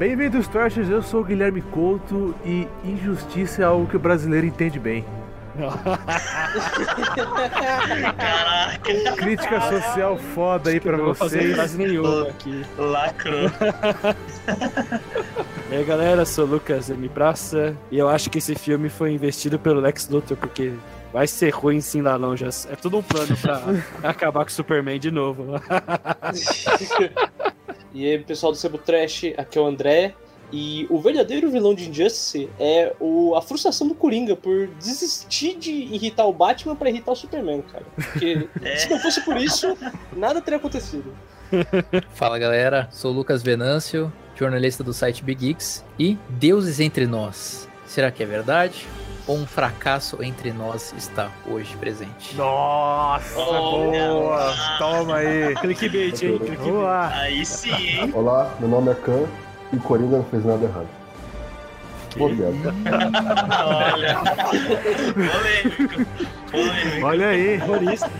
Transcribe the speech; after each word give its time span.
Bem-vindos, 0.00 0.48
Trashers. 0.48 0.88
Eu 0.88 1.02
sou 1.02 1.20
o 1.20 1.24
Guilherme 1.24 1.60
Couto 1.60 2.34
e 2.42 2.66
injustiça 2.82 3.60
é 3.60 3.66
algo 3.66 3.86
que 3.86 3.96
o 3.96 4.00
brasileiro 4.00 4.46
entende 4.46 4.78
bem. 4.78 5.04
Caraca. 8.16 9.12
Crítica 9.18 9.60
social 9.60 10.16
foda 10.34 10.70
aí 10.70 10.80
pra 10.80 10.96
Não 10.96 11.12
vocês. 11.12 11.54
frase 11.54 11.76
nenhuma 11.76 12.28
aqui. 12.28 12.64
Lacrou. 12.78 13.50
E 15.70 15.74
aí 15.76 15.84
galera, 15.84 16.24
sou 16.24 16.46
o 16.46 16.48
Lucas 16.52 16.88
M. 16.88 17.06
Praça 17.10 17.76
e 17.90 17.98
eu 17.98 18.08
acho 18.08 18.30
que 18.30 18.38
esse 18.38 18.54
filme 18.54 18.88
foi 18.88 19.12
investido 19.12 19.58
pelo 19.58 19.80
Lex 19.80 20.08
Luthor 20.08 20.38
porque 20.38 20.72
vai 21.12 21.26
ser 21.26 21.50
ruim 21.50 21.82
sim 21.82 22.00
lá 22.00 22.16
longe. 22.16 22.46
É 22.46 22.74
tudo 22.76 22.96
um 22.96 23.02
plano 23.02 23.36
pra 23.36 23.62
acabar 24.08 24.44
com 24.46 24.50
o 24.50 24.52
Superman 24.52 24.98
de 24.98 25.10
novo. 25.10 25.44
E 27.92 28.06
aí, 28.06 28.18
pessoal 28.18 28.52
do 28.52 28.58
Sebo 28.58 28.78
Trash, 28.78 29.32
aqui 29.36 29.58
é 29.58 29.60
o 29.60 29.66
André. 29.66 30.14
E 30.52 30.84
o 30.90 30.98
verdadeiro 30.98 31.48
vilão 31.48 31.74
de 31.74 31.88
Injustice 31.88 32.48
é 32.58 32.92
o, 32.98 33.36
a 33.36 33.42
frustração 33.42 33.86
do 33.86 33.94
Coringa 33.94 34.34
por 34.34 34.66
desistir 34.80 35.56
de 35.56 35.70
irritar 35.70 36.26
o 36.26 36.32
Batman 36.32 36.74
pra 36.74 36.90
irritar 36.90 37.12
o 37.12 37.16
Superman, 37.16 37.62
cara. 37.62 37.84
Porque 37.94 38.48
É. 38.60 38.76
se 38.76 38.90
não 38.90 38.98
fosse 38.98 39.24
por 39.24 39.36
isso, 39.36 39.76
nada 40.12 40.40
teria 40.40 40.58
acontecido. 40.58 41.14
Fala 42.14 42.36
galera, 42.38 42.88
sou 42.90 43.12
o 43.12 43.14
Lucas 43.14 43.42
Venâncio, 43.44 44.12
jornalista 44.36 44.82
do 44.82 44.92
site 44.92 45.22
Big 45.22 45.46
Geeks 45.46 45.84
e 45.96 46.18
Deuses 46.30 46.80
entre 46.80 47.06
nós. 47.06 47.68
Será 47.86 48.10
que 48.10 48.22
é 48.22 48.26
verdade? 48.26 48.86
Ou 49.26 49.36
um 49.36 49.46
fracasso 49.46 50.22
entre 50.22 50.52
nós 50.52 50.92
está 50.96 51.30
hoje 51.46 51.76
presente? 51.76 52.34
Nossa, 52.36 53.38
Olha 53.38 54.08
boa! 54.08 54.36
lá. 54.36 54.78
Toma 54.78 55.16
aí! 55.16 55.54
Clickbait, 55.56 56.22
hein? 56.22 56.38
Clickbait. 56.38 56.58
Vamos 56.58 56.82
lá! 56.82 57.08
Aí 57.14 57.44
sim, 57.46 57.72
hein? 57.74 58.10
Olá, 58.14 58.54
meu 58.58 58.68
nome 58.68 58.90
é 58.90 58.94
Khan 58.94 59.26
e 59.72 59.76
Coringa 59.76 60.16
não 60.18 60.24
fez 60.24 60.44
nada 60.44 60.64
errado. 60.64 60.88
Olha. 62.18 62.46
Polêmico. 65.14 66.06
Polêmico. 66.50 67.06
Olha 67.06 67.28
aí! 67.28 67.58
Terrorista. 67.60 68.10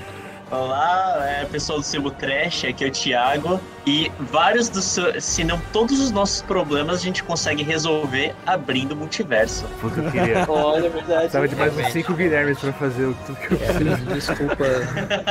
Olá, 0.51 1.17
é, 1.29 1.45
pessoal 1.45 1.79
do 1.79 1.85
Sebo 1.85 2.11
Trash, 2.11 2.65
aqui 2.65 2.85
é 2.85 2.89
o 2.89 2.91
Thiago. 2.91 3.61
E 3.87 4.11
vários 4.19 4.69
dos, 4.69 4.85
se- 4.85 5.21
se 5.21 5.45
não 5.45 5.61
todos 5.73 6.01
os 6.01 6.11
nossos 6.11 6.43
problemas 6.43 6.99
a 6.99 7.03
gente 7.03 7.23
consegue 7.23 7.63
resolver 7.63 8.35
abrindo 8.45 8.93
o 8.93 8.97
multiverso. 8.97 9.65
O 9.83 9.89
que 9.91 9.99
eu 10.01 10.11
queria. 10.11 10.45
Olha, 10.51 10.87
é 10.87 10.91
verdade. 10.91 11.21
Precisava 11.21 11.47
de 11.49 11.55
mais 11.55 11.73
uns 11.73 11.77
Realmente. 11.77 11.93
5 12.05 12.15
Guilhermes 12.15 12.59
pra 12.59 12.73
fazer 12.73 13.05
o 13.05 13.15
que 13.15 13.53
eu 13.55 13.59
É 13.63 13.73
grande 13.75 14.05
desculpa 14.15 14.65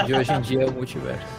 de 0.06 0.14
hoje 0.14 0.32
em 0.32 0.42
dia 0.42 0.64
é 0.64 0.66
o 0.68 0.72
multiverso. 0.72 1.39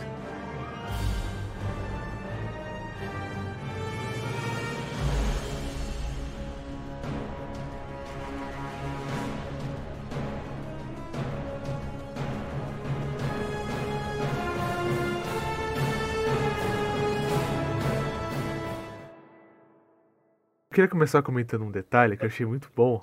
Queria 20.80 20.88
começar 20.88 21.20
comentando 21.20 21.64
um 21.64 21.70
detalhe 21.70 22.16
que 22.16 22.24
eu 22.24 22.28
achei 22.28 22.46
muito 22.46 22.70
bom. 22.74 23.02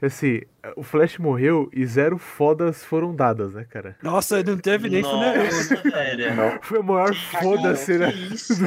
Assim, 0.00 0.42
o 0.76 0.84
Flash 0.84 1.18
morreu 1.18 1.68
e 1.72 1.84
zero 1.84 2.16
fodas 2.16 2.84
foram 2.84 3.12
dadas, 3.12 3.54
né, 3.54 3.66
cara? 3.68 3.96
Nossa, 4.00 4.40
não 4.44 4.56
teve 4.56 4.88
nem 4.88 5.02
funeral. 5.02 5.44
Nossa, 5.44 5.74
velho. 5.82 6.60
Foi 6.62 6.78
a 6.78 6.82
maior 6.82 7.12
foda-se, 7.12 7.98
né? 7.98 8.12
Que 8.12 8.34
isso? 8.34 8.54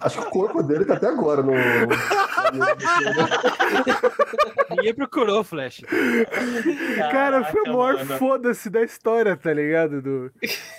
Acho 0.00 0.20
que 0.20 0.26
o 0.26 0.30
corpo 0.30 0.62
dele 0.62 0.84
tá 0.84 0.94
até 0.94 1.08
agora 1.08 1.42
no. 1.42 1.52
Ninguém 4.70 4.94
procurou 4.94 5.40
o 5.40 5.44
Flash. 5.44 5.80
Cara, 7.10 7.44
foi 7.44 7.64
Caraca, 7.64 7.72
maior 7.72 8.04
foda-se 8.18 8.68
da 8.68 8.82
história, 8.82 9.36
tá 9.36 9.52
ligado? 9.52 10.02
Do... 10.02 10.30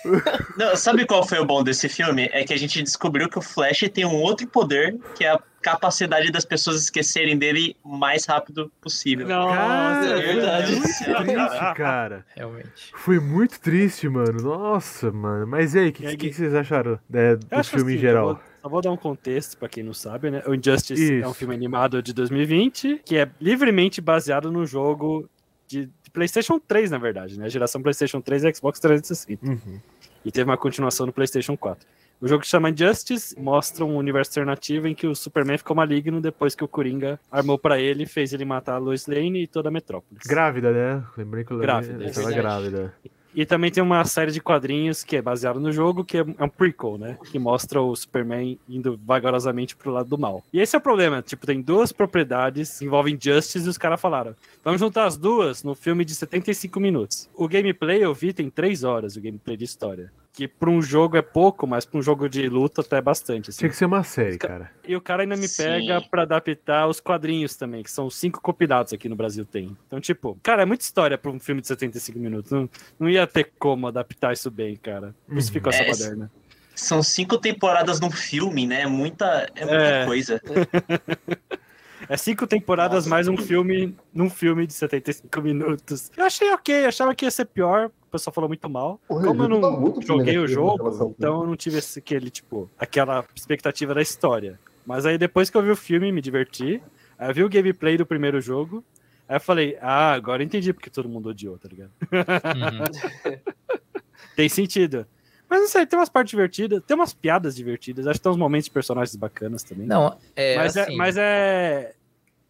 Não, 0.55 0.75
sabe 0.75 1.05
qual 1.05 1.27
foi 1.27 1.39
o 1.39 1.45
bom 1.45 1.63
desse 1.63 1.89
filme? 1.89 2.29
É 2.31 2.43
que 2.43 2.53
a 2.53 2.57
gente 2.57 2.83
descobriu 2.83 3.27
que 3.29 3.39
o 3.39 3.41
Flash 3.41 3.89
tem 3.93 4.05
um 4.05 4.15
outro 4.15 4.47
poder, 4.47 4.97
que 5.15 5.25
é 5.25 5.31
a 5.31 5.39
capacidade 5.61 6.31
das 6.31 6.45
pessoas 6.45 6.83
esquecerem 6.83 7.37
dele 7.37 7.75
o 7.83 7.97
mais 7.97 8.25
rápido 8.25 8.71
possível. 8.79 9.27
Cara, 9.27 10.05
é 10.05 10.21
verdade. 10.21 10.75
foi 10.75 10.79
muito 10.79 11.25
triste, 11.25 11.73
cara. 11.75 12.25
Realmente. 12.35 12.91
Foi 12.95 13.19
muito 13.19 13.59
triste, 13.59 14.07
mano. 14.07 14.41
Nossa, 14.41 15.11
mano. 15.11 15.47
Mas 15.47 15.73
e 15.73 15.79
aí, 15.79 15.89
o 15.89 15.93
que, 15.93 16.03
que, 16.15 16.29
que 16.29 16.33
vocês 16.33 16.53
acharam 16.53 16.99
né, 17.09 17.35
do 17.35 17.63
filme 17.63 17.91
assim, 17.91 17.95
em 17.95 17.97
geral? 17.97 18.29
eu 18.29 18.56
só 18.67 18.69
vou 18.69 18.81
dar 18.81 18.91
um 18.91 18.97
contexto 18.97 19.57
pra 19.57 19.69
quem 19.69 19.81
não 19.81 19.93
sabe, 19.93 20.29
né? 20.29 20.43
O 20.45 20.53
Injustice 20.53 21.13
é 21.21 21.25
um 21.25 21.31
Isso. 21.31 21.33
filme 21.35 21.55
animado 21.55 22.03
de 22.03 22.13
2020 22.13 23.01
que 23.05 23.17
é 23.17 23.29
livremente 23.39 24.01
baseado 24.01 24.51
no 24.51 24.65
jogo 24.65 25.29
de, 25.65 25.85
de 25.85 26.11
PlayStation 26.11 26.59
3, 26.59 26.91
na 26.91 26.97
verdade, 26.97 27.39
né? 27.39 27.49
Geração 27.49 27.81
PlayStation 27.81 28.21
3 28.21 28.43
e 28.43 28.53
Xbox 28.53 28.79
360. 28.79 29.45
Uhum. 29.45 29.79
E 30.23 30.31
teve 30.31 30.49
uma 30.49 30.57
continuação 30.57 31.05
no 31.05 31.13
PlayStation 31.13 31.55
4. 31.55 31.87
O 32.19 32.27
jogo 32.27 32.41
que 32.41 32.47
chama 32.47 32.69
Injustice 32.69 33.39
mostra 33.39 33.85
um 33.85 33.95
universo 33.95 34.31
alternativo 34.31 34.87
em 34.87 34.95
que 34.95 35.05
o 35.05 35.15
Superman 35.15 35.57
ficou 35.57 35.75
maligno 35.75 36.19
depois 36.19 36.55
que 36.55 36.63
o 36.63 36.67
Coringa 36.67 37.19
armou 37.31 37.57
pra 37.57 37.79
ele 37.79 38.03
e 38.03 38.07
fez 38.07 38.33
ele 38.33 38.43
matar 38.43 38.73
a 38.75 38.77
Lois 38.79 39.05
Lane 39.07 39.43
e 39.43 39.47
toda 39.47 39.69
a 39.69 39.71
Metrópolis. 39.71 40.25
Grávida, 40.25 40.71
né? 40.71 41.03
Lembrei 41.15 41.43
que 41.45 41.51
eu 41.51 41.57
lembrei, 41.57 41.75
Grávida, 41.75 42.19
ela 42.19 42.31
é 42.31 42.35
grávida. 42.35 42.93
E 43.37 43.45
também 43.45 43.69
tem 43.69 43.83
uma 43.83 44.03
série 44.03 44.31
de 44.31 44.41
quadrinhos 44.41 45.03
que 45.03 45.15
é 45.15 45.21
baseado 45.21 45.59
no 45.59 45.71
jogo, 45.71 46.03
que 46.03 46.17
é 46.17 46.25
é 46.39 46.43
um 46.43 46.49
prequel, 46.49 46.97
né? 46.97 47.17
Que 47.31 47.37
mostra 47.37 47.79
o 47.79 47.95
Superman 47.95 48.57
indo 48.67 48.99
vagarosamente 49.05 49.75
pro 49.75 49.91
lado 49.91 50.09
do 50.09 50.17
mal. 50.17 50.43
E 50.51 50.59
esse 50.59 50.75
é 50.75 50.79
o 50.79 50.81
problema, 50.81 51.21
tipo, 51.21 51.45
tem 51.45 51.61
duas 51.61 51.91
propriedades 51.91 52.81
envolvem 52.81 53.17
Justice 53.21 53.65
e 53.65 53.69
os 53.69 53.77
caras 53.77 54.01
falaram, 54.01 54.35
vamos 54.63 54.79
juntar 54.79 55.05
as 55.05 55.17
duas 55.17 55.63
no 55.63 55.75
filme 55.75 56.03
de 56.03 56.15
75 56.15 56.79
minutos. 56.79 57.29
O 57.35 57.47
gameplay 57.47 58.03
eu 58.03 58.13
vi 58.13 58.33
tem 58.33 58.49
3 58.49 58.83
horas, 58.83 59.15
o 59.15 59.21
gameplay 59.21 59.55
de 59.55 59.65
história. 59.65 60.11
Que 60.37 60.47
pra 60.47 60.69
um 60.69 60.79
jogo 60.83 61.17
é 61.17 61.21
pouco, 61.23 61.65
mas 61.65 61.83
pra 61.83 61.97
um 61.97 62.01
jogo 62.03 62.29
de 62.29 62.47
luta 62.47 62.81
até 62.81 62.97
é 62.97 63.01
bastante, 63.01 63.49
assim. 63.49 63.57
Tinha 63.57 63.69
que 63.71 63.75
ser 63.75 63.85
uma 63.85 64.03
série, 64.03 64.37
cara. 64.37 64.69
E 64.87 64.95
o 64.95 65.01
cara 65.01 65.23
ainda 65.23 65.35
me 65.35 65.47
Sim. 65.47 65.63
pega 65.63 65.99
pra 65.99 66.21
adaptar 66.21 66.87
os 66.87 66.99
quadrinhos 66.99 67.55
também, 67.55 67.81
que 67.81 67.89
são 67.89 68.07
cinco 68.07 68.39
copiados 68.39 68.93
aqui 68.93 69.09
no 69.09 69.15
Brasil 69.15 69.43
tem. 69.43 69.75
Então, 69.87 69.99
tipo, 69.99 70.37
cara, 70.43 70.61
é 70.61 70.65
muita 70.65 70.83
história 70.83 71.17
pra 71.17 71.31
um 71.31 71.39
filme 71.39 71.59
de 71.59 71.65
75 71.67 72.19
minutos. 72.19 72.51
Não, 72.51 72.69
não 72.99 73.09
ia 73.09 73.25
ter 73.25 73.51
como 73.57 73.87
adaptar 73.87 74.31
isso 74.31 74.51
bem, 74.51 74.75
cara. 74.75 75.15
Por 75.27 75.39
isso 75.39 75.47
Uhum. 75.49 75.53
ficou 75.53 75.73
essa 75.73 76.13
É. 76.13 76.27
São 76.75 77.01
cinco 77.01 77.39
temporadas 77.39 77.99
num 77.99 78.11
filme, 78.11 78.67
né? 78.67 78.81
É 78.83 78.85
muita, 78.87 79.49
é 79.55 79.65
muita 79.65 79.83
É. 79.83 80.05
coisa. 80.05 80.39
É 82.07 82.15
cinco 82.17 82.45
temporadas 82.45 83.05
Nossa. 83.05 83.09
mais 83.09 83.27
um 83.27 83.37
filme 83.37 83.95
num 84.13 84.29
filme 84.29 84.67
de 84.67 84.73
75 84.73 85.41
minutos. 85.41 86.11
Eu 86.15 86.25
achei 86.25 86.51
ok, 86.51 86.85
achava 86.85 87.15
que 87.15 87.25
ia 87.25 87.31
ser 87.31 87.45
pior. 87.45 87.87
O 87.87 88.09
pessoal 88.11 88.33
falou 88.33 88.47
muito 88.47 88.69
mal. 88.69 88.99
O 89.09 89.15
Como 89.15 89.43
eu 89.43 89.49
tá 89.49 89.59
não 89.59 89.79
muito 89.79 90.05
joguei 90.05 90.37
o 90.37 90.47
jogo, 90.47 91.15
então 91.17 91.41
eu 91.41 91.47
não 91.47 91.55
tive 91.55 91.77
esse, 91.79 91.99
aquele, 91.99 92.29
tipo, 92.29 92.69
aquela 92.77 93.25
expectativa 93.35 93.93
da 93.93 94.01
história. 94.01 94.59
Mas 94.85 95.05
aí 95.05 95.17
depois 95.17 95.49
que 95.49 95.57
eu 95.57 95.61
vi 95.63 95.71
o 95.71 95.75
filme, 95.75 96.11
me 96.11 96.21
diverti. 96.21 96.81
Aí 97.17 97.29
eu 97.29 97.33
vi 97.33 97.43
o 97.43 97.49
gameplay 97.49 97.97
do 97.97 98.05
primeiro 98.05 98.39
jogo. 98.39 98.83
Aí 99.27 99.35
eu 99.35 99.41
falei, 99.41 99.77
ah, 99.81 100.13
agora 100.13 100.41
eu 100.41 100.45
entendi 100.45 100.71
porque 100.71 100.89
todo 100.89 101.09
mundo 101.09 101.29
odiou, 101.29 101.57
tá 101.57 101.67
ligado? 101.67 101.91
Uhum. 102.01 103.37
Tem 104.35 104.47
sentido. 104.47 105.05
Mas 105.49 105.61
não 105.61 105.67
sei, 105.67 105.85
tem 105.85 105.97
umas 105.97 106.09
partes 106.09 106.31
divertidas, 106.31 106.81
tem 106.85 106.95
umas 106.95 107.13
piadas 107.13 107.55
divertidas, 107.55 108.05
acho 108.07 108.19
que 108.19 108.23
tem 108.23 108.31
uns 108.31 108.37
momentos 108.37 108.65
de 108.65 108.71
personagens 108.71 109.15
bacanas 109.15 109.63
também. 109.63 109.87
Não, 109.87 110.17
é 110.35 110.57
mas, 110.57 110.77
assim, 110.77 110.93
é, 110.93 110.95
mas 110.95 111.17
é. 111.17 111.93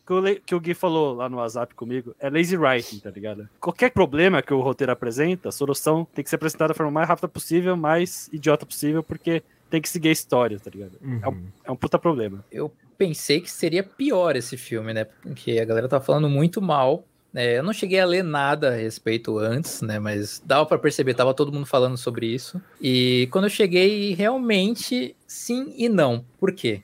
Que 0.06 0.14
o, 0.14 0.42
que 0.42 0.56
o 0.56 0.60
Gui 0.62 0.74
falou 0.74 1.14
lá 1.14 1.28
no 1.28 1.36
WhatsApp 1.38 1.76
comigo, 1.76 2.16
é 2.18 2.30
lazy 2.30 2.56
writing, 2.56 3.00
tá 3.00 3.10
ligado? 3.10 3.50
Qualquer 3.60 3.92
problema 3.92 4.42
que 4.42 4.54
o 4.54 4.62
roteiro 4.62 4.92
apresenta, 4.94 5.50
a 5.50 5.52
solução 5.52 6.08
tem 6.14 6.24
que 6.24 6.30
ser 6.30 6.38
apresentada 6.38 6.70
da 6.70 6.74
forma 6.74 6.92
mais 6.92 7.10
rápida 7.10 7.28
possível, 7.28 7.76
mais 7.76 8.30
idiota 8.32 8.66
possível, 8.66 9.04
porque 9.04 9.44
tem 9.70 9.82
que 9.82 9.90
seguir 9.90 10.08
a 10.08 10.12
história, 10.14 10.58
tá 10.60 10.70
ligado? 10.74 10.98
É, 11.22 11.28
um, 11.28 11.32
Uhum. 11.32 11.48
é 11.66 11.72
um 11.72 11.76
puta 11.76 12.00
problema. 12.00 12.44
eu 12.50 12.72
pensei 12.98 13.42
que 13.42 13.52
seria 13.52 13.84
pior 13.84 14.38
esse 14.38 14.56
filme, 14.56 14.94
né? 14.94 15.04
Porque 15.04 15.60
a 15.60 15.66
galera 15.66 15.90
tá 15.90 16.00
falando 16.00 16.30
muito 16.30 16.62
mal. 16.62 17.04
Né? 17.38 17.58
eu 17.58 17.64
não 17.64 17.72
cheguei 17.74 18.00
a 18.00 18.06
ler 18.06 18.24
nada 18.24 18.70
a 18.70 18.76
respeito 18.76 19.38
antes, 19.38 19.82
né? 19.82 20.00
Mas 20.00 20.42
dava 20.46 20.66
pra 20.66 20.78
perceber, 20.78 21.14
tava 21.14 21.34
todo 21.34 21.52
mundo 21.54 21.66
falando 21.66 21.98
sobre 21.98 22.26
isso. 22.28 22.62
E 22.82 23.28
quando 23.32 23.46
eu 23.46 23.50
cheguei, 23.50 24.14
realmente 24.14 25.16
sim 25.28 25.74
e 25.78 25.88
não. 25.88 26.26
Por 26.40 26.52
quê? 26.52 26.82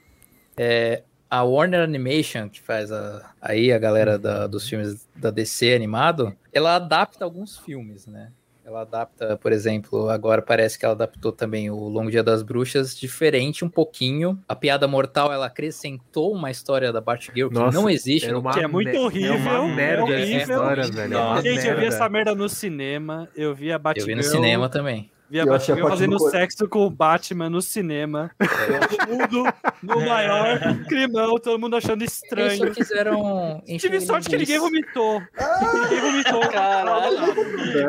É, 0.56 1.04
a 1.30 1.42
Warner 1.44 1.82
Animation, 1.82 2.48
que 2.48 2.62
faz 2.62 2.92
a- 2.92 3.32
aí 3.42 3.72
a 3.72 3.80
galera 3.80 4.20
da- 4.20 4.46
dos 4.48 4.70
filmes 4.70 5.08
da 5.16 5.32
DC 5.32 5.74
animado, 5.74 6.36
ela 6.52 6.76
adapta 6.76 7.26
alguns 7.26 7.58
filmes, 7.58 8.06
né? 8.06 8.32
Ela 8.66 8.82
adapta, 8.82 9.36
por 9.38 9.52
exemplo, 9.52 10.08
agora 10.10 10.42
parece 10.42 10.80
que 10.80 10.86
ela 10.86 10.94
adaptou 10.94 11.34
também 11.34 11.70
o 11.70 11.76
Longo 11.90 12.10
Dia 12.10 12.24
das 12.24 12.42
Bruxas, 12.42 12.98
diferente 12.98 13.66
um 13.66 13.70
pouquinho. 13.70 14.40
A 14.48 14.56
Piada 14.56 14.88
Mortal, 14.88 15.34
ela 15.34 15.48
acrescentou 15.48 16.32
uma 16.34 16.50
história 16.50 16.92
da 16.94 17.02
Batgirl 17.02 17.50
que 17.50 17.56
Nossa, 17.56 17.78
não 17.78 17.90
existe 17.90 18.32
no 18.32 18.40
uma 18.40 18.54
Que 18.54 18.62
é 18.62 18.68
muito 18.68 18.96
horrível, 18.98 19.34
É 19.34 19.60
uma 19.60 19.72
é 19.72 19.76
merda 19.76 20.04
essa 20.04 20.14
horrível. 20.14 20.40
história, 20.56 20.84
velho. 20.88 21.14
É 21.14 21.18
uma 21.22 21.42
Gente, 21.42 21.58
eu 21.68 21.76
vi 21.76 21.82
merda. 21.82 21.86
essa 21.88 22.10
merda 22.10 22.36
no 22.36 22.48
cinema, 22.48 23.28
eu 23.36 23.54
vi 23.54 23.70
a 23.70 23.76
Eu 23.76 23.80
Batgirl. 23.80 24.08
vi 24.08 24.16
no 24.16 24.24
cinema 24.24 24.70
também. 24.70 25.12
Vi 25.30 25.40
a 25.40 25.44
Eu 25.46 25.54
achei 25.54 25.74
a 25.74 25.78
Batgirl 25.78 25.82
parte 25.88 25.98
fazendo 26.00 26.20
sexo 26.30 26.68
com 26.68 26.86
o 26.86 26.90
Batman 26.90 27.50
no 27.50 27.62
cinema. 27.62 28.30
Todo 28.38 29.10
mundo 29.10 29.54
no 29.82 30.06
maior 30.06 30.60
climão, 30.88 31.36
todo 31.40 31.60
mundo 31.60 31.76
achando 31.76 32.02
Eles 32.02 32.14
só 32.14 32.26
estranho. 32.26 32.72
quiseram 32.74 33.62
encher 33.68 33.90
Tive 33.90 34.02
sorte 34.02 34.30
que 34.30 34.38
ninguém 34.38 34.60
vomitou. 34.60 35.22
ninguém 35.82 36.02
vomitou. 36.02 36.40
Caralho. 36.50 37.18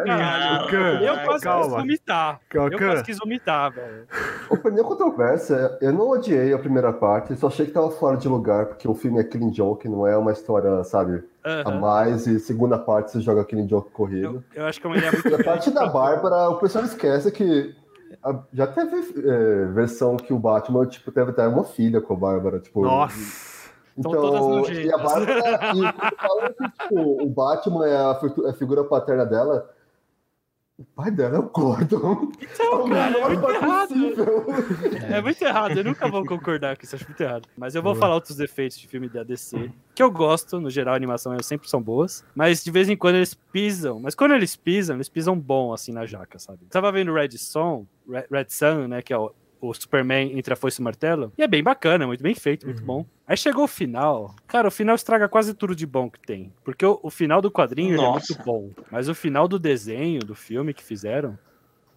Caralho. 0.05 1.05
Eu 1.05 1.19
quase 1.25 1.45
quis 1.49 1.69
vomitar. 1.69 2.41
Calma, 2.49 2.71
Eu 2.73 2.79
quase 2.79 3.05
quis 3.05 3.19
vomitar, 3.19 3.73
velho. 3.73 4.07
Opinião 4.49 4.85
controversa, 4.85 5.79
eu 5.81 5.93
não 5.93 6.09
odiei 6.09 6.53
a 6.53 6.59
primeira 6.59 6.93
parte, 6.93 7.37
só 7.37 7.49
achei 7.49 7.67
que 7.67 7.73
tava 7.73 7.91
fora 7.91 8.17
de 8.17 8.29
lugar, 8.29 8.67
porque 8.67 8.89
o 8.89 8.95
filme 8.95 9.21
é 9.21 9.25
Killing 9.25 9.53
Joke, 9.53 9.89
não 9.89 10.07
é 10.07 10.17
uma 10.17 10.33
história, 10.33 10.83
sabe, 10.85 11.23
a 11.45 11.69
Aham. 11.69 11.79
mais, 11.81 12.27
e 12.27 12.41
segunda 12.41 12.79
parte 12.79 13.13
você 13.13 13.21
joga 13.21 13.45
Killing 13.45 13.69
Joke 13.69 13.91
corrido. 13.91 14.43
Eu, 14.55 14.63
eu 14.63 14.67
acho 14.67 14.81
que 14.81 14.87
é 14.87 14.91
uma 14.91 14.97
ideia 14.97 15.13
muito 15.13 15.35
a 15.35 15.45
parte 15.45 15.71
da. 15.71 15.87
Bárbara, 15.87 16.49
o 16.49 16.59
pessoal 16.59 16.85
esquece 16.85 17.31
que 17.31 17.75
a- 18.23 18.41
já 18.53 18.67
teve 18.67 18.97
é, 19.29 19.67
versão 19.67 20.17
que 20.17 20.33
o 20.33 20.39
Batman, 20.39 20.87
tipo, 20.87 21.13
teve 21.13 21.31
até 21.31 21.47
uma 21.47 21.65
filha 21.65 22.01
com 22.01 22.15
a 22.15 22.17
Bárbara, 22.17 22.59
tipo... 22.61 22.83
Nossa. 22.83 23.45
Então, 23.97 24.49
nojentas. 24.59 24.85
e 24.85 24.93
a 24.93 24.99
Bárbara, 24.99 25.41
e 25.77 25.93
quando 25.93 26.17
fala 26.17 26.51
que, 26.53 26.69
tipo, 26.83 27.23
o 27.23 27.29
Batman 27.29 27.87
é 27.87 27.97
a, 27.97 28.11
a 28.51 28.53
figura 28.55 28.83
paterna 28.83 29.25
dela, 29.25 29.71
o 30.77 30.85
pai 30.85 31.11
dela 31.11 31.37
é 31.37 31.39
o 31.39 31.49
Gordon. 31.49 32.33
Então, 32.41 32.89
cara, 32.89 33.17
é 33.17 33.29
muito 33.29 33.41
menor 33.41 33.55
errado. 33.55 33.89
possível. 33.89 34.45
É 35.09 35.21
muito 35.21 35.43
errado, 35.43 35.79
eu 35.79 35.85
nunca 35.85 36.09
vou 36.09 36.25
concordar 36.25 36.77
com 36.77 36.83
isso, 36.83 36.97
acho 36.97 37.05
muito 37.07 37.21
errado. 37.21 37.49
Mas 37.57 37.75
eu 37.75 37.83
vou 37.83 37.95
falar 37.95 38.15
outros 38.15 38.37
defeitos 38.37 38.79
de 38.79 38.89
filme 38.89 39.09
da 39.09 39.23
DC, 39.23 39.71
que 39.95 40.03
eu 40.03 40.11
gosto, 40.11 40.61
no 40.61 40.69
geral, 40.69 40.95
a 40.95 40.97
animação 40.97 41.33
elas 41.33 41.47
sempre 41.47 41.69
são 41.69 41.81
boas, 41.81 42.25
mas 42.35 42.65
de 42.65 42.71
vez 42.71 42.89
em 42.89 42.97
quando 42.97 43.17
eles 43.17 43.35
pisam. 43.35 44.01
Mas 44.01 44.15
quando 44.17 44.35
eles 44.35 44.57
pisam, 44.57 44.97
eles 44.97 45.09
pisam 45.09 45.39
bom, 45.39 45.73
assim, 45.73 45.93
na 45.93 46.07
jaca, 46.07 46.39
sabe? 46.39 46.65
Tava 46.71 46.91
vendo 46.91 47.15
Red 47.15 47.39
Son, 47.39 47.87
Red, 48.09 48.47
Sun, 48.49 48.89
né, 48.89 49.01
que 49.01 49.13
é 49.13 49.19
o, 49.19 49.33
o 49.61 49.73
Superman 49.73 50.37
entre 50.37 50.53
a 50.53 50.57
foice 50.57 50.81
e 50.81 50.83
o 50.83 50.85
martelo, 50.85 51.33
e 51.39 51.43
é 51.43 51.47
bem 51.47 51.63
bacana, 51.63 52.07
muito 52.07 52.23
bem 52.23 52.35
feito, 52.35 52.67
muito 52.67 52.83
bom. 52.83 53.07
Aí 53.27 53.39
chegou 53.39 53.65
o 53.65 53.69
final, 53.69 54.35
cara, 54.47 54.69
o 54.69 54.71
final 54.71 54.95
estraga 54.95 55.29
quase 55.29 55.55
tudo 55.55 55.75
de 55.75 55.87
bom 55.87 56.11
que 56.11 56.21
tem, 56.21 56.53
porque 56.63 56.85
o, 56.85 57.01
o 57.03 57.09
final 57.09 57.41
do 57.41 57.51
quadrinho 57.51 57.99
é 57.99 58.11
muito 58.11 58.37
bom, 58.45 58.71
mas 58.91 59.09
o 59.09 59.15
final 59.15 59.49
do 59.49 59.59
desenho, 59.59 60.21
do 60.21 60.35
filme 60.35 60.75
que 60.75 60.85
fizeram, 60.85 61.39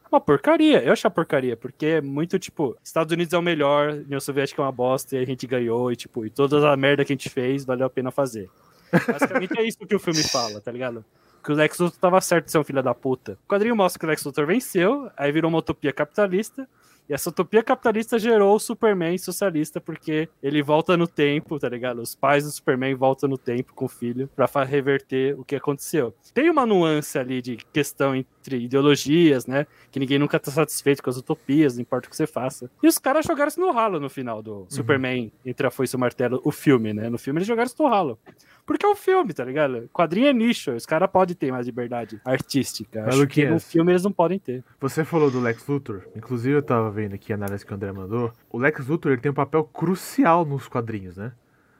é 0.05 0.15
uma 0.15 0.21
porcaria. 0.21 0.81
Eu 0.81 0.93
acho 0.93 1.05
uma 1.05 1.11
porcaria, 1.11 1.57
porque 1.57 1.85
é 1.85 2.01
muito 2.01 2.39
tipo, 2.39 2.77
Estados 2.81 3.11
Unidos 3.11 3.33
é 3.33 3.37
o 3.37 3.41
melhor, 3.41 3.91
União 3.91 4.21
Soviética 4.21 4.61
é 4.61 4.65
uma 4.65 4.71
bosta 4.71 5.17
e 5.17 5.19
a 5.19 5.25
gente 5.25 5.45
ganhou, 5.45 5.91
e 5.91 5.97
tipo, 5.97 6.25
e 6.25 6.29
toda 6.29 6.71
a 6.71 6.77
merda 6.77 7.03
que 7.03 7.11
a 7.11 7.15
gente 7.15 7.29
fez 7.29 7.65
valeu 7.65 7.85
a 7.87 7.89
pena 7.89 8.09
fazer. 8.09 8.49
Basicamente 8.91 9.59
é 9.59 9.63
isso 9.63 9.79
que 9.79 9.95
o 9.95 9.99
filme 9.99 10.23
fala, 10.23 10.61
tá 10.61 10.71
ligado? 10.71 11.03
Que 11.43 11.51
o 11.51 11.55
Lex 11.55 11.77
Luthor 11.77 11.99
tava 11.99 12.21
certo 12.21 12.45
de 12.45 12.51
ser 12.51 12.57
um 12.57 12.63
filho 12.63 12.81
da 12.81 12.95
puta. 12.95 13.37
O 13.45 13.49
quadrinho 13.49 13.75
mostra 13.75 13.99
que 13.99 14.05
o 14.05 14.09
Lex 14.09 14.23
Luthor 14.23 14.45
venceu, 14.45 15.11
aí 15.17 15.29
virou 15.29 15.49
uma 15.49 15.59
utopia 15.59 15.91
capitalista, 15.91 16.67
e 17.09 17.13
essa 17.13 17.29
utopia 17.29 17.63
capitalista 17.63 18.19
gerou 18.19 18.55
o 18.55 18.59
Superman 18.59 19.17
socialista, 19.17 19.79
porque 19.79 20.27
ele 20.41 20.61
volta 20.61 20.97
no 20.97 21.07
tempo, 21.07 21.57
tá 21.59 21.69
ligado? 21.69 22.01
Os 22.01 22.15
pais 22.15 22.43
do 22.43 22.51
Superman 22.51 22.93
voltam 22.95 23.29
no 23.29 23.37
tempo 23.37 23.73
com 23.73 23.85
o 23.85 23.89
filho 23.89 24.29
pra 24.35 24.47
reverter 24.63 25.39
o 25.39 25.43
que 25.43 25.55
aconteceu. 25.55 26.13
Tem 26.33 26.49
uma 26.49 26.65
nuance 26.65 27.17
ali 27.17 27.41
de 27.41 27.57
questão 27.71 28.15
entre 28.15 28.57
ideologias, 28.57 29.45
né? 29.45 29.65
Que 29.91 29.99
ninguém 29.99 30.19
nunca 30.19 30.39
tá 30.39 30.51
satisfeito 30.51 31.01
com 31.01 31.09
as 31.09 31.17
utopias, 31.17 31.75
não 31.75 31.81
importa 31.81 32.07
o 32.07 32.09
que 32.09 32.15
você 32.15 32.27
faça. 32.27 32.69
E 32.81 32.87
os 32.87 32.97
caras 32.97 33.25
jogaram 33.25 33.49
isso 33.49 33.59
no 33.59 33.71
ralo 33.71 33.99
no 33.99 34.09
final 34.09 34.41
do 34.41 34.65
Superman 34.69 35.31
entre 35.45 35.67
a 35.67 35.71
foice 35.71 35.95
e 35.95 35.97
o 35.97 35.99
martelo, 35.99 36.41
o 36.43 36.51
filme, 36.51 36.93
né? 36.93 37.09
No 37.09 37.17
filme 37.17 37.39
eles 37.39 37.47
jogaram 37.47 37.67
isso 37.67 37.81
no 37.81 37.89
ralo. 37.89 38.19
Porque 38.67 38.85
é 38.85 38.89
um 38.89 38.95
filme, 38.95 39.33
tá 39.33 39.43
ligado? 39.45 39.89
Quadrinho 39.93 40.27
é 40.27 40.33
nicho, 40.33 40.71
os 40.71 40.85
caras 40.85 41.09
podem 41.09 41.35
ter 41.35 41.51
mais 41.51 41.65
liberdade 41.65 42.21
artística. 42.23 43.01
Mas, 43.03 43.15
Acho 43.15 43.25
que 43.25 43.45
no 43.47 43.59
filme 43.59 43.91
eles 43.93 44.03
não 44.03 44.11
podem 44.11 44.37
ter. 44.37 44.63
Você 44.79 45.03
falou 45.03 45.31
do 45.31 45.39
Lex 45.39 45.65
Luthor, 45.65 46.03
inclusive 46.15 46.53
eu 46.55 46.61
tava 46.61 46.91
vendo 46.91 47.15
aqui 47.15 47.31
a 47.31 47.35
análise 47.35 47.65
que 47.65 47.71
o 47.71 47.75
André 47.75 47.91
mandou. 47.93 48.31
O 48.51 48.57
Lex 48.59 48.85
Luthor 48.85 49.13
ele 49.13 49.21
tem 49.21 49.31
um 49.31 49.33
papel 49.33 49.63
crucial 49.63 50.45
nos 50.45 50.67
quadrinhos, 50.67 51.15
né? 51.17 51.31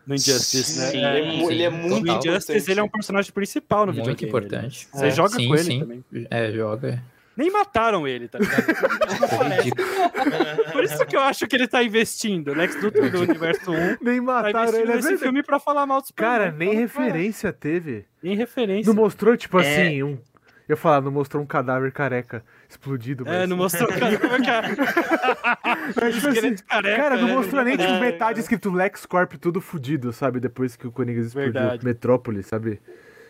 No 0.08 0.16
Injustice, 0.16 0.80
né? 0.80 0.86
Sim, 0.88 0.98
Ele 0.98 1.06
é, 1.06 1.10
É, 1.10 1.52
ele 1.52 1.64
é 1.64 1.70
sim, 1.70 1.78
muito 1.78 2.06
no 2.06 2.12
Injustice 2.14 2.52
importante. 2.54 2.72
ele 2.72 2.80
é 2.80 2.84
um 2.84 2.88
personagem 2.90 3.32
principal 3.34 3.86
no 3.86 3.92
Muito 3.94 4.06
videogame. 4.06 4.30
importante. 4.30 4.88
né? 4.94 5.00
Você 5.02 5.06
É, 5.08 5.12
joga 5.12 5.30
sim, 5.32 5.48
com 5.50 5.54
ele 5.56 5.64
sim. 5.64 5.80
também. 5.82 6.04
É, 6.32 6.52
joga. 6.54 7.04
Nem 7.38 7.52
mataram 7.52 8.08
ele, 8.08 8.28
tá 8.28 8.40
ligado? 8.40 8.66
Por 10.74 10.84
isso 10.84 11.06
que 11.06 11.16
eu 11.16 11.22
acho 11.22 11.46
que 11.48 11.56
ele 11.56 11.68
tá 11.68 11.84
investindo. 11.84 12.52
Lex 12.54 12.82
Luthor 12.82 13.10
do 13.12 13.22
Universo 13.22 13.72
1 13.72 13.98
Nem 14.02 14.18
tá 14.18 14.22
mataram 14.24 14.60
investindo 14.60 14.82
ele, 14.82 14.92
é 14.92 14.96
nesse 14.96 15.08
verdade. 15.10 15.24
filme 15.24 15.44
pra 15.44 15.60
falar 15.60 15.86
mal 15.86 16.02
dos 16.02 16.10
Cara, 16.12 16.46
Superman. 16.46 16.68
nem 16.70 16.78
referência 16.80 17.54
teve. 17.54 17.92
cara, 18.02 18.06
Nem 18.24 18.36
referência. 18.36 18.90
Não 18.92 18.96
mostrou, 19.02 19.38
tipo 19.38 19.60
É. 19.60 19.62
assim, 19.62 20.02
um. 20.04 20.18
Eu 20.68 20.74
ia 20.74 20.76
falar, 20.76 21.00
não 21.00 21.12
mostrou 21.12 21.42
um 21.42 21.46
cadáver 21.46 21.94
careca 21.94 22.44
explodido. 22.68 23.24
Mas... 23.26 23.34
É, 23.36 23.48
não 23.48 23.56
mostrou 23.56 23.88
cara, 23.88 24.18
como 24.18 24.36
é 24.36 24.40
é. 24.50 24.76
Tipo 26.12 26.28
assim, 26.28 26.56
careca, 26.68 26.98
cara, 27.02 27.16
não 27.18 27.28
né? 27.30 27.36
mostrou 27.36 27.64
nem, 27.64 27.78
tipo, 27.78 27.90
É. 27.90 28.00
metade 28.02 28.42
escrito 28.42 28.70
LexCorp 28.70 29.32
tudo 29.40 29.62
fudido, 29.62 30.12
sabe? 30.12 30.42
Depois 30.42 30.76
que 30.76 30.86
o 30.86 30.92
Coringa 30.92 31.22
explodiu 31.22 31.54
Verdade. 31.54 31.86
Metrópolis, 31.86 32.48
sabe? 32.48 32.82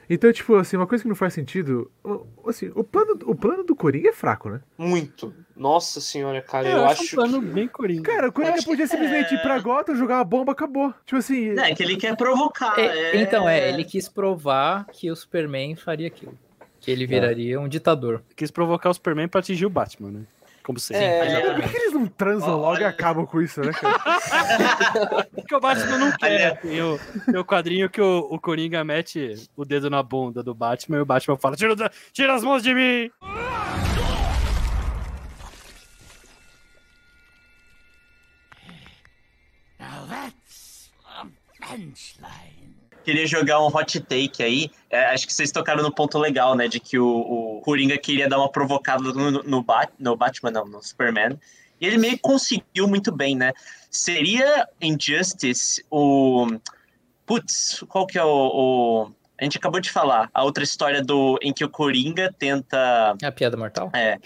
Então, 0.10 0.32
tipo, 0.32 0.56
assim, 0.56 0.78
uma 0.78 0.88
coisa 0.88 1.04
que 1.04 1.08
não 1.10 1.16
faz 1.16 1.34
sentido. 1.34 1.92
o- 2.04 2.26
Assim, 2.48 2.72
o 2.76 2.84
plano, 2.84 3.20
o 3.26 3.36
plano 3.36 3.64
do 3.64 3.76
Coringa 3.76 4.10
é 4.10 4.14
fraco, 4.14 4.50
né? 4.50 4.62
Muito. 4.78 5.34
Nossa 5.56 6.00
senhora, 6.00 6.42
cara, 6.42 6.68
É, 6.68 6.74
eu, 6.74 6.78
eu 6.78 6.86
acho 6.86 7.04
um 7.04 7.08
plano 7.10 7.42
que... 7.42 7.48
bem 7.48 7.68
coringa. 7.68 8.04
Cara, 8.04 8.30
o 8.30 8.32
Coringa 8.32 8.62
podia 8.64 8.86
que 8.86 8.92
simplesmente 8.92 9.34
ir 9.34 9.38
é. 9.40 9.42
pra 9.42 9.60
Gotham, 9.60 9.96
jogar 9.96 10.16
uma 10.20 10.24
bomba, 10.24 10.54
acabou. 10.54 10.94
Tipo 11.06 11.18
assim. 11.18 11.50
É 11.60 11.76
que 11.76 11.84
ele 11.84 11.98
quer 11.98 12.16
provocar. 12.16 12.80
É, 12.80 12.86
é- 13.18 13.22
Então, 13.22 13.50
é, 13.50 13.68
ele 13.70 13.84
quis 13.84 14.08
provar 14.08 14.86
que 14.94 15.12
o 15.12 15.16
Superman 15.16 15.76
faria 15.76 16.08
aquilo. 16.08 16.38
Que 16.80 16.92
ele 16.92 17.06
viraria 17.06 17.60
um 17.60 17.68
ditador. 17.68 18.22
Quis 18.36 18.50
provocar 18.52 18.90
o 18.90 18.94
Superman 18.94 19.28
pra 19.28 19.40
atingir 19.40 19.66
o 19.66 19.70
Batman, 19.70 20.12
né? 20.12 20.22
Como 20.68 20.80
sempre. 20.80 21.06
É, 21.06 21.54
Por 21.54 21.70
que, 21.70 21.78
eles 21.78 21.94
não 21.94 22.08
transam 22.08 22.60
logo 22.60 22.82
e 22.82 22.84
acabam 22.84 23.26
com 23.26 23.42
isso, 23.42 23.62
né, 23.62 23.72
cara? 23.72 25.24
Porque 25.34 25.56
o 25.56 25.62
Batman 25.62 25.98
não 25.98 26.12
quer. 26.12 26.60
Tem 26.60 26.82
o, 26.82 27.00
tem 27.26 27.38
o 27.38 27.46
quadrinho 27.46 27.90
que 27.90 28.02
o, 28.02 28.28
o 28.30 28.38
Coringa 28.38 28.84
mete 28.84 29.36
o 29.56 29.64
dedo 29.64 29.90
na 29.90 30.04
bunda 30.04 30.44
do 30.44 30.54
Batman 30.54 30.98
e 30.98 31.00
o 31.00 31.06
Batman 31.06 31.38
fala: 31.38 31.56
tira, 31.56 31.90
tira 32.12 32.36
as 32.36 32.44
mãos 32.44 32.62
de 32.62 32.74
mim! 32.74 33.10
Queria 43.08 43.26
jogar 43.26 43.62
um 43.62 43.68
hot 43.68 44.02
take 44.02 44.44
aí. 44.44 44.70
É, 44.90 45.06
acho 45.14 45.26
que 45.26 45.34
vocês 45.34 45.50
tocaram 45.50 45.82
no 45.82 45.94
ponto 45.96 46.20
legal, 46.20 46.56
né? 46.56 46.68
De 46.68 46.78
que 46.78 47.00
o, 47.00 47.08
o 47.08 47.62
Coringa 47.64 47.98
queria 47.98 48.28
dar 48.28 48.38
uma 48.38 48.52
provocada 48.52 49.02
no, 49.02 49.32
no, 49.44 49.64
Bat- 49.64 49.94
no 49.98 50.14
Batman, 50.18 50.52
não, 50.52 50.66
no 50.66 50.84
Superman. 50.84 51.40
E 51.80 51.88
ele 51.88 51.98
meio 51.98 52.16
que 52.16 52.20
conseguiu 52.22 52.86
muito 52.86 53.10
bem, 53.10 53.34
né? 53.34 53.54
Seria 53.90 54.68
Injustice 54.82 55.82
o. 55.90 56.48
Putz, 57.26 57.82
qual 57.88 58.06
que 58.06 58.18
é 58.20 58.24
o, 58.26 58.28
o- 58.28 59.12
A 59.40 59.44
gente 59.46 59.58
acabou 59.58 59.80
de 59.80 59.90
falar. 59.90 60.30
A 60.34 60.44
outra 60.44 60.64
história 60.66 61.02
do 61.02 61.40
em 61.42 61.54
que 61.54 61.64
o 61.64 61.70
Coringa 61.70 62.36
tenta. 62.38 63.16
É 63.22 63.26
a 63.28 63.32
piada 63.32 63.56
mortal? 63.56 63.90
É, 63.94 64.18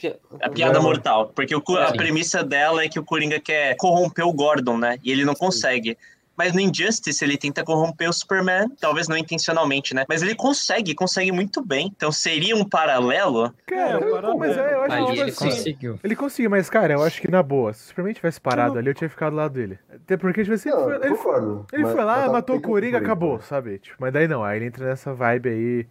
a 0.41 0.50
piada 0.50 0.73
Não. 0.79 0.81
mortal. 0.81 1.31
Porque 1.35 1.55
o, 1.55 1.61
a 1.77 1.89
Sim. 1.89 1.97
premissa 1.97 2.43
dela 2.43 2.83
é 2.83 2.89
que 2.89 2.97
o 3.00 3.03
Coringa 3.05 3.39
quer 3.39 3.75
corromper 3.77 4.25
o 4.25 4.33
Gordon, 4.33 4.79
né? 4.79 4.97
E 5.03 5.11
ele 5.11 5.23
não 5.23 5.35
consegue. 5.35 5.95
Mas 6.41 6.53
no 6.53 6.60
Injustice 6.60 7.24
ele 7.24 7.38
tenta 7.38 7.63
corromper 7.63 8.10
o 8.10 8.13
Superman, 8.13 8.67
talvez 8.79 9.07
não 9.07 9.15
intencionalmente, 9.15 9.93
né? 9.93 10.05
Mas 10.10 10.24
ele 10.24 10.33
consegue, 10.33 10.95
consegue 10.95 11.31
muito 11.31 11.63
bem. 11.63 11.91
Então 11.95 12.12
seria 12.12 12.55
um 12.55 12.65
paralelo. 12.67 13.53
Cara, 13.67 14.00
É, 14.00 14.33
mas 14.36 14.57
é, 14.57 14.74
eu 14.74 14.81
acho 14.81 14.88
que, 14.89 14.93
Ali 14.95 15.05
tipo 15.05 15.21
ele 15.21 15.29
assim, 15.29 15.45
conseguiu. 15.50 16.00
Ele 16.03 16.15
conseguiu, 16.15 16.50
mas, 16.50 16.67
cara, 16.67 16.93
eu 16.93 17.03
acho 17.03 17.21
que 17.21 17.29
na 17.29 17.43
boa, 17.43 17.74
se 17.74 17.83
o 17.83 17.88
Superman 17.89 18.13
tivesse 18.15 18.41
parado 18.41 18.79
ali, 18.79 18.88
eu 18.89 18.93
tinha 18.95 19.10
ficado 19.10 19.31
do 19.33 19.38
lado 19.38 19.53
dele. 19.53 19.77
Até 19.93 20.17
porque, 20.17 20.41
tipo 20.41 20.55
assim, 20.55 20.69
ele 20.69 20.77
Não, 20.77 20.83
foi, 20.86 20.95
ele, 20.95 21.10
concordo. 21.15 21.65
ele 21.71 21.83
mas- 21.83 21.91
foi 21.93 22.03
lá, 22.03 22.24
tá 22.25 22.31
matou 22.31 22.55
o 22.55 22.62
Coringa, 22.62 22.98
acabou, 22.98 23.39
sabe? 23.41 23.77
Tipo, 23.77 23.98
mas 24.00 24.12
daí 24.12 24.27
não, 24.27 24.43
aí 24.43 24.57
ele 24.57 24.65
entra 24.65 24.86
nessa 24.88 25.13
vibe 25.13 25.50
aí, 25.50 25.88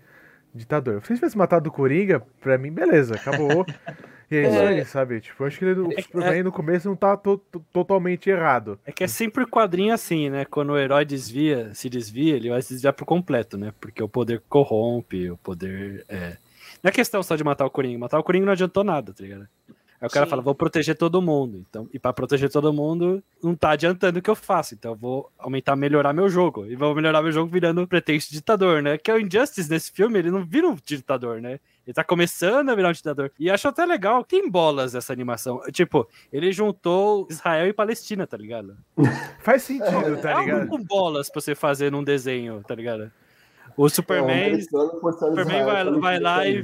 ditador. 0.55 1.03
Se 1.05 1.13
ele 1.13 1.19
tivesse 1.19 1.37
matado 1.39 1.69
o 1.69 1.73
Coringa, 1.73 2.21
pra 2.41 2.57
mim, 2.59 2.71
beleza, 2.73 3.15
acabou. 3.15 3.65
E 4.31 4.37
é 4.37 4.43
isso 4.49 4.59
É. 4.59 4.69
aí, 4.69 4.85
sabe? 4.85 5.21
Tipo, 5.21 5.43
eu 5.43 5.47
acho 5.47 5.59
que 5.59 5.65
ele, 5.65 5.81
o 5.81 6.03
Superman 6.03 6.43
no 6.43 6.53
começo 6.53 6.89
não 6.89 6.97
tá 6.97 7.17
to- 7.17 7.39
to- 7.51 7.65
totalmente 7.73 8.29
errado. 8.31 8.79
É 8.87 8.93
que 8.93 9.05
é 9.05 9.09
sempre 9.09 9.47
quadrinho 9.47 9.93
assim, 9.95 10.29
né? 10.31 10.45
Quando 10.45 10.71
o 10.71 10.79
herói 10.79 11.05
desvia, 11.05 11.71
se 11.75 11.89
desvia, 11.89 12.37
ele 12.37 12.51
vai 12.51 12.61
se 12.63 12.73
desviar 12.75 12.93
por 12.93 13.05
completo, 13.05 13.57
né? 13.57 13.73
Porque 13.81 14.03
o 14.03 14.09
poder 14.09 14.43
corrompe, 14.49 15.31
o 15.31 15.37
poder. 15.37 16.05
É... 16.09 16.37
Não 16.83 16.89
é 16.89 16.93
questão 16.93 17.23
só 17.23 17.37
de 17.37 17.45
matar 17.45 17.67
o 17.67 17.71
Coringa. 17.71 17.99
Matar 17.99 18.19
o 18.19 18.23
Coringa 18.25 18.47
não 18.47 18.53
adiantou 18.53 18.83
nada, 18.85 19.13
tá 19.13 19.23
ligado? 19.23 19.47
Aí 20.01 20.07
o 20.07 20.11
cara 20.11 20.25
Sim. 20.25 20.31
fala, 20.31 20.41
vou 20.41 20.55
proteger 20.55 20.97
todo 20.97 21.21
mundo. 21.21 21.63
Então, 21.69 21.87
e 21.93 21.99
pra 21.99 22.13
proteger 22.13 22.51
todo 22.51 22.73
mundo, 22.73 23.23
não 23.43 23.55
tá 23.55 23.73
adiantando 23.73 24.19
o 24.19 24.23
que 24.23 24.31
eu 24.31 24.35
faço. 24.35 24.75
Então 24.75 24.93
eu 24.93 24.97
vou 24.97 25.31
aumentar, 25.39 25.77
melhorar 25.77 26.15
meu 26.15 26.29
jogo. 26.29 26.65
E 26.67 26.75
vou 26.75 26.95
melhorar 26.95 27.23
meu 27.23 27.31
jogo 27.31 27.53
virando 27.53 27.87
pretenso 27.87 28.33
ditador, 28.33 28.83
né? 28.83 28.97
Que 28.97 29.11
é 29.11 29.15
o 29.15 29.21
Injustice 29.21 29.69
nesse 29.69 29.93
filme, 29.93 30.19
ele 30.19 30.31
não 30.31 30.43
vira 30.43 30.67
um 30.67 30.75
ditador, 30.75 31.43
né? 31.43 31.61
Ele 31.87 31.95
tá 31.95 32.03
começando 32.03 32.71
a 32.71 32.75
virar 32.75 32.89
um 32.89 32.93
ditador. 32.93 33.31
E 33.39 33.51
acho 33.51 33.69
até 33.69 33.85
legal. 33.85 34.25
Tem 34.25 34.49
bolas 34.49 34.95
essa 34.95 35.13
animação. 35.13 35.61
Tipo, 35.71 36.09
ele 36.33 36.51
juntou 36.51 37.27
Israel 37.29 37.67
e 37.67 37.73
Palestina, 37.73 38.27
tá 38.27 38.39
ligado? 38.39 38.77
Faz 39.41 39.65
sentido, 39.65 40.17
tá 40.23 40.31
é 40.31 40.41
ligado? 40.41 40.61
algo 40.61 40.69
com 40.69 40.83
bolas 40.83 41.29
pra 41.29 41.43
você 41.43 41.55
fazer 41.55 41.93
num 41.93 42.05
desenho, 42.05 42.63
tá 42.67 42.75
ligado? 42.75 43.11
O 43.77 43.87
É, 43.87 43.89
Superman, 43.89 44.47
americano 44.49 45.01
forçando 45.01 45.31
Superman 45.37 45.65
vai, 45.65 46.01
vai 46.01 46.19
lá 46.21 46.47
e 46.47 46.63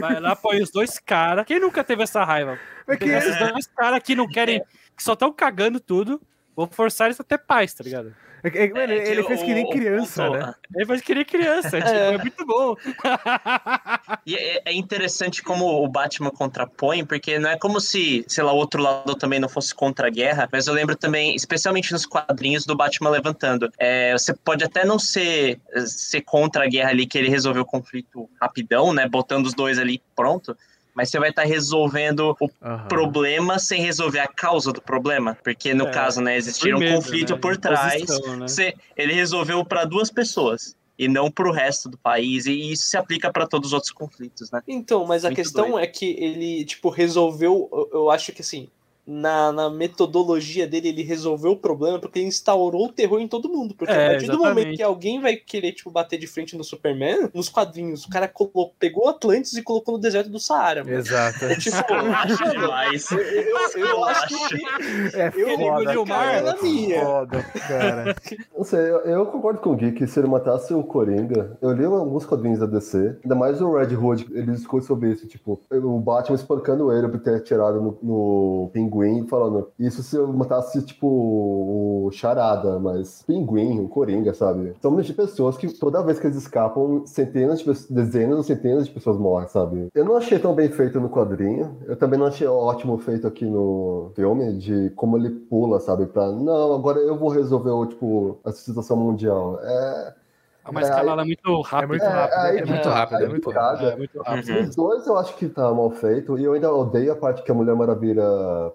vai 0.00 0.20
lá, 0.20 0.36
põe 0.36 0.60
os 0.62 0.70
dois 0.70 0.98
caras. 0.98 1.44
Quem 1.44 1.58
nunca 1.60 1.82
teve 1.84 2.02
essa 2.02 2.24
raiva? 2.24 2.58
É 2.86 2.96
que- 2.96 3.04
esses 3.08 3.38
dois 3.38 3.66
caras 3.66 4.00
que 4.02 4.14
não 4.14 4.26
querem, 4.28 4.60
que 4.96 5.02
só 5.02 5.12
estão 5.14 5.32
cagando 5.32 5.80
tudo. 5.80 6.20
Vou 6.54 6.66
forçar 6.70 7.06
eles 7.08 7.18
a 7.20 7.24
ter 7.24 7.38
paz, 7.38 7.72
tá 7.74 7.82
ligado? 7.84 8.14
É 8.44 8.50
que- 8.50 8.58
é 8.58 8.66
que, 8.68 8.74
mano, 8.74 8.92
É 8.92 9.00
que 9.00 9.08
ele 9.08 9.22
fez 9.22 9.40
que 9.40 9.54
nem 9.54 9.64
o- 9.64 9.70
criança, 9.70 10.28
o- 10.28 10.32
né? 10.32 10.52
Ele 10.74 10.84
faz 10.86 11.00
querer 11.00 11.24
criança, 11.24 11.80
tipo, 11.80 11.88
é 11.88 12.18
muito 12.18 12.44
bom. 12.44 12.74
E 14.26 14.34
é, 14.36 14.62
é 14.66 14.72
interessante 14.72 15.42
como 15.42 15.64
o 15.64 15.88
Batman 15.88 16.30
contrapõe, 16.30 17.04
porque 17.04 17.38
não 17.38 17.50
é 17.50 17.58
como 17.58 17.80
se, 17.80 18.24
sei 18.28 18.42
lá, 18.44 18.52
o 18.52 18.56
outro 18.56 18.82
lado 18.82 19.14
também 19.14 19.38
não 19.40 19.48
fosse 19.48 19.74
contra 19.74 20.06
a 20.08 20.10
guerra, 20.10 20.48
mas 20.52 20.66
eu 20.66 20.74
lembro 20.74 20.96
também, 20.96 21.34
especialmente 21.34 21.92
nos 21.92 22.06
quadrinhos 22.06 22.64
do 22.66 22.76
Batman 22.76 23.10
levantando. 23.10 23.70
é, 23.78 24.12
você 24.12 24.34
pode 24.34 24.64
até 24.64 24.84
não 24.84 24.98
ser, 24.98 25.60
ser 25.86 26.20
contra 26.22 26.64
a 26.64 26.68
guerra 26.68 26.90
ali, 26.90 27.06
que 27.06 27.16
ele 27.18 27.28
resolveu 27.28 27.62
o 27.62 27.66
conflito 27.66 28.28
rapidão, 28.40 28.92
né? 28.92 29.08
Botando 29.08 29.46
os 29.46 29.54
dois 29.54 29.78
ali 29.78 30.02
pronto. 30.14 30.56
Mas 30.94 31.08
você 31.10 31.18
vai 31.18 31.30
estar 31.30 31.44
resolvendo 31.44 32.36
o 32.40 32.50
Aham. 32.62 32.86
problema 32.88 33.58
sem 33.58 33.80
resolver 33.80 34.18
a 34.20 34.28
causa 34.28 34.72
do 34.72 34.82
problema. 34.82 35.36
Porque 35.42 35.72
no 35.72 35.86
É, 35.86 35.90
caso, 35.90 36.20
né, 36.20 36.36
existia 36.36 36.76
um 36.76 36.78
medo, 36.78 36.96
conflito 36.96 37.32
né? 37.34 37.38
por 37.40 37.56
trás. 37.56 38.02
Imposição, 38.02 38.36
né? 38.36 38.48
Você- 38.48 38.74
ele 38.96 39.12
resolveu 39.14 39.64
para 39.64 39.84
duas 39.84 40.10
pessoas 40.10 40.76
e 40.98 41.08
não 41.08 41.30
para 41.30 41.48
o 41.48 41.52
resto 41.52 41.88
do 41.88 41.96
país. 41.96 42.44
E 42.46 42.72
isso 42.72 42.84
se 42.84 42.96
aplica 42.96 43.32
para 43.32 43.46
todos 43.46 43.68
os 43.68 43.72
outros 43.72 43.92
conflitos, 43.92 44.50
né? 44.50 44.60
Então, 44.68 45.06
mas 45.06 45.24
a 45.24 45.28
Muito 45.28 45.36
questão 45.36 45.70
doido. 45.70 45.78
é 45.78 45.86
que 45.86 46.10
ele, 46.18 46.64
tipo, 46.64 46.90
resolveu. 46.90 47.68
eu- 47.72 47.88
Eu 47.92 48.10
acho 48.10 48.30
que 48.32 48.42
assim, 48.42 48.68
na, 49.06 49.50
na 49.52 49.68
metodologia 49.70 50.66
dele, 50.66 50.88
ele 50.88 51.02
resolveu 51.02 51.52
o 51.52 51.56
problema 51.56 51.98
porque 51.98 52.18
ele 52.20 52.28
instaurou 52.28 52.86
o 52.86 52.92
terror 52.92 53.20
em 53.20 53.26
todo 53.28 53.48
mundo. 53.48 53.74
Porque 53.74 53.92
É, 53.92 54.06
a 54.06 54.10
partir 54.10 54.26
do 54.26 54.38
momento 54.38 54.50
exatamente. 54.58 54.76
que 54.76 54.82
alguém 54.82 55.20
vai 55.20 55.36
querer, 55.36 55.72
tipo, 55.72 55.90
bater 55.90 56.18
de 56.18 56.26
frente 56.26 56.56
no 56.56 56.62
Superman, 56.64 57.28
nos 57.34 57.48
quadrinhos, 57.48 58.04
o 58.04 58.10
cara 58.10 58.28
colocou, 58.28 58.72
pegou 58.78 59.08
Atlantis 59.08 59.54
e 59.54 59.62
colocou 59.62 59.94
no 59.94 60.00
deserto 60.00 60.30
do 60.30 60.38
Saara. 60.38 60.84
mano. 60.84 60.96
Exato. 60.96 61.44
É 61.46 61.56
tipo, 61.56 61.76
Eu 61.92 62.12
acho 62.12 62.50
demais. 62.50 63.10
eu, 63.10 63.18
eu, 63.18 63.86
eu 63.86 64.04
acho 64.04 64.34
acho. 64.34 64.48
que 64.48 65.16
É 65.16 65.32
eu 65.34 65.58
foda, 65.58 66.00
o 66.00 66.06
mar, 66.06 66.18
cara. 66.26 66.36
ela 66.36 66.56
minha. 66.62 67.00
Foda, 67.04 67.42
cara. 67.42 68.16
Não 68.56 68.64
sei, 68.64 68.80
eu, 68.80 68.98
eu 69.00 69.26
concordo 69.26 69.60
com 69.60 69.70
o 69.70 69.76
Gui 69.76 69.92
que 69.92 70.06
se 70.06 70.18
ele 70.20 70.28
matasse 70.28 70.72
o 70.72 70.82
Coringa, 70.82 71.56
eu 71.60 71.72
li 71.72 71.84
alguns 71.84 72.24
quadrinhos 72.24 72.60
da 72.60 72.66
DC, 72.66 73.16
ainda 73.22 73.34
mais 73.34 73.60
o 73.60 73.72
Red 73.76 73.94
Hood, 73.96 74.26
ele 74.32 74.52
discute 74.52 74.86
sobre 74.86 75.10
isso, 75.10 75.26
tipo, 75.26 75.60
o 75.70 75.98
Batman 75.98 76.36
espancando 76.36 76.92
ele 76.92 77.08
por 77.08 77.20
ter 77.20 77.34
atirado 77.36 77.80
no, 77.80 77.98
no 78.02 78.70
pinguim, 78.92 79.26
falando, 79.26 79.68
isso 79.78 80.02
se 80.02 80.16
eu 80.16 80.30
matasse, 80.32 80.82
tipo, 80.82 81.06
o 81.06 82.10
Charada, 82.12 82.78
mas 82.78 83.22
pinguim, 83.26 83.80
o 83.80 83.88
Coringa, 83.88 84.34
sabe? 84.34 84.74
São 84.80 84.94
de 85.00 85.12
pessoas 85.12 85.56
que 85.56 85.68
toda 85.78 86.02
vez 86.02 86.20
que 86.20 86.26
eles 86.26 86.36
escapam, 86.36 87.04
centenas 87.06 87.60
de 87.60 87.64
pessoas, 87.64 87.90
dezenas 87.90 88.36
ou 88.36 88.42
centenas 88.42 88.86
de 88.86 88.92
pessoas 88.92 89.16
morrem, 89.16 89.48
sabe? 89.48 89.88
Eu 89.94 90.04
não 90.04 90.16
achei 90.16 90.38
tão 90.38 90.54
bem 90.54 90.68
feito 90.68 91.00
no 91.00 91.08
quadrinho, 91.08 91.76
eu 91.86 91.96
também 91.96 92.18
não 92.18 92.26
achei 92.26 92.46
ótimo 92.46 92.98
feito 92.98 93.26
aqui 93.26 93.44
no 93.44 94.12
filme, 94.14 94.52
de 94.58 94.90
como 94.90 95.16
ele 95.16 95.30
pula, 95.30 95.80
sabe? 95.80 96.06
Pra, 96.06 96.30
não, 96.30 96.74
agora 96.74 96.98
eu 97.00 97.16
vou 97.16 97.30
resolver, 97.30 97.88
tipo, 97.88 98.38
a 98.44 98.52
situação 98.52 98.96
mundial. 98.96 99.58
É, 99.62 100.14
A 100.64 100.70
uma 100.70 100.80
escalada 100.80 101.24
muito 101.24 101.50
É 101.50 101.62
rápida. 101.64 101.86
muito 101.88 102.04
É, 102.04 102.08
rápido. 102.08 102.36
aí- 102.38 102.48
É 102.48 102.52
muito 102.60 102.68
muito 102.70 102.88
rápido, 102.88 103.22
é 103.22 103.26
muito 103.28 103.50
piada. 103.50 103.82
É, 103.84 103.96
muito 103.96 104.22
rápido. 104.22 104.60
Os 104.60 104.76
dois 104.76 105.06
eu 105.06 105.16
acho 105.18 105.36
que 105.36 105.48
tá 105.48 105.72
mal 105.72 105.90
feito, 105.90 106.38
e 106.38 106.44
eu 106.44 106.52
ainda 106.52 106.72
odeio 106.72 107.12
a 107.12 107.16
parte 107.16 107.42
que 107.42 107.50
a 107.50 107.54
Mulher 107.54 107.74
Maravilha, 107.74 108.22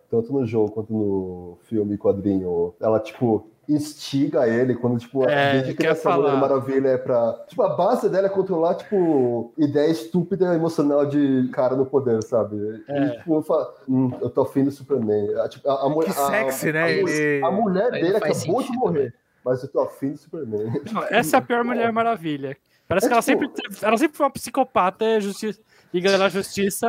tanto 0.09 0.33
no 0.33 0.45
jogo 0.45 0.71
quanto 0.71 0.91
no 0.93 1.57
filme 1.63 1.95
e 1.95 1.97
quadrinho, 1.97 2.73
ela, 2.81 2.99
tipo, 2.99 3.47
instiga 3.69 4.47
ele 4.47 4.75
quando, 4.75 4.97
tipo, 4.97 5.23
É, 5.29 5.53
desde 5.53 5.73
quer 5.73 5.77
criança 5.83 6.09
a 6.09 6.15
Mulher 6.17 6.29
falar. 6.31 6.41
Maravilha 6.41 6.87
é 6.89 6.97
pra. 6.97 7.33
Tipo, 7.47 7.63
a 7.63 7.69
base 7.75 8.09
dela 8.09 8.27
é 8.27 8.29
controlar, 8.29 8.75
tipo, 8.75 9.53
ideia 9.57 9.89
estúpida 9.89 10.53
emocional 10.55 11.05
de 11.05 11.49
cara 11.53 11.75
no 11.75 11.85
poder, 11.85 12.21
sabe? 12.23 12.83
É. 12.87 13.03
E, 13.05 13.11
tipo, 13.17 13.41
fala, 13.43 13.73
hum, 13.87 14.09
eu 14.21 14.29
tô 14.29 14.41
afim 14.41 14.63
do 14.63 14.71
Superman. 14.71 15.35
A, 15.39 15.47
tipo, 15.49 15.69
a, 15.69 15.93
Que 16.03 16.09
a- 16.09 16.13
sexy, 16.13 16.69
a- 16.69 16.73
né? 16.73 16.83
A, 16.83 16.89
Ele- 16.91 17.43
a 17.45 17.51
mulher 17.51 17.93
Aí 17.93 18.01
dele 18.01 18.17
acabou 18.17 18.61
de 18.63 18.71
morrer. 18.73 19.03
né? 19.05 19.13
Mas 19.47 19.63
eu 19.63 19.69
tô 19.69 19.79
afim 19.81 20.11
do 20.11 20.17
Superman. 20.17 20.71
Não, 20.91 21.03
Essa 21.09 21.37
é 21.37 21.39
a 21.39 21.41
pior 21.41 21.63
Mulher 21.63 21.91
Maravilha. 21.91 22.57
Parece 22.87 23.05
É 23.05 23.09
que 23.09 23.13
ela 23.13 23.21
tipo- 23.21 23.39
sempre, 23.57 23.77
ela 23.81 23.97
sempre 23.97 24.17
foi 24.17 24.25
uma 24.25 24.31
psicopata 24.31 25.05
é 25.05 25.19
justi 25.21 25.57
Liga 25.93 26.17
da 26.17 26.27
Justiça. 26.27 26.87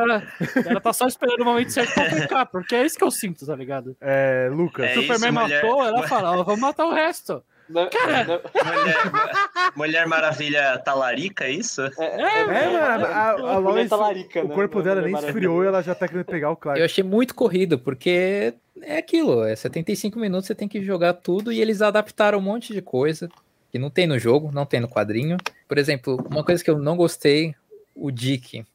Ela 0.67 0.81
tá 0.81 0.91
só 0.91 1.07
esperando 1.07 1.39
o 1.41 1.45
momento 1.45 1.71
certo 1.71 1.93
pra 1.93 2.05
pecar, 2.09 2.45
porque 2.47 2.75
é 2.75 2.85
isso 2.85 2.97
que 2.97 3.03
eu 3.03 3.09
sinto, 3.11 3.45
tá 3.45 3.55
ligado? 3.55 3.95
É, 4.01 4.49
Lucas. 4.51 4.85
É 4.91 4.99
o 4.99 5.01
Superman 5.01 5.29
isso, 5.31 5.41
mulher- 5.41 5.63
matou, 5.63 5.83
ela 5.85 6.07
fala, 6.07 6.31
ó, 6.37 6.43
vamos 6.43 6.59
matar 6.59 6.85
o 6.85 6.93
resto. 6.93 7.41
Não, 7.69 7.83
não, 7.83 8.41
Mulher, 8.73 9.71
Mulher 9.75 10.07
Maravilha 10.07 10.77
talarica, 10.79 11.45
é 11.45 11.51
isso? 11.51 11.81
é, 11.81 12.21
É, 12.21 12.45
mano, 12.45 12.77
a, 12.77 13.09
a, 13.09 13.31
a 13.31 13.61
mulher 13.61 13.73
Lois, 13.75 13.89
talarica, 13.89 14.43
o 14.43 14.47
né? 14.47 14.55
corpo 14.55 14.77
Não, 14.77 14.83
dela 14.83 15.01
nem 15.01 15.11
Maravilha. 15.11 15.29
esfriou 15.31 15.63
e 15.63 15.67
ela 15.67 15.81
já 15.81 15.93
tá 15.93 16.07
querendo 16.07 16.25
pegar 16.25 16.51
o 16.51 16.55
Clark. 16.55 16.79
Eu 16.79 16.85
achei 16.85 17.03
muito 17.03 17.35
corrido, 17.35 17.77
porque 17.77 18.53
é 18.81 18.97
aquilo, 18.97 19.43
é 19.43 19.55
75 19.55 20.19
minutos, 20.19 20.47
você 20.47 20.55
tem 20.55 20.67
que 20.67 20.81
jogar 20.83 21.13
tudo 21.13 21.51
e 21.51 21.61
eles 21.61 21.81
adaptaram 21.81 22.39
um 22.39 22.41
monte 22.41 22.73
de 22.73 22.81
coisa 22.81 23.29
que 23.71 23.77
não 23.77 23.89
tem 23.89 24.07
no 24.07 24.17
jogo, 24.17 24.51
não 24.51 24.65
tem 24.65 24.79
no 24.79 24.87
quadrinho. 24.89 25.37
Por 25.67 25.77
exemplo, 25.77 26.17
uma 26.29 26.43
coisa 26.43 26.63
que 26.63 26.69
eu 26.69 26.79
não 26.79 26.97
gostei, 26.97 27.53
o 27.95 28.09
Dick. 28.09 28.65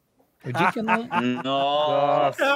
O 0.45 0.53
Dick 0.53 0.77
eu 0.77 0.83
não, 0.83 1.07
Nossa. 1.43 2.45
Nossa. 2.45 2.55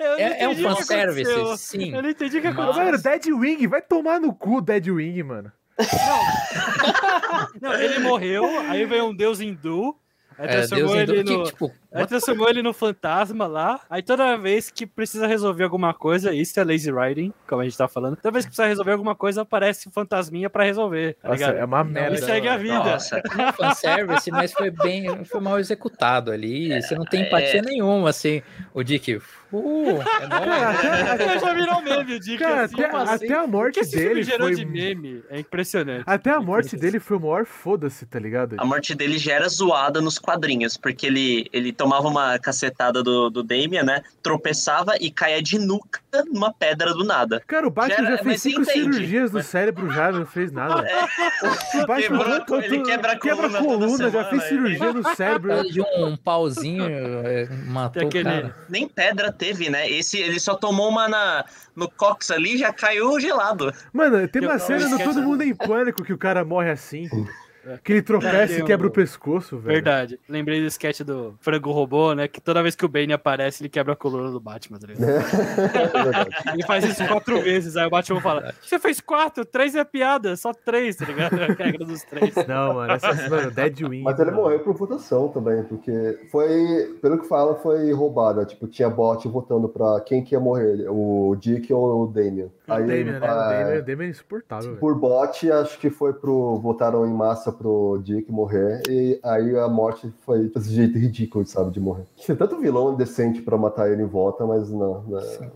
Eu 0.00 0.10
não 0.10 0.18
é, 0.18 0.40
é 0.42 0.48
um 0.48 0.54
que 0.54 0.62
fanservice, 0.62 1.58
sim. 1.58 1.94
Eu 1.94 2.02
não 2.02 2.10
entendi 2.10 2.38
o 2.38 2.40
que 2.40 2.46
aconteceu. 2.48 2.84
Mano, 2.84 2.98
Deadwing, 3.00 3.66
vai 3.68 3.80
tomar 3.82 4.18
no 4.20 4.34
cu 4.34 4.60
Deadwing, 4.60 5.22
mano. 5.22 5.52
Não, 7.60 7.72
ele 7.74 7.98
morreu, 8.00 8.44
aí 8.68 8.84
veio 8.84 9.06
um 9.06 9.14
deus 9.14 9.40
hindu, 9.40 9.96
aí 10.38 10.46
É, 10.48 10.56
Deus 10.56 10.68
transformou 10.68 11.00
indo- 11.02 11.14
ele 11.14 11.24
que, 11.24 11.36
no... 11.36 11.44
tipo, 11.44 11.72
Aí 11.94 12.06
transformou 12.06 12.48
ele 12.48 12.62
no 12.62 12.72
fantasma 12.72 13.46
lá. 13.46 13.80
Aí 13.88 14.02
toda 14.02 14.36
vez 14.36 14.68
que 14.70 14.86
precisa 14.86 15.26
resolver 15.26 15.64
alguma 15.64 15.94
coisa, 15.94 16.34
isso 16.34 16.58
é 16.58 16.64
lazy 16.64 16.90
writing, 16.90 17.32
como 17.46 17.62
a 17.62 17.64
gente 17.64 17.76
tá 17.76 17.86
falando. 17.86 18.16
Toda 18.16 18.32
vez 18.32 18.44
que 18.44 18.50
precisa 18.50 18.66
resolver 18.66 18.92
alguma 18.92 19.14
coisa, 19.14 19.42
aparece 19.42 19.88
um 19.88 19.92
fantasminha 19.92 20.50
pra 20.50 20.64
resolver. 20.64 21.14
Tá 21.22 21.28
Nossa, 21.28 21.38
ligado? 21.38 21.56
é 21.56 21.64
uma 21.64 21.84
merda. 21.84 22.16
E 22.16 22.18
segue 22.18 22.48
a 22.48 22.56
vida. 22.56 22.74
Nossa. 22.74 23.22
fanservice, 23.56 24.30
mas 24.30 24.52
foi 24.52 24.70
bem, 24.70 25.24
foi 25.24 25.40
mal 25.40 25.58
executado 25.58 26.30
ali. 26.30 26.80
Você 26.82 26.94
não 26.94 27.04
tem 27.04 27.22
empatia 27.22 27.62
nenhuma, 27.62 28.10
assim. 28.10 28.42
O 28.72 28.82
Dick, 28.82 29.14
uh, 29.14 29.22
é 29.52 30.26
nóis. 30.26 30.80
Cara, 30.80 31.12
até, 31.12 31.38
Já 31.44 31.54
virou 31.54 31.82
meme 31.82 32.14
o 32.14 32.20
Dick. 32.20 32.38
cara, 32.38 32.62
assim, 32.64 32.74
até, 32.82 32.96
assim? 32.96 33.24
até 33.26 33.34
a 33.34 33.46
morte 33.46 33.74
que 33.74 33.80
esse 33.80 33.92
filme 33.92 34.08
dele 34.08 34.22
gerou 34.22 34.46
foi. 34.48 34.56
de 34.56 34.64
meme? 34.64 35.22
É 35.30 35.38
impressionante. 35.38 36.04
Até 36.06 36.30
a 36.30 36.40
morte 36.40 36.76
dele 36.76 36.98
foi 36.98 37.16
o 37.16 37.20
maior 37.20 37.44
foda-se, 37.46 38.06
tá 38.06 38.18
ligado? 38.18 38.56
A 38.58 38.64
morte 38.64 38.94
dele 38.94 39.18
já 39.18 39.34
era 39.34 39.48
zoada 39.48 40.00
nos 40.00 40.18
quadrinhos, 40.18 40.76
porque 40.76 41.06
ele, 41.06 41.48
ele 41.52 41.72
tomava 41.84 42.08
uma 42.08 42.38
cacetada 42.38 43.02
do, 43.02 43.28
do 43.28 43.42
Damian, 43.42 43.82
né? 43.82 44.02
Tropeçava 44.22 44.94
e 45.00 45.10
caía 45.10 45.42
de 45.42 45.58
nuca 45.58 46.00
numa 46.32 46.52
pedra 46.52 46.94
do 46.94 47.04
nada. 47.04 47.42
Cara, 47.46 47.66
o 47.66 47.70
Batman 47.70 48.04
Já 48.04 48.16
já, 48.16 48.22
fez 48.22 48.40
cinco 48.42 48.62
entende. 48.62 48.92
cirurgias 48.94 49.30
no 49.30 49.38
Mas- 49.38 49.46
cérebro 49.46 49.90
já, 49.90 50.10
não 50.10 50.24
fez 50.26 50.50
nada. 50.50 50.82
O 50.82 51.86
Batman 51.86 51.96
Quebrou- 52.00 52.22
arrancou 52.22 52.62
ele 52.62 52.82
quebra 52.82 53.12
a 53.12 53.18
quebra 53.18 53.48
coluna 53.50 53.58
coluna, 53.58 54.10
já 54.10 54.24
fez 54.24 54.42
ele- 54.42 54.48
cirurgia 54.48 54.92
no 54.92 55.14
cérebro. 55.14 55.62
De 55.64 55.80
um 55.82 56.16
pauzinho, 56.16 56.84
é, 57.26 57.46
matou 57.66 58.06
aquele- 58.06 58.24
cara. 58.24 58.56
Nem 58.68 58.88
pedra 58.88 59.30
teve, 59.32 59.68
né? 59.68 59.88
Esse 59.90 60.18
ele 60.18 60.40
só 60.40 60.54
tomou 60.54 60.88
uma 60.88 61.08
na, 61.08 61.44
no 61.76 61.90
cox 61.90 62.30
ali 62.30 62.56
já 62.56 62.72
caiu 62.72 63.18
gelado. 63.20 63.72
Mano, 63.92 64.26
tem 64.28 64.42
uma 64.42 64.54
eu 64.54 64.58
cena 64.58 64.88
no 64.88 64.98
Todo 64.98 65.22
Mundo 65.22 65.42
em 65.42 65.54
Pânico 65.54 66.02
que 66.02 66.12
o 66.12 66.18
cara 66.18 66.44
morre 66.44 66.70
assim. 66.70 67.08
Que 67.82 67.92
ele 67.92 68.02
tropeça 68.02 68.54
É, 68.54 68.58
e 68.58 68.64
quebra 68.64 68.86
o 68.86 68.90
pescoço, 68.90 69.58
velho. 69.58 69.74
Verdade. 69.74 70.20
Lembrei 70.28 70.60
do 70.60 70.66
sketch 70.66 71.00
do 71.00 71.34
Frango 71.40 71.70
Robô, 71.72 72.14
né? 72.14 72.28
Que 72.28 72.40
toda 72.40 72.62
vez 72.62 72.74
que 72.74 72.84
o 72.84 72.88
Bane 72.88 73.12
aparece, 73.12 73.62
ele 73.62 73.68
quebra 73.68 73.92
a 73.92 73.96
coluna 73.96 74.30
do 74.30 74.40
Batman, 74.40 74.78
tá 74.78 74.86
ligado? 74.86 75.10
É 75.10 75.88
verdade. 76.04 76.30
Ele 76.52 76.62
faz 76.64 76.84
isso 76.84 77.06
quatro 77.06 77.40
vezes, 77.42 77.76
aí 77.76 77.86
o 77.86 77.90
Batman 77.90 78.20
fala: 78.20 78.54
Você 78.62 78.78
fez 78.78 79.00
quatro, 79.00 79.44
três 79.44 79.74
é 79.74 79.84
piada, 79.84 80.36
só 80.36 80.52
três, 80.52 80.96
tá 80.96 81.04
ligado? 81.06 81.40
É 81.40 81.44
a 81.44 81.54
regra 81.54 81.84
dos 81.84 82.02
três. 82.02 82.34
Não, 82.46 82.74
mano, 82.74 82.92
essa, 82.92 83.28
mano, 83.28 83.50
Deadwing. 83.50 84.02
Mas 84.02 84.18
ele 84.18 84.30
mano. 84.30 84.42
morreu 84.42 84.60
por 84.60 84.74
votação 84.74 85.28
também, 85.28 85.62
porque 85.64 86.18
foi, 86.30 86.98
pelo 87.00 87.18
que 87.18 87.26
fala, 87.26 87.54
foi 87.56 87.92
roubada. 87.92 88.44
Tipo, 88.44 88.66
tinha 88.66 88.90
bot 88.90 89.26
votando 89.28 89.68
pra 89.68 90.00
quem 90.00 90.22
que 90.22 90.34
ia 90.34 90.40
morrer, 90.40 90.86
o 90.88 91.34
Dick 91.38 91.72
ou 91.72 92.04
o 92.04 92.06
Damian. 92.06 92.48
O 92.66 92.70
Damian, 92.70 93.04
né? 93.04 93.18
O 93.18 93.20
Damian, 93.20 93.78
o 93.78 93.82
Damian 93.82 94.06
é 94.06 94.10
insuportável. 94.10 94.76
Por 94.76 94.94
bot, 94.98 95.50
acho 95.50 95.78
que 95.78 95.90
foi 95.90 96.12
pro. 96.12 96.58
Votaram 96.58 97.06
em 97.06 97.12
massa 97.12 97.53
pro 97.54 98.00
Dick 98.04 98.30
morrer. 98.30 98.82
E 98.88 99.18
aí 99.22 99.56
a 99.58 99.68
morte 99.68 100.12
foi 100.24 100.48
desse 100.48 100.74
jeito 100.74 100.98
ridículo, 100.98 101.46
sabe, 101.46 101.70
de 101.70 101.80
morrer. 101.80 102.04
Tinha 102.16 102.36
tanto 102.36 102.58
vilão 102.60 102.94
decente 102.94 103.40
pra 103.42 103.56
matar 103.56 103.90
ele 103.90 104.02
em 104.02 104.06
volta, 104.06 104.44
mas 104.44 104.68
não. 104.70 105.02
né. 105.04 105.50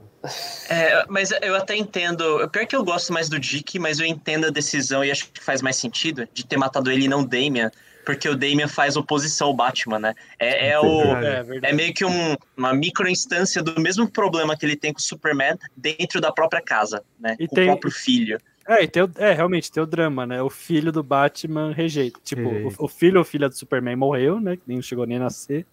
É, 0.69 1.05
mas 1.09 1.31
eu 1.43 1.55
até 1.55 1.77
entendo. 1.77 2.49
Pior 2.51 2.67
que 2.67 2.75
eu 2.75 2.85
gosto 2.85 3.13
mais 3.13 3.29
do 3.29 3.39
Dick, 3.39 3.79
mas 3.79 4.01
eu 4.01 4.07
entendo 4.07 4.47
a 4.47 4.51
decisão 4.51 5.05
e 5.05 5.11
acho 5.11 5.31
que 5.31 5.43
faz 5.43 5.63
mais 5.63 5.77
sentido 5.77 6.27
de 6.35 6.45
ter 6.45 6.57
matado 6.57 6.91
ele 6.91 7.05
e 7.05 7.09
não 7.09 7.21
o 7.21 7.27
Damian. 7.27 7.71
Porque 8.05 8.27
o 8.27 8.35
Damian 8.35 8.69
faz 8.69 8.97
oposição 8.97 9.49
ao 9.49 9.55
Batman, 9.55 9.99
né? 9.99 10.15
É, 10.39 10.71
é 10.71 10.81
o. 10.81 11.03
É 11.03 11.43
verdade. 11.43 11.67
É 11.67 11.77
meio 11.77 11.93
que 11.93 12.05
um- 12.07 12.37
uma 12.57 12.73
microinstância 12.73 13.63
do 13.63 13.79
mesmo 13.81 14.11
problema 14.11 14.57
que 14.57 14.65
ele 14.65 14.77
tem 14.77 14.93
com 14.95 14.99
o 14.99 15.03
Superman 15.03 15.57
dentro 15.77 16.19
da 16.19 16.33
própria 16.33 16.63
casa, 16.63 17.03
né? 17.21 17.37
E 17.39 17.47
com 17.47 17.55
tem- 17.55 17.65
o 17.65 17.73
próprio 17.73 17.93
filho. 17.93 18.41
É, 18.69 18.83
e 18.85 18.87
tem 18.87 19.03
o- 19.03 19.11
é, 19.17 19.33
realmente, 19.33 19.73
tem 19.73 19.83
o 19.83 19.87
drama, 19.87 20.27
né? 20.27 20.43
O 20.43 20.51
filho 20.51 20.93
do 20.93 21.03
Batman 21.03 21.73
rejeita. 21.73 22.21
Tipo, 22.23 22.43
o, 22.83 22.85
o 22.85 22.89
filho 22.89 23.19
ou 23.19 23.25
filha 23.25 23.49
do 23.49 23.55
Superman 23.57 23.97
morreu, 23.97 24.39
né? 24.39 24.57
Que 24.57 24.63
nem 24.67 24.83
chegou 24.83 25.07
nem 25.07 25.17
a 25.17 25.21
nascer. 25.21 25.65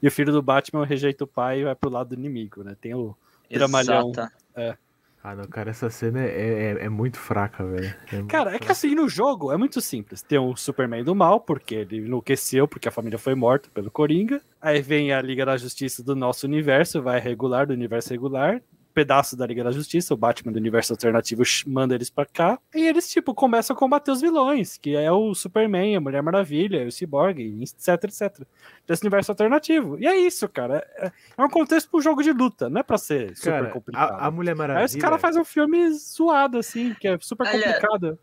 E 0.00 0.06
o 0.06 0.10
filho 0.10 0.32
do 0.32 0.40
Batman 0.40 0.86
rejeita 0.86 1.24
o 1.24 1.26
pai 1.26 1.60
e 1.60 1.64
vai 1.64 1.74
pro 1.74 1.90
lado 1.90 2.10
do 2.10 2.14
inimigo, 2.14 2.62
né? 2.62 2.76
Tem 2.80 2.94
o. 2.94 3.16
Dramalhão. 3.50 4.10
Exata. 4.10 4.32
Ah, 5.26 5.34
não, 5.34 5.44
cara, 5.46 5.70
essa 5.70 5.88
cena 5.88 6.22
é, 6.22 6.76
é, 6.80 6.84
é 6.84 6.88
muito 6.90 7.18
fraca, 7.18 7.64
velho. 7.64 7.94
É 8.12 8.16
muito 8.16 8.28
Cara, 8.28 8.54
é 8.54 8.58
que 8.58 8.70
assim, 8.70 8.94
no 8.94 9.08
jogo 9.08 9.50
é 9.50 9.56
muito 9.56 9.80
simples. 9.80 10.20
Tem 10.20 10.38
o 10.38 10.54
Superman 10.54 11.02
do 11.02 11.14
mal, 11.14 11.40
porque 11.40 11.76
ele 11.76 11.96
enlouqueceu, 11.96 12.68
porque 12.68 12.86
a 12.88 12.92
família 12.92 13.18
foi 13.18 13.34
morta 13.34 13.70
pelo 13.72 13.90
Coringa. 13.90 14.42
Aí 14.60 14.82
vem 14.82 15.12
a 15.14 15.22
Liga 15.22 15.46
da 15.46 15.56
Justiça 15.56 16.02
do 16.04 16.14
nosso 16.14 16.46
universo, 16.46 17.00
vai 17.00 17.18
regular, 17.20 17.66
do 17.66 17.72
universo 17.72 18.10
regular. 18.10 18.60
Pedaço 18.94 19.36
da 19.36 19.44
Liga 19.46 19.64
da 19.64 19.72
Justiça, 19.72 20.14
o 20.14 20.16
Batman 20.16 20.52
do 20.52 20.58
universo 20.58 20.92
alternativo 20.92 21.42
manda 21.66 21.94
eles 21.94 22.08
pra 22.08 22.24
cá. 22.24 22.58
E 22.74 22.86
eles, 22.86 23.10
tipo, 23.10 23.34
começam 23.34 23.74
a 23.74 23.78
combater 23.78 24.12
os 24.12 24.20
vilões, 24.20 24.78
que 24.78 24.94
é 24.94 25.10
o 25.10 25.34
Superman, 25.34 25.96
a 25.96 26.00
Mulher 26.00 26.22
Maravilha, 26.22 26.86
o 26.86 26.92
Cyborg, 26.92 27.40
etc, 27.60 28.04
etc. 28.04 28.46
Desse 28.86 29.02
universo 29.02 29.32
alternativo. 29.32 29.98
E 29.98 30.06
é 30.06 30.16
isso, 30.16 30.48
cara. 30.48 30.86
É, 30.96 31.10
é 31.36 31.42
um 31.42 31.48
contexto 31.48 31.90
pro 31.90 32.00
jogo 32.00 32.22
de 32.22 32.32
luta, 32.32 32.70
não 32.70 32.80
é 32.80 32.82
pra 32.82 32.96
ser 32.98 33.36
super 33.36 33.50
Cara, 33.50 33.70
complicado. 33.70 34.12
a, 34.12 34.26
a 34.26 34.30
Mulher 34.30 34.54
Maravilha. 34.54 34.80
Aí 34.80 34.86
os 34.86 34.96
caras 34.96 35.20
fazem 35.20 35.42
um 35.42 35.44
filme 35.44 35.90
zoado, 35.90 36.58
assim, 36.58 36.94
que 36.94 37.08
é 37.08 37.18
super 37.20 37.48
Olha, 37.48 37.80
complicado. 37.80 38.18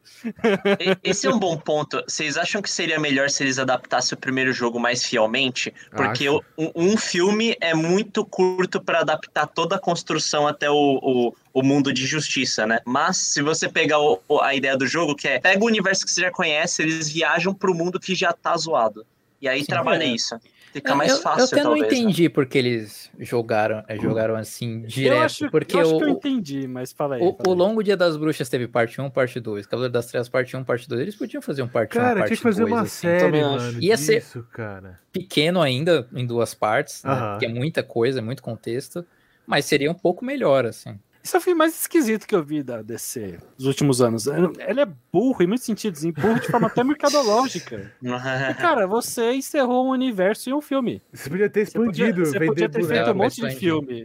Esse 1.04 1.28
é 1.28 1.30
um 1.30 1.40
bom 1.40 1.58
ponto. 1.58 2.02
Vocês 2.08 2.38
acham 2.38 2.62
que 2.62 2.70
seria 2.70 3.00
melhor 3.00 3.30
se 3.30 3.44
eles 3.44 3.60
adaptassem 3.60 4.16
o 4.16 4.20
primeiro 4.20 4.54
jogo 4.54 4.80
mais 4.80 5.04
fielmente? 5.04 5.74
Porque 5.92 6.30
um, 6.30 6.42
um 6.76 6.98
filme 6.98 7.58
é 7.60 7.74
muito 7.74 8.26
curto 8.26 8.82
para 8.82 9.02
adaptar 9.02 9.48
toda 9.48 9.76
a 9.76 9.80
construção 9.80 10.48
até 10.48 10.61
o, 10.70 11.00
o, 11.02 11.36
o 11.54 11.64
mundo 11.64 11.92
de 11.94 12.06
justiça, 12.06 12.66
né? 12.68 12.80
Mas 12.86 13.18
se 13.18 13.42
você 13.42 13.68
pegar 13.70 14.00
o- 14.00 14.20
o- 14.28 14.40
a 14.42 14.54
ideia 14.54 14.78
do 14.78 14.86
jogo, 14.88 15.16
que 15.16 15.28
é 15.28 15.40
pega 15.40 15.64
o 15.64 15.68
universo 15.68 16.06
que 16.06 16.12
você 16.12 16.22
já 16.22 16.32
conhece, 16.32 16.82
eles 16.82 17.10
viajam 17.10 17.54
pro 17.54 17.74
mundo 17.74 18.00
que 18.00 18.14
já 18.16 18.32
tá 18.34 18.56
zoado. 18.58 19.06
E 19.42 19.48
aí 19.48 19.62
Sim. 19.62 19.66
trabalha 19.68 20.04
É. 20.04 20.08
isso. 20.08 20.36
Fica 20.74 20.94
Eu- 20.94 20.96
mais 20.96 21.12
eu, 21.12 21.18
fácil, 21.22 21.42
eu 21.42 21.46
até 21.48 21.56
não 21.58 21.72
talvez. 21.72 21.92
né? 21.92 21.98
entendi 22.00 22.30
porque 22.30 22.58
eles 22.58 23.12
jogaram, 23.20 23.84
eh, 23.90 23.98
jogaram 24.00 24.36
assim 24.38 24.84
direto. 24.84 25.18
eu 25.18 25.22
acho, 25.22 25.52
porque 25.52 25.76
eu 25.76 25.82
acho 25.82 25.96
o, 25.96 25.98
que 25.98 26.04
eu 26.06 26.10
entendi, 26.10 26.66
mas 26.66 26.94
fala 26.94 27.16
aí. 27.16 27.22
o, 27.22 27.34
fala 27.34 27.50
o 27.50 27.52
aí. 27.52 27.58
Longo 27.58 27.84
Dia 27.84 27.98
das 27.98 28.16
Bruxas 28.16 28.48
teve 28.48 28.70
parte 28.70 29.02
1, 29.02 29.10
parte 29.10 29.38
2. 29.42 29.66
Cavaleiro 29.66 29.92
das 29.92 30.06
Trevas, 30.06 30.30
parte 30.30 30.56
1, 30.56 30.64
parte 30.64 30.88
2. 30.88 31.02
Eles 31.02 31.16
podiam 31.18 31.42
fazer 31.42 31.62
um 31.64 31.68
parte 31.68 31.98
1, 31.98 32.02
Cara, 32.02 32.16
parte 32.20 32.28
tinha 32.28 32.38
que 32.38 32.44
fazer 32.44 32.62
2, 32.62 32.72
uma 32.72 32.82
assim. 32.84 33.02
série, 33.02 33.42
acho. 33.42 33.50
mano. 33.50 33.82
Ia 33.84 33.98
ser- 33.98 34.20
disso, 34.22 34.48
cara. 34.54 34.98
Pequeno 35.12 35.62
ainda, 35.62 36.08
em 36.14 36.26
duas 36.26 36.54
partes, 36.54 37.04
né? 37.04 37.12
Aham. 37.12 37.32
Porque 37.32 37.46
é 37.48 37.50
muita 37.50 37.84
coisa, 37.84 38.20
é 38.20 38.22
muito 38.22 38.42
contexto. 38.42 39.06
Mas 39.52 39.66
seria 39.66 39.92
um 39.92 39.94
pouco 39.94 40.24
melhor, 40.24 40.66
assim. 40.66 40.98
Esse 41.22 41.36
é 41.36 41.40
o 41.40 41.42
filme 41.42 41.58
mais 41.60 41.78
esquisito 41.78 42.26
que 42.26 42.34
eu 42.34 42.42
vi 42.42 42.64
da 42.64 42.82
DC 42.82 43.38
nos 43.58 43.68
últimos 43.68 44.02
anos. 44.02 44.28
Ele 44.28 44.80
é 44.80 44.88
burro 45.12 45.44
em 45.44 45.48
muitos 45.48 45.66
sentidos, 45.66 46.06
e 46.06 46.12
burro 46.14 46.40
de 46.40 46.48
forma 46.48 46.68
até 46.68 46.86
mercadológica. 46.86 47.92
E, 48.02 48.54
cara, 48.56 48.88
você 48.88 49.34
encerrou 49.34 49.86
um 49.86 49.90
universo 49.90 50.50
em 50.50 50.54
um 50.54 50.62
filme. 50.62 51.02
Você 51.12 51.30
podia 51.30 51.50
ter 51.50 51.66
Você 51.66 51.78
podia, 51.78 52.08
expandido, 52.08 52.26
você 52.26 52.40
podia 52.40 52.70
ter 52.70 52.84
feito 52.86 53.12
um 53.12 53.14
monte 53.14 53.42
de 53.42 53.52
filme. 53.52 54.04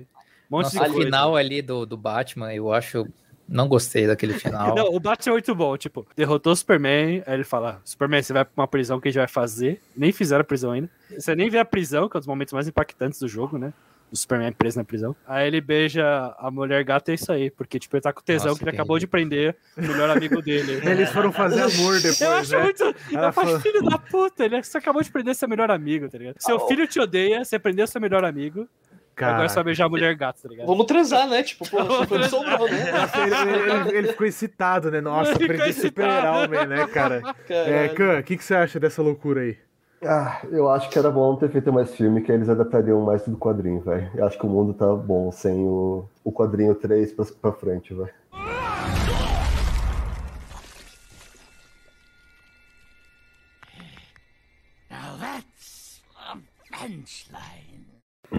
Um 0.51 0.57
monte 0.57 0.65
Nossa, 0.65 0.81
de 0.81 0.91
o 0.91 0.93
coisa. 0.93 1.05
final 1.05 1.37
ali 1.37 1.63
do, 1.63 1.87
do 1.87 1.97
Batman, 1.97 2.53
eu 2.53 2.73
acho. 2.73 3.07
Não 3.49 3.69
gostei 3.69 4.09
daquele 4.09 4.35
final. 4.35 4.75
Não, 4.77 4.89
o 4.93 4.99
Batman 4.99 5.31
é 5.31 5.35
muito 5.35 5.55
bom, 5.55 5.77
tipo, 5.77 6.05
derrotou 6.17 6.53
o 6.53 6.57
Superman, 6.57 7.23
aí 7.25 7.35
ele 7.35 7.45
fala, 7.45 7.81
Superman, 7.85 8.21
você 8.21 8.33
vai 8.33 8.45
pra 8.45 8.53
uma 8.63 8.67
prisão 8.67 9.01
que 9.01 9.07
a 9.07 9.11
gente 9.13 9.21
vai 9.21 9.29
fazer. 9.29 9.81
Nem 9.97 10.11
fizeram 10.11 10.41
a 10.41 10.45
prisão 10.45 10.73
ainda. 10.73 10.91
Você 11.17 11.37
nem 11.37 11.49
vê 11.49 11.61
a 11.61 11.65
prisão, 11.65 12.09
que 12.09 12.17
é 12.17 12.19
um 12.19 12.21
dos 12.21 12.27
momentos 12.27 12.53
mais 12.53 12.67
impactantes 12.67 13.21
do 13.21 13.29
jogo, 13.29 13.57
né? 13.57 13.73
O 14.11 14.17
Superman 14.17 14.53
preso 14.53 14.79
na 14.79 14.85
prisão. 14.85 15.17
Aí 15.27 15.47
ele 15.49 15.61
beija 15.61 16.05
a 16.39 16.51
mulher 16.51 16.85
gata 16.85 17.11
e 17.11 17.13
é 17.13 17.15
isso 17.17 17.33
aí. 17.33 17.51
Porque, 17.51 17.79
tipo, 17.79 17.97
ele 17.97 18.03
tá 18.03 18.13
com 18.13 18.21
tesão 18.23 18.49
Nossa, 18.49 18.59
que 18.59 18.65
ele 18.65 18.71
que 18.71 18.77
acabou 18.77 18.99
de 18.99 19.07
prender 19.07 19.57
o 19.77 19.83
melhor 19.83 20.09
amigo 20.11 20.41
dele. 20.41 20.81
Eles 20.89 21.11
foram 21.11 21.33
fazer 21.33 21.63
amor 21.63 21.97
depois, 21.97 22.21
Eu 22.23 22.33
acho 22.33 22.53
né? 22.57 22.63
muito. 22.63 22.83
Ela 23.13 23.29
Eu 23.29 23.33
falou- 23.33 23.61
filho 23.61 23.83
da 23.83 23.99
puta. 23.99 24.45
Ele 24.45 24.63
você 24.63 24.79
acabou 24.79 25.03
de 25.03 25.11
prender 25.11 25.35
seu 25.35 25.49
melhor 25.49 25.71
amigo, 25.71 26.09
tá 26.09 26.17
ligado? 26.19 26.37
Seu 26.39 26.61
filho 26.69 26.87
te 26.87 27.01
odeia, 27.01 27.45
você 27.45 27.59
prendeu 27.59 27.87
seu 27.87 28.01
melhor 28.01 28.25
amigo. 28.25 28.69
Agora 29.19 29.39
você 29.39 29.47
vai 29.47 29.49
Cara, 29.55 29.65
beijar 29.65 29.87
a 29.87 29.89
mulher 29.89 30.15
gata, 30.15 30.41
tá 30.43 30.49
ligado? 30.49 30.67
Vamos 30.67 30.85
transar, 30.87 31.27
né? 31.27 31.43
Tipo, 31.43 31.69
pô, 31.71 31.79
Vamos 31.79 31.97
super 32.01 32.25
sobrou, 32.29 32.69
né? 32.71 32.93
ele, 33.25 33.71
ele- 33.89 33.99
ele 33.99 34.09
ficou 34.09 34.27
excitado, 34.27 34.91
né? 34.91 35.01
Nossa, 35.01 35.33
Ele 35.33 35.45
aprendi 35.45 35.73
super-homem, 35.73 36.67
né, 36.67 36.87
cara? 36.87 37.23
É, 37.49 37.89
Caralho. 37.89 37.95
Khan, 37.95 38.19
o 38.21 38.23
que, 38.23 38.37
que 38.37 38.45
você 38.45 38.55
acha 38.55 38.79
dessa 38.79 39.01
loucura 39.01 39.41
aí? 39.41 39.57
Ah, 40.09 40.41
eu 40.51 40.69
acho 40.69 40.89
que 40.89 40.99
era 40.99 41.11
bom 41.11 41.35
ter 41.37 41.51
feito 41.51 41.73
mais 41.73 41.93
filme, 41.95 42.23
que 42.23 42.31
eles 42.31 42.49
adaptariam 42.49 43.01
mais 43.03 43.27
do 43.27 43.37
quadrinho, 43.37 43.81
velho. 43.81 44.09
Eu 44.15 44.25
acho 44.27 44.39
que 44.39 44.47
o 44.47 44.49
mundo 44.49 44.73
tá 44.73 44.95
bom 44.95 45.33
sem 45.33 45.65
o, 45.67 46.09
o 46.23 46.31
quadrinho 46.33 46.75
3 46.77 47.13
pra, 47.13 47.25
pra 47.25 47.53
frente, 47.53 47.93
velho. 47.93 48.15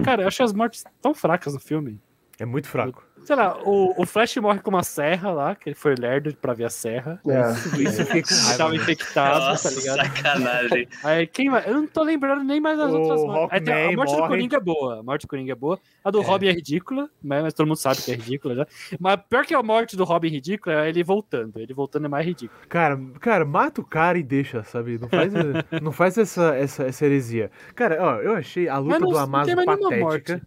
Cara, 0.04 0.22
eu 0.22 0.28
achei 0.28 0.44
as 0.44 0.52
mortes 0.52 0.84
tão 1.02 1.14
fracas 1.14 1.52
no 1.52 1.60
filme. 1.60 2.00
É 2.38 2.46
muito 2.46 2.68
fraco. 2.68 3.04
Sei 3.28 3.36
lá, 3.36 3.58
o, 3.62 3.92
o 4.00 4.06
Flash 4.06 4.38
morre 4.38 4.58
com 4.60 4.70
uma 4.70 4.82
serra 4.82 5.30
lá, 5.30 5.54
que 5.54 5.68
ele 5.68 5.76
foi 5.76 5.94
lerdo 5.94 6.34
pra 6.40 6.54
ver 6.54 6.64
a 6.64 6.70
serra. 6.70 7.20
É, 7.28 7.50
Isso 7.82 8.00
eu 8.00 8.06
fiquei 8.06 8.22
com 8.22 8.56
tava 8.56 8.74
infectado, 8.74 9.38
Nossa, 9.50 9.68
tá 9.68 9.76
ligado? 9.78 9.96
sacanagem. 10.16 10.88
Aí 11.04 11.26
quem 11.26 11.50
mais? 11.50 11.66
Eu 11.66 11.74
não 11.74 11.86
tô 11.86 12.02
lembrando 12.04 12.42
nem 12.42 12.58
mais 12.58 12.78
das 12.78 12.90
O 12.90 12.98
outras 12.98 13.20
mortes. 13.22 13.68
Aí 13.68 13.92
a 13.92 13.96
morte 13.98 14.12
do 14.12 14.16
morre. 14.16 14.28
Coringa 14.30 14.56
é 14.56 14.60
boa. 14.60 15.00
A 15.00 15.02
morte 15.02 15.26
do 15.26 15.28
Coringa 15.28 15.52
é 15.52 15.54
boa. 15.54 15.78
A 16.02 16.10
do 16.10 16.22
Robin 16.22 16.46
é 16.46 16.52
ridícula, 16.52 17.10
mas, 17.22 17.42
mas 17.42 17.52
todo 17.52 17.66
mundo 17.66 17.76
sabe 17.76 18.00
que 18.00 18.10
é 18.12 18.14
ridícula 18.14 18.54
já. 18.54 18.66
Mas 18.98 19.20
pior 19.28 19.44
que 19.44 19.52
a 19.52 19.62
morte 19.62 19.94
do 19.94 20.04
Robin 20.04 20.28
ridícula 20.30 20.86
é 20.86 20.88
ele 20.88 21.04
voltando. 21.04 21.58
Ele 21.60 21.74
voltando 21.74 22.06
é 22.06 22.08
mais 22.08 22.24
ridículo. 22.24 22.58
Cara, 22.66 22.98
cara, 23.20 23.44
mata 23.44 23.82
o 23.82 23.84
cara 23.84 24.16
e 24.16 24.22
deixa, 24.22 24.64
sabe? 24.64 24.98
Não 24.98 25.06
faz, 25.10 25.32
não 25.82 25.92
faz 25.92 26.16
essa, 26.16 26.56
essa, 26.56 26.84
essa 26.84 27.04
heresia. 27.04 27.50
Cara, 27.74 27.98
ó, 28.00 28.22
eu 28.22 28.32
achei 28.34 28.70
a 28.70 28.78
luta 28.78 28.92
Mas 28.92 29.00
não- 29.02 29.08
do 29.08 29.14
não 29.16 29.20
Amazo 29.22 29.44
tem 29.44 29.54
mais 29.54 29.66
nenhuma 29.66 29.90
patética. 29.90 30.40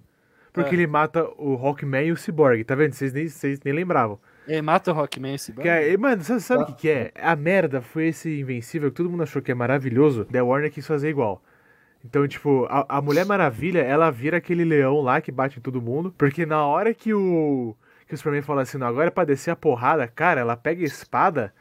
Porque 0.53 0.71
É. 0.71 0.73
ele 0.73 0.87
mata 0.87 1.23
o 1.37 1.55
Hawkman 1.55 2.07
e 2.07 2.11
o 2.11 2.17
Cyborg, 2.17 2.63
tá 2.63 2.75
vendo? 2.75 2.93
Vocês 2.93 3.13
nem, 3.13 3.27
vocês 3.27 3.59
nem 3.63 3.73
lembravam. 3.73 4.19
Ele 4.47 4.61
mata 4.61 4.91
o 4.91 4.93
Rockman 4.93 5.35
esse 5.35 5.53
Que 5.53 5.67
é- 5.69 5.95
mano, 5.97 6.21
sabe, 6.23 6.41
sabe 6.41 6.63
o 6.63 6.65
que, 6.65 6.73
que 6.73 6.89
é? 6.89 7.11
A 7.21 7.35
merda 7.35 7.79
foi 7.81 8.07
esse 8.07 8.39
Invencível 8.39 8.89
que 8.89 8.97
todo 8.97 9.09
mundo 9.09 9.23
achou 9.23 9.41
que 9.41 9.51
é 9.51 9.55
maravilhoso. 9.55 10.25
The 10.25 10.41
Warner 10.41 10.71
quis 10.71 10.85
fazer 10.85 11.09
igual. 11.09 11.41
Então, 12.03 12.27
tipo, 12.27 12.65
a, 12.69 12.97
a 12.97 13.01
Mulher 13.01 13.25
Maravilha, 13.25 13.79
ela 13.81 14.09
vira 14.09 14.37
aquele 14.37 14.65
leão 14.65 14.99
lá 15.01 15.21
que 15.21 15.31
bate 15.31 15.59
em 15.59 15.61
todo 15.61 15.79
mundo. 15.81 16.13
Porque 16.17 16.45
na 16.45 16.65
hora 16.65 16.93
que 16.93 17.13
o. 17.13 17.75
Que 18.07 18.15
o 18.15 18.17
Superman 18.17 18.41
fala 18.41 18.63
assim, 18.63 18.77
não, 18.79 18.87
agora 18.87 19.07
é 19.07 19.11
pra 19.11 19.23
descer 19.23 19.51
a 19.51 19.55
porrada, 19.55 20.05
cara, 20.07 20.41
ela 20.41 20.57
pega 20.57 20.81
a 20.81 20.85
espada 20.85 21.53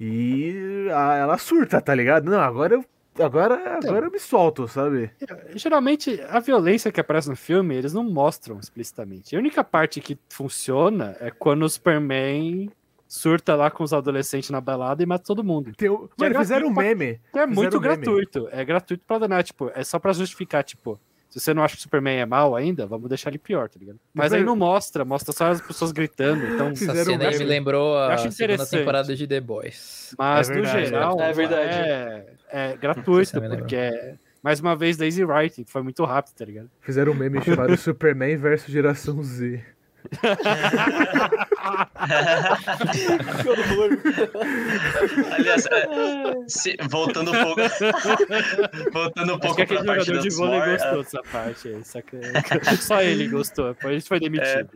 e 0.00 0.88
a- 0.92 1.16
ela 1.16 1.38
surta, 1.38 1.80
tá 1.80 1.94
ligado? 1.94 2.30
Não, 2.30 2.40
agora 2.40 2.74
eu. 2.74 2.84
Agora, 3.18 3.78
agora 3.82 4.06
eu 4.06 4.10
me 4.10 4.18
solto, 4.18 4.68
sabe? 4.68 5.10
Geralmente, 5.54 6.20
a 6.28 6.38
violência 6.40 6.92
que 6.92 7.00
aparece 7.00 7.28
no 7.28 7.36
filme, 7.36 7.74
eles 7.74 7.92
não 7.92 8.04
mostram 8.04 8.58
explicitamente. 8.58 9.34
A 9.34 9.38
única 9.38 9.64
parte 9.64 10.00
que 10.00 10.18
funciona 10.28 11.16
é 11.20 11.30
quando 11.30 11.62
o 11.62 11.68
Superman 11.68 12.70
surta 13.08 13.54
lá 13.54 13.70
com 13.70 13.84
os 13.84 13.92
adolescentes 13.92 14.50
na 14.50 14.60
balada 14.60 15.02
e 15.02 15.06
mata 15.06 15.24
todo 15.24 15.44
mundo. 15.44 15.72
Que 15.76 15.86
é 15.86 15.90
Mano, 15.90 16.38
fizeram 16.38 16.68
um 16.68 16.74
gratuito 16.74 16.98
meme. 16.98 17.20
É 17.34 17.46
muito 17.46 17.56
Fizeram 17.56 17.80
meme. 17.80 17.96
gratuito. 17.96 18.48
É 18.50 18.64
gratuito 18.64 19.04
pra 19.06 19.18
danar, 19.18 19.44
tipo, 19.44 19.70
é 19.74 19.84
só 19.84 19.98
pra 19.98 20.12
justificar, 20.12 20.64
tipo, 20.64 20.98
se 21.36 21.44
você 21.44 21.54
não 21.54 21.62
acha 21.62 21.74
que 21.74 21.80
o 21.80 21.82
Superman 21.82 22.18
é 22.18 22.26
mal 22.26 22.56
ainda, 22.56 22.86
vamos 22.86 23.08
deixar 23.08 23.28
ele 23.30 23.38
pior, 23.38 23.68
tá 23.68 23.78
ligado? 23.78 24.00
Mas 24.14 24.32
aí 24.32 24.42
não 24.42 24.56
mostra, 24.56 25.04
mostra 25.04 25.32
só 25.32 25.50
as 25.50 25.60
pessoas 25.60 25.92
gritando, 25.92 26.46
então... 26.46 26.68
Essa 26.68 26.86
Fizeram 26.86 27.12
cena 27.12 27.28
aí 27.28 27.38
me 27.38 27.44
lembrou 27.44 27.98
a 27.98 28.16
segunda 28.16 28.66
temporada 28.66 29.14
de 29.14 29.26
The 29.26 29.40
Boys. 29.40 30.14
Mas, 30.18 30.48
É 30.48 30.54
no 30.54 30.62
verdade, 30.62 30.86
geral, 30.86 31.20
é 31.20 31.32
verdade. 31.32 31.74
é, 31.74 32.26
é 32.50 32.76
gratuito, 32.76 33.40
porque 33.40 33.76
é, 33.76 34.14
mais 34.42 34.60
uma 34.60 34.74
vez, 34.74 34.96
Daisy 34.96 35.24
Writing, 35.24 35.64
foi 35.66 35.82
muito 35.82 36.04
rápido, 36.04 36.34
tá 36.34 36.44
ligado? 36.44 36.70
Fizeram 36.80 37.12
um 37.12 37.14
meme 37.14 37.42
chamado 37.42 37.76
Superman 37.76 38.36
versus 38.36 38.72
Geração 38.72 39.22
Z. 39.22 39.62
Que 43.42 43.48
horror. 43.48 43.90
Aliás, 45.34 45.66
é, 45.66 45.88
se- 46.48 46.76
voltando 46.88 47.32
um 47.32 47.44
pouco. 47.44 47.60
voltando 48.92 49.32
um 49.32 49.36
Acho 49.36 49.40
pouco 49.40 49.56
que 49.56 49.66
pra 49.66 49.80
aquele 49.80 50.00
jogador 50.04 50.18
de 50.22 50.30
vôlei 50.30 50.60
gostou 50.72 51.02
dessa 51.02 51.22
parte 51.32 51.68
aí, 51.68 51.84
só, 51.84 52.00
que, 52.00 52.16
só 52.82 53.02
ele 53.02 53.28
gostou, 53.28 53.68
depois 53.74 53.92
a 53.92 53.98
gente 53.98 54.08
foi 54.08 54.20
demitido. 54.20 54.68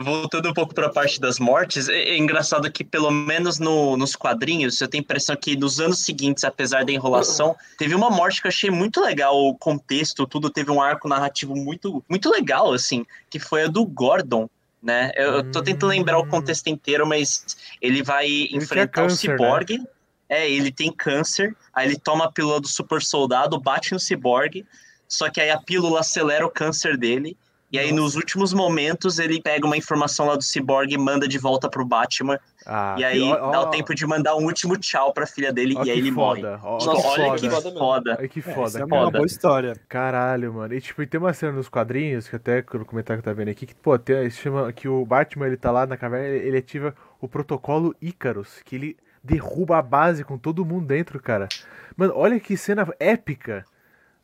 Voltando 0.00 0.50
um 0.50 0.54
pouco 0.54 0.74
para 0.74 0.86
a 0.86 0.90
parte 0.90 1.20
das 1.20 1.38
mortes, 1.40 1.88
é, 1.88 1.94
é 1.96 2.16
engraçado 2.16 2.70
que, 2.70 2.84
pelo 2.84 3.10
menos 3.10 3.58
no- 3.58 3.96
nos 3.96 4.14
quadrinhos, 4.14 4.80
eu 4.80 4.88
tenho 4.88 5.02
a 5.02 5.04
impressão 5.04 5.34
que 5.36 5.56
nos 5.56 5.80
anos 5.80 6.04
seguintes, 6.04 6.44
apesar 6.44 6.84
da 6.84 6.92
enrolação, 6.92 7.56
teve 7.76 7.94
uma 7.94 8.10
morte 8.10 8.40
que 8.40 8.46
eu 8.46 8.50
achei 8.50 8.70
muito 8.70 9.00
legal, 9.00 9.34
o 9.36 9.56
contexto, 9.56 10.26
tudo 10.26 10.50
teve 10.50 10.70
um 10.70 10.80
arco 10.80 11.08
narrativo 11.08 11.54
muito, 11.56 12.02
muito 12.08 12.30
legal, 12.30 12.72
assim, 12.72 13.04
que 13.30 13.38
foi 13.38 13.64
a 13.64 13.66
do 13.66 13.84
Gordon. 13.84 14.48
Né? 14.82 15.10
Eu, 15.16 15.32
eu 15.32 15.50
tô 15.50 15.62
tentando 15.62 15.90
lembrar 15.90 16.18
o 16.18 16.26
contexto 16.26 16.68
inteiro, 16.68 17.06
mas 17.06 17.44
ele 17.82 18.02
vai 18.02 18.28
enfrentar 18.52 19.02
câncer, 19.02 19.30
o 19.30 19.32
Cyborg. 19.32 19.84
É, 20.28 20.48
ele 20.48 20.70
tem 20.70 20.92
câncer, 20.92 21.56
aí 21.72 21.88
ele 21.88 21.98
toma 21.98 22.26
a 22.26 22.32
pílula 22.32 22.60
do 22.60 22.68
super 22.68 23.02
soldado, 23.02 23.58
bate 23.58 23.92
no 23.92 23.98
Cyborg, 23.98 24.64
só 25.08 25.30
que 25.30 25.40
aí 25.40 25.50
a 25.50 25.58
pílula 25.58 26.00
acelera 26.00 26.46
o 26.46 26.50
câncer 26.50 26.98
dele 26.98 27.36
E 27.72 27.78
aí, 27.78 27.92
nos 27.92 28.14
últimos 28.14 28.52
momentos, 28.52 29.18
ele 29.18 29.42
pega 29.42 29.66
uma 29.66 29.76
informação 29.76 30.26
lá 30.26 30.36
do 30.36 30.44
Cyborg 30.44 30.92
e 30.92 30.98
manda 30.98 31.26
de 31.26 31.38
volta 31.38 31.68
pro 31.68 31.84
Batman. 31.84 32.38
Ah, 32.68 32.96
e 32.98 33.04
aí 33.04 33.18
que- 33.20 33.32
ó- 33.32 33.50
dá 33.50 33.60
o 33.62 33.66
tempo 33.70 33.94
de 33.94 34.06
mandar 34.06 34.36
um 34.36 34.44
último 34.44 34.76
tchau 34.76 35.12
pra 35.14 35.26
filha 35.26 35.50
dele 35.52 35.74
ó 35.76 35.82
e 35.84 35.90
aí 35.90 35.96
que 35.96 36.02
ele 36.02 36.10
morre. 36.10 36.42
foda, 36.42 36.60
ó, 36.62 36.76
Tipo, 36.78 36.92
que 36.92 37.06
olha 37.08 37.24
foda. 37.24 37.38
que 37.38 37.48
foda 37.50 37.64
mesmo. 37.64 37.78
foda. 37.78 38.16
Ai, 38.20 38.28
que 38.28 38.38
É, 38.40 38.42
foda, 38.42 38.66
essa 38.68 38.80
é 38.80 38.84
uma 38.84 39.10
boa 39.10 39.26
história. 39.26 39.76
Caralho, 39.88 40.52
mano. 40.52 40.74
E 40.74 40.80
tipo, 40.80 41.02
e 41.02 41.06
tem 41.06 41.18
uma 41.18 41.32
cena 41.32 41.52
nos 41.52 41.68
quadrinhos, 41.68 42.28
que 42.28 42.36
até 42.36 42.62
no 42.74 42.84
comentário 42.84 43.22
que 43.22 43.28
tá 43.28 43.32
vendo 43.32 43.48
aqui, 43.48 43.64
que, 43.66 43.74
pô, 43.74 43.98
tem, 43.98 44.28
chama 44.30 44.70
que 44.72 44.86
o 44.86 45.04
Batman, 45.06 45.46
ele 45.46 45.56
tá 45.56 45.70
lá 45.70 45.86
na 45.86 45.96
caverna, 45.96 46.26
ele, 46.28 46.46
ele 46.48 46.58
ativa 46.58 46.94
o 47.20 47.26
protocolo 47.26 47.94
Icarus, 48.02 48.60
que 48.64 48.76
ele 48.76 48.96
derruba 49.24 49.78
a 49.78 49.82
base 49.82 50.22
com 50.22 50.36
todo 50.38 50.64
mundo 50.64 50.86
dentro, 50.86 51.20
cara. 51.20 51.48
Mano, 51.96 52.12
olha 52.14 52.38
que 52.38 52.56
cena 52.56 52.86
épica. 53.00 53.64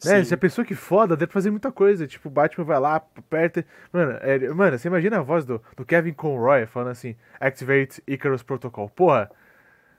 Né? 0.04 0.18
Sim. 0.18 0.24
Se 0.24 0.34
a 0.34 0.36
pessoa 0.36 0.64
que 0.64 0.74
foda, 0.74 1.16
deve 1.16 1.32
fazer 1.32 1.50
muita 1.50 1.72
coisa. 1.72 2.06
Tipo, 2.06 2.28
o 2.28 2.32
Batman 2.32 2.64
vai 2.64 2.80
lá, 2.80 2.96
aperta. 2.96 3.64
Mano, 3.92 4.18
é- 4.20 4.48
mano, 4.50 4.78
você 4.78 4.88
imagina 4.88 5.18
a 5.18 5.22
voz 5.22 5.44
do, 5.44 5.60
do 5.76 5.84
Kevin 5.84 6.12
Conroy 6.12 6.66
falando 6.66 6.90
assim: 6.90 7.16
Activate 7.40 8.02
Icarus 8.06 8.42
Protocol. 8.42 8.88
Porra, 8.90 9.30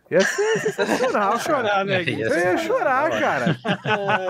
ia 0.10 0.22
ser 0.22 0.60
sensacional, 0.60 1.32
cara. 1.32 1.40
Chorar, 1.40 1.86
né? 1.86 2.04
Ia 2.04 2.28
Eu 2.28 2.38
ia 2.38 2.58
chorar, 2.58 3.10
cara. 3.12 3.58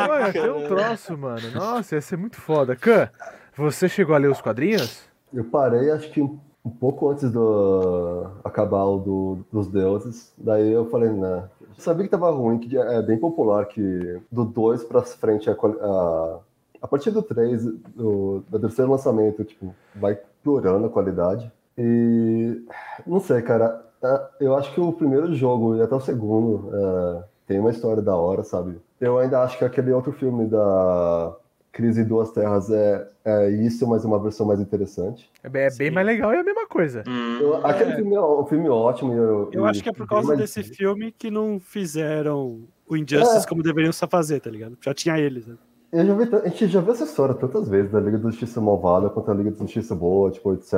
Mano, 0.08 0.34
tem 0.34 0.50
um 0.50 0.68
troço, 0.68 1.18
mano. 1.18 1.52
Nossa, 1.52 1.96
ia 1.96 2.02
ser 2.02 2.18
muito 2.18 2.40
foda. 2.40 2.76
Khan, 2.76 3.10
você 3.56 3.90
chegou 3.90 4.16
a 4.16 4.18
ler 4.18 4.30
os 4.30 4.42
quadrinhos? 4.42 5.08
Eu 5.34 5.44
parei, 5.46 5.92
acho 5.92 6.10
que 6.12 6.22
um 6.22 6.40
um 6.66 6.70
pouco 6.72 7.12
antes 7.12 7.32
do 7.32 8.28
acabar 8.44 8.84
o 8.86 8.98
do, 8.98 9.46
dos 9.52 9.68
deuses. 9.68 10.34
Daí 10.36 10.72
eu 10.72 10.90
falei, 10.90 11.10
né. 11.12 11.44
Sabia 11.78 12.06
que 12.06 12.12
tava 12.12 12.32
ruim, 12.32 12.58
que 12.60 12.78
é 12.78 13.02
bem 13.02 13.18
popular 13.18 13.66
que 13.66 14.22
do 14.32 14.46
2 14.46 14.84
pra 14.86 15.02
frente, 15.02 15.50
a, 15.50 15.54
a, 15.54 16.40
a 16.82 16.88
partir 16.88 17.12
do 17.12 17.22
3, 17.22 17.66
do, 17.96 18.44
do 18.50 18.60
terceiro 18.60 18.92
lançamento, 18.92 19.44
tipo, 19.44 19.74
vai 19.96 20.18
piorando 20.44 20.86
a 20.88 20.90
qualidade. 20.90 21.52
E 21.78 22.64
não 23.06 23.20
sei, 23.20 23.42
cara. 23.42 23.86
é, 24.04 24.28
Eu 24.40 24.56
acho 24.56 24.74
que 24.74 24.80
o 24.80 24.94
primeiro 24.94 25.34
jogo 25.34 25.76
e 25.76 25.82
até 25.82 25.94
o 25.96 26.00
segundo 26.00 26.70
é, 26.74 27.24
tem 27.48 27.60
uma 27.60 27.72
história 27.72 28.02
da 28.02 28.16
hora, 28.16 28.44
sabe? 28.44 28.80
Eu 29.00 29.18
ainda 29.18 29.42
acho 29.42 29.58
que 29.58 29.66
aquele 29.66 29.92
outro 29.92 30.14
filme 30.14 30.46
da 30.48 31.36
Crise 31.76 32.00
em 32.02 32.06
Duas 32.06 32.32
Terras 32.32 32.70
é, 32.72 33.06
é 33.26 33.50
isso, 33.50 33.86
mas 33.86 34.06
uma 34.06 34.18
versão 34.18 34.46
mais 34.46 34.62
interessante. 34.62 35.30
É 35.44 35.50
bem, 35.50 35.64
é 35.64 35.70
bem 35.78 35.92
mais 35.92 36.08
legal 36.08 36.32
e 36.34 36.38
é 36.38 36.40
a 36.40 36.44
mesma 36.44 36.66
coisa. 36.66 37.04
Hum, 37.06 37.38
Eu- 37.42 37.66
aquele 37.68 37.96
filme 37.96 38.16
é 38.16 38.22
um 38.22 38.46
filme 38.46 38.70
ótimo. 38.70 39.14
e 39.14 39.18
Eu, 39.18 39.50
Eu 39.52 39.66
acho 39.66 39.84
que 39.84 39.90
é 39.90 39.92
por 39.92 40.08
causa 40.08 40.38
desse 40.38 40.64
filme 40.64 41.12
que 41.12 41.30
não 41.30 41.60
fizeram 41.60 42.62
o 42.88 42.96
Injustice 42.96 43.44
É. 43.46 43.50
como 43.50 43.62
deveriam 43.62 43.92
só 43.92 44.08
fazer, 44.08 44.40
tá 44.40 44.50
ligado? 44.50 44.78
Já 44.82 44.94
tinha 44.94 45.20
eles, 45.20 45.46
né? 45.46 45.56
Eu 45.92 46.06
já 46.06 46.14
vi, 46.14 46.36
a 46.36 46.48
gente 46.50 46.68
já 46.68 46.80
viu 46.82 46.92
essa 46.94 47.04
história 47.04 47.36
tantas 47.36 47.68
vezes, 47.70 47.92
da 47.92 48.00
Liga 48.00 48.18
da 48.18 48.30
Justiça 48.30 48.60
Malvada 48.62 49.10
contra 49.10 49.34
a 49.34 49.36
Liga 49.36 49.52
da 49.52 49.58
Justiça 49.58 49.94
Boa, 49.96 50.32
tipo, 50.32 50.54
etc. 50.54 50.74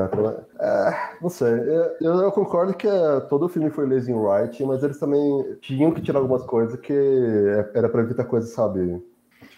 é, 0.60 0.94
não 1.22 1.30
sei. 1.30 1.54
Eu, 2.02 2.14
eu 2.22 2.32
concordo 2.32 2.74
que 2.74 2.88
é, 2.88 3.20
todo 3.22 3.46
o 3.46 3.50
filme 3.50 3.70
foi 3.70 3.88
lazy 3.88 4.12
in 4.12 4.16
writing, 4.16 4.66
mas 4.66 4.82
eles 4.84 5.00
também 5.00 5.22
tinham 5.62 5.92
que 5.92 6.02
tirar 6.02 6.20
algumas 6.20 6.44
coisas 6.44 6.80
que 6.80 6.92
é- 6.94 7.72
era 7.76 7.88
pra 7.90 8.02
evitar 8.02 8.26
coisas, 8.26 8.50
sabe? 8.52 9.00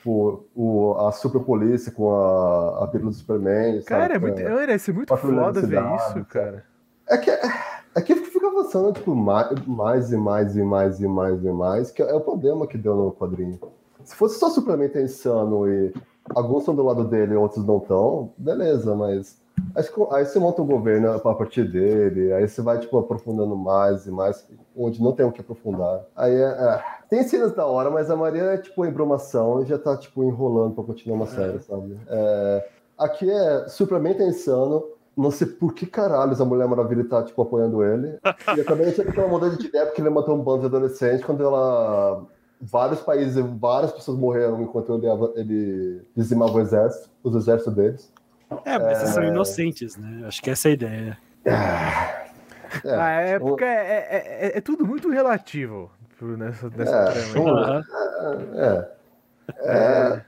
Tipo, 0.10 0.46
o, 0.56 0.96
a 0.98 1.12
super 1.12 1.40
polícia 1.42 1.92
com 1.92 2.12
a, 2.12 2.84
a 2.84 2.88
pílula 2.88 3.12
do 3.12 3.16
Superman. 3.16 3.82
Cara, 3.84 4.14
sabe? 4.14 4.16
é 4.16 4.20
muito, 4.20 4.42
É. 4.42 4.72
ia 4.72 4.80
ser 4.80 4.94
muito 4.94 5.16
foda 5.16 5.62
ver 5.62 5.84
isso, 5.96 6.26
cara. 6.26 6.66
É 7.08 7.18
que, 7.18 7.30
é 7.30 8.02
que 8.02 8.16
fica 8.16 8.48
avançando, 8.48 8.92
tipo, 8.94 9.14
mais, 9.16 9.52
mais 9.68 10.12
e 10.12 10.18
mais 10.18 10.56
e 10.56 10.64
mais 10.64 11.00
e 11.00 11.08
mais 11.08 11.44
e 11.44 11.52
mais, 11.52 11.92
que 11.92 12.02
é 12.02 12.14
o 12.14 12.22
problema 12.22 12.66
que 12.66 12.78
deu 12.78 12.96
no 12.96 13.12
quadrinho. 13.12 13.60
Se 14.04 14.16
fosse 14.16 14.40
só 14.40 14.50
suplemento 14.50 14.98
insano 14.98 15.68
e 15.68 15.94
alguns 16.34 16.60
estão 16.60 16.76
do 16.76 16.84
lado 16.84 17.04
dele 17.04 17.34
e 17.34 17.38
outros 17.38 17.64
não 17.66 17.78
estão, 17.78 18.32
beleza, 18.38 18.96
mas 18.96 19.40
aí, 20.12 20.26
você- 20.26 20.40
monta 20.40 20.62
um 20.62 20.66
governo 20.68 21.12
a 21.12 21.36
partir 21.36 21.64
dele, 21.70 22.32
aí 22.34 22.48
você 22.48 22.62
vai, 22.62 22.80
tipo, 22.80 22.98
aprofundando 22.98 23.56
mais 23.56 24.06
e 24.06 24.12
mais, 24.12 24.48
onde 24.76 25.02
não 25.02 25.12
tem 25.12 25.26
o 25.26 25.32
que 25.32 25.42
aprofundar. 25.42 26.02
Aí 26.16 26.34
é, 26.34 26.44
é, 26.44 26.84
tem 27.10 27.24
cenas 27.24 27.52
da 27.54 27.66
hora, 27.66 27.90
mas 27.90 28.10
a 28.10 28.16
maioria 28.16 28.44
é, 28.44 28.58
tipo, 28.58 28.86
embromação 28.86 29.62
e 29.62 29.66
já 29.66 29.78
tá, 29.78 29.96
tipo, 29.98 30.24
enrolando 30.24 30.76
pra 30.76 30.84
continuar 30.84 31.16
uma 31.18 31.28
série, 31.28 31.60
sabe? 31.60 31.98
É, 32.08 32.68
aqui 32.98 33.30
é 33.30 33.68
suplemento 33.68 34.22
insano, 34.24 34.84
não 35.16 35.32
sei 35.32 35.48
por 35.48 35.74
que 35.74 35.86
caralhos 35.86 36.40
a 36.40 36.46
Mulher 36.46 36.68
Maravilha 36.68 37.04
tá, 37.08 37.24
tipo, 37.24 37.42
apoiando 37.42 37.84
ele. 37.84 38.18
E 38.56 38.60
eu 38.60 38.66
também 38.66 38.92
tinha 38.92 39.08
aquela 39.08 39.28
mudança 39.28 39.58
de 39.58 39.68
ideia 39.68 39.86
porque 39.86 40.02
ele 40.02 40.10
matou 40.10 40.36
um 40.36 40.42
bando 40.42 40.62
de 40.62 40.66
adolescentes 40.68 41.24
quando 41.26 41.44
ela. 41.44 42.24
Vários 42.62 43.00
países, 43.00 43.36
várias 43.58 43.92
pessoas 43.94 44.18
morreram 44.18 44.62
enquanto 44.62 44.94
ele, 44.94 45.08
ele 45.36 46.02
dizimava 46.14 46.52
o 46.54 46.60
exército, 46.60 47.10
os 47.24 47.34
exércitos 47.34 47.74
deles. 47.74 48.12
É, 48.66 48.80
mas 48.80 49.00
eles 49.00 49.14
são 49.14 49.24
inocentes, 49.24 49.96
né? 49.98 50.24
Acho 50.28 50.42
que 50.42 50.50
essa 50.50 50.68
é 50.68 50.72
a 50.72 50.74
ideia. 50.74 51.18
É, 51.46 52.96
a 52.96 53.10
época 53.22 53.66
é, 53.66 53.70
é, 53.70 54.48
é- 54.48 54.58
é 54.58 54.62
tudo 54.62 54.86
muito 54.86 55.10
relativo 55.10 55.92
nessa, 56.22 56.70
nessa 56.70 56.96
É, 56.96 57.06
trama. 57.34 57.84
é, 58.56 58.88
é, 59.66 60.22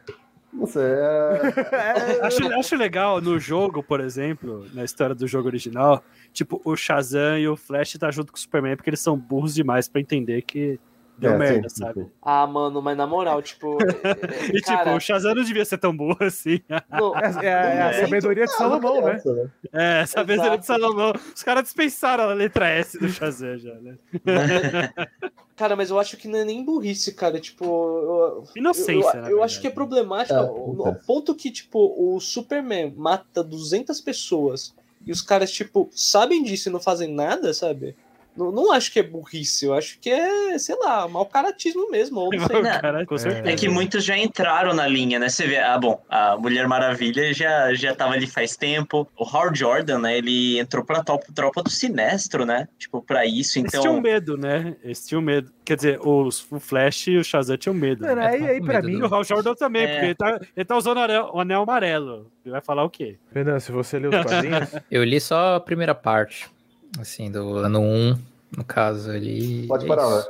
não 0.53 0.65
sei, 0.65 0.83
é, 0.83 2.19
Acho, 2.25 2.47
acho 2.53 2.75
legal 2.75 3.21
no 3.21 3.37
jogo, 3.39 3.81
por 3.83 3.99
exemplo, 3.99 4.65
na 4.73 4.83
história 4.83 5.15
do 5.15 5.27
jogo 5.27 5.47
original, 5.47 6.03
tipo, 6.33 6.61
o 6.65 6.75
Shazam 6.75 7.37
e 7.37 7.47
o 7.47 7.55
Flash 7.55 7.93
tá 7.93 8.09
junto 8.11 8.31
com 8.31 8.37
o 8.37 8.41
Superman 8.41 8.75
porque 8.75 8.89
eles 8.89 8.99
são 8.99 9.17
burros 9.17 9.53
demais 9.53 9.87
pra 9.87 10.01
entender 10.01 10.41
que 10.43 10.79
deu 11.17 11.33
é, 11.33 11.37
merda, 11.37 11.69
sim, 11.69 11.83
sabe? 11.83 12.01
sim. 12.03 12.09
Ah, 12.21 12.45
mano, 12.47 12.81
mas 12.81 12.97
na 12.97 13.05
moral, 13.07 13.41
tipo. 13.41 13.77
E 14.53 14.57
tipo, 14.59 14.65
cara, 14.65 14.93
o 14.93 14.99
Shazam 14.99 15.35
não 15.35 15.43
devia 15.43 15.63
ser 15.65 15.77
tão 15.77 15.95
burro 15.95 16.17
assim. 16.21 16.59
não, 16.89 17.17
É, 17.17 17.45
é- 17.45 17.47
é 17.47 17.81
a 17.81 17.89
É. 17.89 17.93
sabedoria 18.01 18.45
de 18.45 18.55
Salomão, 18.55 19.01
né? 19.01 19.15
Essa, 19.15 19.33
né? 19.33 19.49
É, 19.71 20.23
vez 20.23 20.43
ele 20.43 20.57
de 20.57 20.65
Salomão. 20.65 21.13
Os 21.35 21.43
caras 21.43 21.63
dispensaram 21.63 22.25
a 22.29 22.33
letra 22.33 22.67
S 22.69 22.97
do 22.99 23.07
Shazam 23.07 23.57
já, 23.57 23.73
né? 23.75 23.95
Cara, 25.55 25.75
mas 25.75 25.89
eu 25.91 25.99
acho 25.99 26.17
que 26.17 26.27
não 26.27 26.39
é 26.39 26.45
nem 26.45 26.63
burrice, 26.65 27.13
cara. 27.13 27.39
Tipo, 27.39 27.65
eu, 27.65 28.43
Inocência, 28.55 29.17
eu, 29.17 29.21
na 29.21 29.29
eu 29.29 29.43
acho 29.43 29.61
que 29.61 29.67
é 29.67 29.69
problemático 29.69 30.33
É, 30.33 30.41
ao 30.41 30.87
ao 30.87 30.95
ponto 30.95 31.35
que, 31.35 31.51
tipo, 31.51 31.93
o 31.97 32.19
Superman 32.19 32.93
mata 32.97 33.43
200 33.43 34.01
pessoas 34.01 34.73
e 35.05 35.11
os 35.11 35.21
caras, 35.21 35.51
tipo, 35.51 35.89
sabem 35.93 36.43
disso 36.43 36.69
e 36.69 36.71
não 36.71 36.79
fazem 36.79 37.13
nada, 37.13 37.53
sabe? 37.53 37.95
Não, 38.35 38.51
não 38.51 38.71
acho 38.71 38.91
que 38.91 38.99
é 38.99 39.03
burrice, 39.03 39.65
eu 39.65 39.73
acho 39.73 39.99
que 39.99 40.09
é, 40.09 40.57
sei 40.57 40.75
lá, 40.77 41.07
mau 41.07 41.25
caratismo 41.25 41.89
mesmo, 41.91 42.19
ou 42.19 42.29
não 42.33 42.47
sei. 42.47 42.61
Não, 42.61 43.05
com 43.05 43.17
certeza. 43.17 43.49
É 43.49 43.55
que 43.55 43.67
muitos 43.67 44.03
já 44.03 44.17
entraram 44.17 44.73
na 44.73 44.87
linha, 44.87 45.19
né? 45.19 45.27
Você 45.29 45.45
vê, 45.47 45.57
ah, 45.57 45.77
bom, 45.77 46.01
a 46.09 46.37
Mulher 46.37 46.67
Maravilha 46.67 47.33
já, 47.33 47.73
já 47.73 47.93
tava 47.95 48.13
ali 48.13 48.27
faz 48.27 48.55
tempo. 48.55 49.07
O 49.17 49.23
Howard 49.25 49.59
Jordan, 49.59 49.99
né? 49.99 50.17
Ele 50.17 50.57
entrou 50.59 50.83
pra 50.85 51.03
tropa, 51.03 51.25
tropa 51.35 51.61
do 51.63 51.69
Sinestro, 51.69 52.45
né? 52.45 52.67
Tipo, 52.79 53.01
pra 53.01 53.25
isso, 53.25 53.59
Eles 53.59 53.71
tinham 53.71 53.83
então. 53.83 54.01
medo, 54.01 54.37
né? 54.37 54.75
Eles 54.83 55.05
tinham 55.05 55.21
medo. 55.21 55.51
Quer 55.65 55.75
dizer, 55.75 55.99
os, 56.01 56.45
o 56.51 56.59
Flash 56.59 57.07
e 57.07 57.17
o 57.17 57.23
Shazam 57.23 57.57
tinham 57.57 57.73
medo. 57.73 58.01
Né? 58.05 58.25
aí, 58.25 58.45
aí 58.49 58.61
pra 58.61 58.81
mim, 58.81 58.93
E 58.93 59.01
o 59.03 59.13
Hal 59.13 59.23
Jordan 59.23 59.53
também, 59.55 59.83
É. 59.83 59.87
porque 59.91 60.05
ele 60.05 60.15
tá, 60.15 60.39
ele 60.55 60.65
tá 60.65 60.77
usando 60.77 60.97
o 60.97 61.01
anel, 61.01 61.29
o 61.33 61.39
anel 61.39 61.61
amarelo. 61.63 62.31
Ele 62.45 62.51
vai 62.51 62.61
falar 62.61 62.83
o 62.83 62.89
quê? 62.89 63.17
Renan, 63.33 63.59
se 63.59 63.71
você 63.71 63.99
ler 63.99 64.07
os 64.09 64.15
quadrinhos, 64.25 64.69
Eu 64.89 65.03
li 65.03 65.19
só 65.19 65.55
a 65.55 65.59
primeira 65.59 65.93
parte, 65.93 66.49
assim, 66.99 67.31
do 67.31 67.57
ano 67.57 67.79
1, 67.81 68.17
no 68.57 68.63
caso 68.65 69.11
ali. 69.11 69.67
Pode 69.67 69.85
é 69.85 69.87
parar, 69.87 70.09
né? 70.09 70.23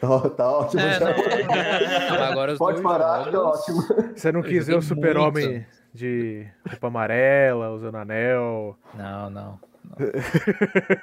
Tá, 0.00 0.30
tá 0.30 0.50
ótimo. 0.52 0.80
É, 0.80 0.92
já. 0.98 1.06
Não, 2.16 2.24
agora 2.24 2.52
os 2.52 2.58
Pode 2.58 2.80
dois 2.80 2.86
parar, 2.86 3.24
tá 3.24 3.30
jogos- 3.30 3.58
ótimo. 3.60 3.82
você 4.14 4.30
não 4.32 4.40
Eu 4.40 4.46
quis 4.46 4.66
ver 4.66 4.76
o 4.76 4.82
super-homem 4.82 5.66
de 5.92 6.46
roupa 6.68 6.86
amarela, 6.86 7.70
usando 7.70 7.96
anel. 7.96 8.76
Não, 8.94 9.28
não. 9.30 9.60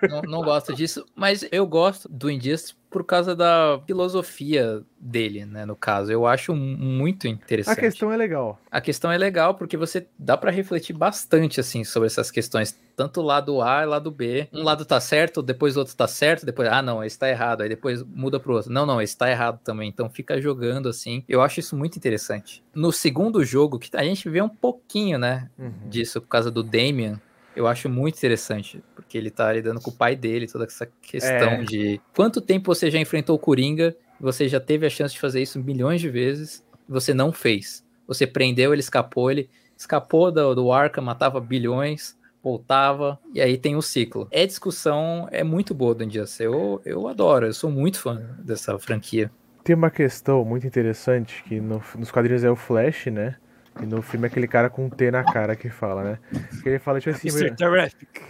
Não, 0.09 0.21
não, 0.23 0.41
gosto 0.43 0.73
disso, 0.73 1.05
mas 1.15 1.45
eu 1.51 1.65
gosto 1.67 2.07
do 2.09 2.29
Injustice 2.29 2.75
por 2.89 3.03
causa 3.03 3.35
da 3.35 3.81
filosofia 3.85 4.81
dele, 4.97 5.45
né? 5.45 5.65
No 5.65 5.75
caso, 5.75 6.11
eu 6.11 6.25
acho 6.25 6.55
muito 6.55 7.27
A 7.27 7.29
interessante. 7.29 7.77
questão 7.79 8.11
é 8.11 8.15
legal. 8.15 8.59
A 8.71 8.79
questão 8.79 9.11
é 9.11 9.17
legal 9.17 9.55
porque 9.55 9.75
você 9.75 10.07
dá 10.17 10.37
pra 10.37 10.49
refletir 10.49 10.93
bastante 10.95 11.59
assim 11.59 11.83
sobre 11.83 12.07
essas 12.07 12.31
questões, 12.31 12.79
tanto 12.95 13.21
lado 13.21 13.61
A 13.61 13.83
e 13.83 13.85
lado 13.85 14.09
B. 14.11 14.47
Um 14.53 14.63
lado 14.63 14.85
tá 14.85 14.99
certo, 15.01 15.41
depois 15.41 15.75
o 15.75 15.79
outro 15.79 15.93
tá 15.95 16.07
certo, 16.07 16.45
depois 16.45 16.69
ah 16.69 16.81
não, 16.81 17.03
esse 17.03 17.19
tá 17.19 17.27
errado, 17.29 17.61
aí 17.61 17.69
depois 17.69 18.01
muda 18.03 18.39
pro 18.39 18.53
outro. 18.53 18.71
Não, 18.71 18.85
não, 18.85 19.01
esse 19.01 19.17
tá 19.17 19.29
errado 19.29 19.59
também. 19.61 19.89
Então 19.89 20.09
fica 20.09 20.39
jogando 20.39 20.87
assim. 20.87 21.21
Eu 21.27 21.41
acho 21.41 21.59
isso 21.59 21.75
muito 21.75 21.97
interessante. 21.97 22.63
No 22.73 22.93
segundo 22.93 23.43
jogo 23.43 23.77
que 23.77 23.89
a 23.97 24.03
gente 24.03 24.29
vê 24.29 24.41
um 24.41 24.47
pouquinho, 24.49 25.17
né, 25.17 25.49
Uhum. 25.59 25.89
disso 25.89 26.21
por 26.21 26.27
causa 26.27 26.49
do 26.49 26.63
Damian, 26.63 27.19
eu 27.55 27.67
acho 27.67 27.89
muito 27.89 28.17
interessante, 28.17 28.83
porque 28.95 29.17
ele 29.17 29.29
tá 29.29 29.51
lidando 29.53 29.79
com 29.81 29.89
o 29.91 29.95
pai 29.95 30.15
dele, 30.15 30.47
toda 30.47 30.65
essa 30.65 30.85
questão 31.01 31.53
É. 31.53 31.63
de 31.63 32.01
quanto 32.15 32.41
tempo 32.41 32.73
você 32.73 32.89
já 32.91 32.99
enfrentou 32.99 33.35
o 33.35 33.39
Coringa, 33.39 33.95
você 34.19 34.47
já 34.47 34.59
teve 34.59 34.85
a 34.85 34.89
chance 34.89 35.13
de 35.13 35.19
fazer 35.19 35.41
isso 35.41 35.59
milhões 35.59 36.01
de 36.01 36.09
vezes, 36.09 36.63
e 36.87 36.91
você 36.91 37.13
não 37.13 37.31
fez. 37.31 37.83
Você 38.07 38.27
prendeu, 38.27 38.73
ele 38.73 38.81
escapou, 38.81 39.31
ele 39.31 39.49
escapou 39.77 40.31
do, 40.31 40.53
do 40.55 40.71
Arkham, 40.71 41.03
matava 41.03 41.39
bilhões, 41.39 42.17
voltava, 42.43 43.19
e 43.33 43.41
aí 43.41 43.57
tem 43.57 43.75
o 43.75 43.81
ciclo. 43.81 44.27
É 44.31 44.45
discussão, 44.45 45.27
é 45.31 45.43
muito 45.43 45.73
boa 45.73 45.95
do 45.95 46.03
Injustice, 46.03 46.43
eu, 46.43 46.81
eu 46.85 47.07
adoro, 47.07 47.47
eu 47.47 47.53
sou 47.53 47.71
muito 47.71 47.99
fã 47.99 48.21
dessa 48.39 48.77
franquia. 48.77 49.31
Tem 49.63 49.75
uma 49.75 49.89
questão 49.89 50.45
muito 50.45 50.67
interessante 50.67 51.43
que 51.47 51.59
no- 51.59 51.81
nos 51.97 52.11
quadrinhos 52.11 52.43
é 52.43 52.51
o 52.51 52.55
Flash, 52.55 53.07
né? 53.07 53.35
E 53.81 53.85
no 53.85 54.01
filme 54.01 54.25
é 54.25 54.29
aquele 54.29 54.47
cara 54.47 54.69
com 54.69 54.85
um 54.85 54.89
T 54.89 55.11
na 55.11 55.21
cara 55.23 55.53
que 55.55 55.69
fala, 55.69 56.01
né? 56.03 56.19
Que 56.63 56.69
ele 56.69 56.79
fala, 56.79 56.99
tipo 57.01 57.13
assim, 57.13 57.27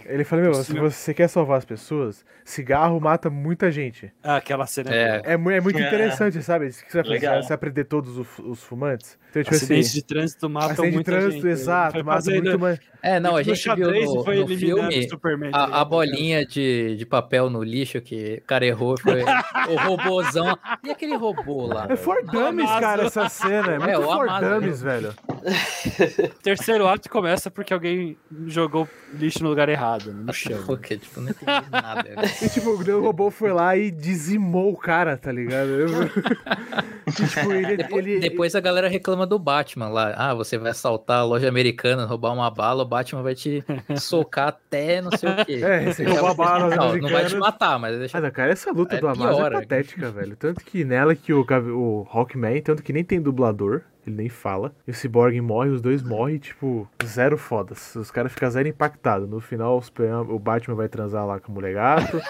ele 0.06 0.24
fala, 0.24 0.42
meu, 0.42 0.54
se 0.54 0.72
você 0.74 1.14
quer 1.14 1.28
salvar 1.28 1.58
as 1.58 1.64
pessoas, 1.64 2.24
cigarro 2.44 3.00
mata 3.00 3.30
muita 3.30 3.70
gente. 3.70 4.12
Ah, 4.24 4.36
aquela 4.36 4.66
cena. 4.66 4.92
É. 4.92 5.22
É, 5.24 5.32
é 5.34 5.36
muito 5.36 5.78
É. 5.78 5.86
interessante, 5.86 6.42
sabe? 6.42 6.72
Você 6.72 6.84
vai 7.02 7.04
fazer, 7.20 7.42
você 7.42 7.48
vai 7.50 7.58
prender 7.58 7.84
todos 7.84 8.18
os, 8.18 8.38
os 8.40 8.62
fumantes. 8.64 9.16
Então, 9.30 9.42
tipo 9.44 9.54
Acidentes 9.54 9.88
assim, 9.90 9.98
de 9.98 10.04
trânsito 10.04 10.48
matam 10.50 10.70
acidente 10.70 10.88
de 10.90 10.94
muita 10.96 11.10
trânsito, 11.12 11.42
gente. 11.42 11.46
exato, 11.48 12.04
mata 12.04 12.12
fazendo- 12.24 12.42
muito 12.44 12.58
mais. 12.58 12.80
É, 13.02 13.20
não, 13.20 13.36
a 13.36 13.42
gente 13.42 13.74
viu 13.74 13.90
no, 13.92 14.24
foi 14.24 14.40
no 14.40 14.48
filme 14.48 14.98
o 15.06 15.08
Superman. 15.10 15.50
tá 15.52 15.58
a, 15.58 15.80
a 15.82 15.84
bolinha 15.84 16.44
de, 16.44 16.96
de 16.96 17.06
papel 17.06 17.48
no 17.50 17.62
lixo 17.62 18.00
que 18.00 18.40
o 18.42 18.46
cara 18.46 18.64
errou 18.66 18.98
foi 18.98 19.22
o 19.22 19.76
robôzão. 19.76 20.58
E 20.82 20.90
aquele 20.90 21.14
robô 21.16 21.66
lá? 21.66 21.84
É 21.84 21.88
velho? 21.88 21.98
for 21.98 22.24
dummies, 22.24 22.64
Amazo. 22.66 22.80
cara, 22.80 23.02
essa 23.04 23.28
cena. 23.28 23.74
É 23.74 23.78
muito 23.78 23.90
É, 23.90 23.98
o 23.98 24.02
for 24.02 24.28
Amazo, 24.28 24.54
dummies, 24.60 24.82
velho. 24.82 25.14
O 25.42 26.28
terceiro 26.42 26.86
ato 26.86 27.08
começa 27.10 27.50
porque 27.50 27.72
alguém 27.74 28.16
jogou 28.46 28.88
lixo 29.14 29.42
no 29.42 29.48
lugar 29.50 29.68
errado, 29.68 30.12
no 30.12 30.32
chão. 30.32 30.62
Porque, 30.66 30.96
tipo, 30.96 31.20
não 31.20 31.30
entendi 31.30 31.70
nada. 31.70 32.02
velho. 32.02 32.16
E, 32.42 32.48
tipo, 32.48 32.70
o 32.70 33.00
robô 33.00 33.30
foi 33.30 33.52
lá 33.52 33.76
e 33.76 33.90
dizimou 33.90 34.72
o 34.72 34.76
cara, 34.76 35.16
tá 35.16 35.30
ligado? 35.32 35.68
Eu- 35.68 35.88
E, 37.06 37.12
tipo, 37.12 37.52
ele, 37.52 37.76
Depois, 37.76 38.06
ele- 38.06 38.18
depois 38.20 38.54
a 38.56 38.60
galera 38.60 38.88
reclama 38.88 39.24
do 39.26 39.38
Batman 39.38 39.88
lá. 39.88 40.12
Ah, 40.16 40.34
você 40.34 40.58
vai 40.58 40.72
assaltar 40.72 41.20
a 41.20 41.24
loja 41.24 41.48
americana, 41.48 42.04
roubar 42.04 42.32
uma 42.34 42.50
bala, 42.50 42.82
o 42.82 42.86
Batman 42.86 43.22
vai 43.22 43.34
te 43.34 43.64
socar 43.96 44.48
até 44.48 45.00
não 45.00 45.12
sei 45.16 45.28
o 45.30 45.44
quê. 45.46 45.60
É, 45.62 45.84
você 45.92 46.04
roubar 46.04 46.30
a 46.30 46.34
bala 46.34 46.76
não, 46.76 46.96
não 46.96 47.08
vai 47.08 47.24
te 47.26 47.36
matar, 47.36 47.78
mas 47.78 47.96
deixa 47.96 48.18
Ah, 48.18 48.30
cara, 48.30 48.50
essa 48.52 48.72
luta 48.72 48.96
É 48.96 49.00
do 49.00 49.12
pior, 49.12 49.52
é 49.52 49.56
é. 49.56 49.60
patética, 49.60 50.10
velho. 50.10 50.34
Tanto 50.36 50.64
que 50.64 50.84
nela 50.84 51.14
que 51.14 51.32
o, 51.32 51.46
o 51.74 52.06
Hawkman, 52.10 52.60
tanto 52.60 52.82
que 52.82 52.92
nem 52.92 53.04
tem 53.04 53.20
dublador, 53.20 53.82
ele 54.06 54.16
nem 54.16 54.28
fala. 54.28 54.74
E 54.86 54.90
o 54.90 54.94
Cyborg 54.94 55.40
morre, 55.40 55.70
os 55.70 55.80
dois 55.80 56.02
morrem, 56.02 56.38
tipo, 56.38 56.88
zero 57.04 57.36
fodas. 57.36 57.94
Os 57.96 58.10
caras 58.10 58.32
ficam 58.32 58.50
zero 58.50 58.68
impactados. 58.68 59.28
No 59.28 59.40
final, 59.40 59.82
o 60.28 60.38
Batman 60.38 60.76
vai 60.76 60.88
transar 60.88 61.26
lá 61.26 61.40
com 61.40 61.50
o 61.50 61.54
mulher 61.54 61.74
gato. 61.74 62.20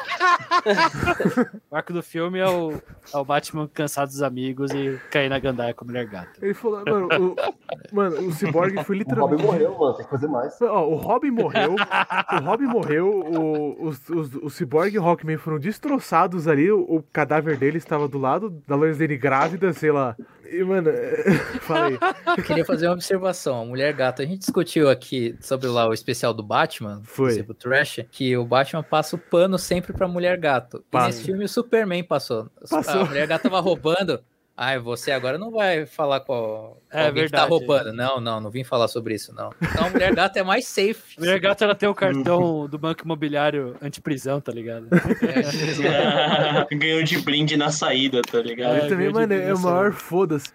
O 1.71 1.77
arco 1.77 1.93
do 1.93 2.03
filme 2.03 2.39
é 2.39 2.49
o, 2.49 2.73
é 2.73 3.17
o 3.17 3.25
Batman 3.25 3.69
cansado 3.73 4.09
dos 4.09 4.23
amigos 4.23 4.71
e 4.73 4.99
cair 5.11 5.29
na 5.29 5.39
gandaia 5.39 5.75
com 5.75 5.85
a 5.85 5.87
mulher 5.87 6.07
gata. 6.07 6.31
Ele 6.41 6.55
falou, 6.55 6.83
mano, 6.85 7.09
o, 7.33 7.95
mano, 7.95 8.29
o 8.29 8.33
Cyborg 8.33 8.73
foi 8.85 8.97
O 8.97 8.99
Robin 8.99 8.99
literalmente. 8.99 9.43
morreu, 9.43 9.79
mano. 9.79 9.95
Tem 9.95 10.05
que 10.05 10.11
fazer 10.11 10.29
mais. 10.29 10.61
Ó, 10.63 10.89
o 10.89 10.95
Robin 10.97 11.31
morreu, 11.31 11.75
o 11.75 12.45
Robin 12.45 12.67
morreu, 12.67 13.09
o, 13.09 13.87
os, 13.87 14.09
os, 14.09 14.35
o 14.37 14.51
Cyborg 14.51 14.95
e 14.95 14.99
o 14.99 15.05
Hawkman 15.05 15.37
foram 15.37 15.59
destroçados 15.59 16.49
ali, 16.49 16.71
o, 16.71 16.81
o 16.81 17.03
cadáver 17.13 17.57
dele 17.57 17.79
estava 17.79 18.09
do 18.09 18.19
lado 18.19 18.51
da 18.67 18.77
Lois 18.77 18.99
Lane 18.99 19.17
grávida, 19.17 19.73
sei 19.73 19.93
lá. 19.93 20.17
E, 20.51 20.65
mano, 20.65 20.91
fala 21.63 21.87
aí. 21.87 21.99
Eu 22.37 22.45
queria 22.45 22.65
fazer 22.65 22.87
uma 22.87 22.95
observação. 22.95 23.63
A 23.63 23.65
Mulher 23.65 23.93
Gato, 23.93 24.23
a 24.23 24.25
gente 24.25 24.41
discutiu 24.41 24.89
aqui 24.89 25.37
sobre 25.41 25.69
lá 25.69 25.89
o 25.89 25.93
especial 25.93 26.33
do 26.33 26.43
Batman, 26.43 27.01
Foi. 27.05 27.45
o 27.49 27.55
Trash, 27.55 28.01
que 28.11 28.37
o 28.37 28.45
Batman 28.45 28.83
passa 28.83 29.17
o 29.17 29.19
pano 29.19 29.59
sempre 29.59 29.93
pra 29.93 30.09
Mulher 30.09 30.39
Gato. 30.39 30.85
E 30.93 30.99
nesse 30.99 31.25
filme 31.25 31.45
o 31.45 31.49
Superman 31.49 32.05
passou. 32.05 32.51
Passou. 32.69 33.03
A 33.03 33.05
Mulher 33.05 33.27
Gato 33.27 33.43
tava 33.43 33.61
roubando. 33.61 34.21
Ai, 34.59 34.79
você 34.79 35.13
agora 35.13 35.37
não 35.37 35.51
vai 35.51 35.85
falar 35.85 36.21
com 36.21 36.79
É 36.91 37.09
alguém 37.09 37.25
que 37.27 37.31
tá 37.31 37.43
verdade. 37.47 37.51
roubando. 37.51 37.93
Não, 37.93 38.19
não, 38.19 38.41
não 38.41 38.51
vim 38.51 38.65
falar 38.65 38.89
sobre 38.89 39.15
isso, 39.15 39.35
não. 39.35 39.51
Então 39.61 39.87
a 39.87 39.91
Mulher 39.91 40.15
Gato 40.15 40.39
é 40.39 40.43
mais 40.43 40.67
safe. 40.67 41.15
A 41.19 41.21
mulher 41.21 41.39
gata 41.39 41.65
ela 41.65 41.75
tem 41.75 41.87
o 41.87 41.93
cartão 41.95 42.67
do 42.67 42.79
banco 42.79 43.03
imobiliário 43.05 43.77
antiprisão, 43.83 44.41
tá 44.41 44.51
ligado? 44.53 44.89
Ganhou 46.73 47.03
de 47.03 47.19
brinde 47.21 47.57
na 47.57 47.71
saída, 47.71 48.23
tá 48.23 48.41
ligado? 48.41 48.77
É, 48.77 48.89
também, 48.89 49.13
mano, 49.13 49.33
é 49.33 49.53
o 49.53 49.59
maior 49.59 49.93
foda-se. 49.93 50.49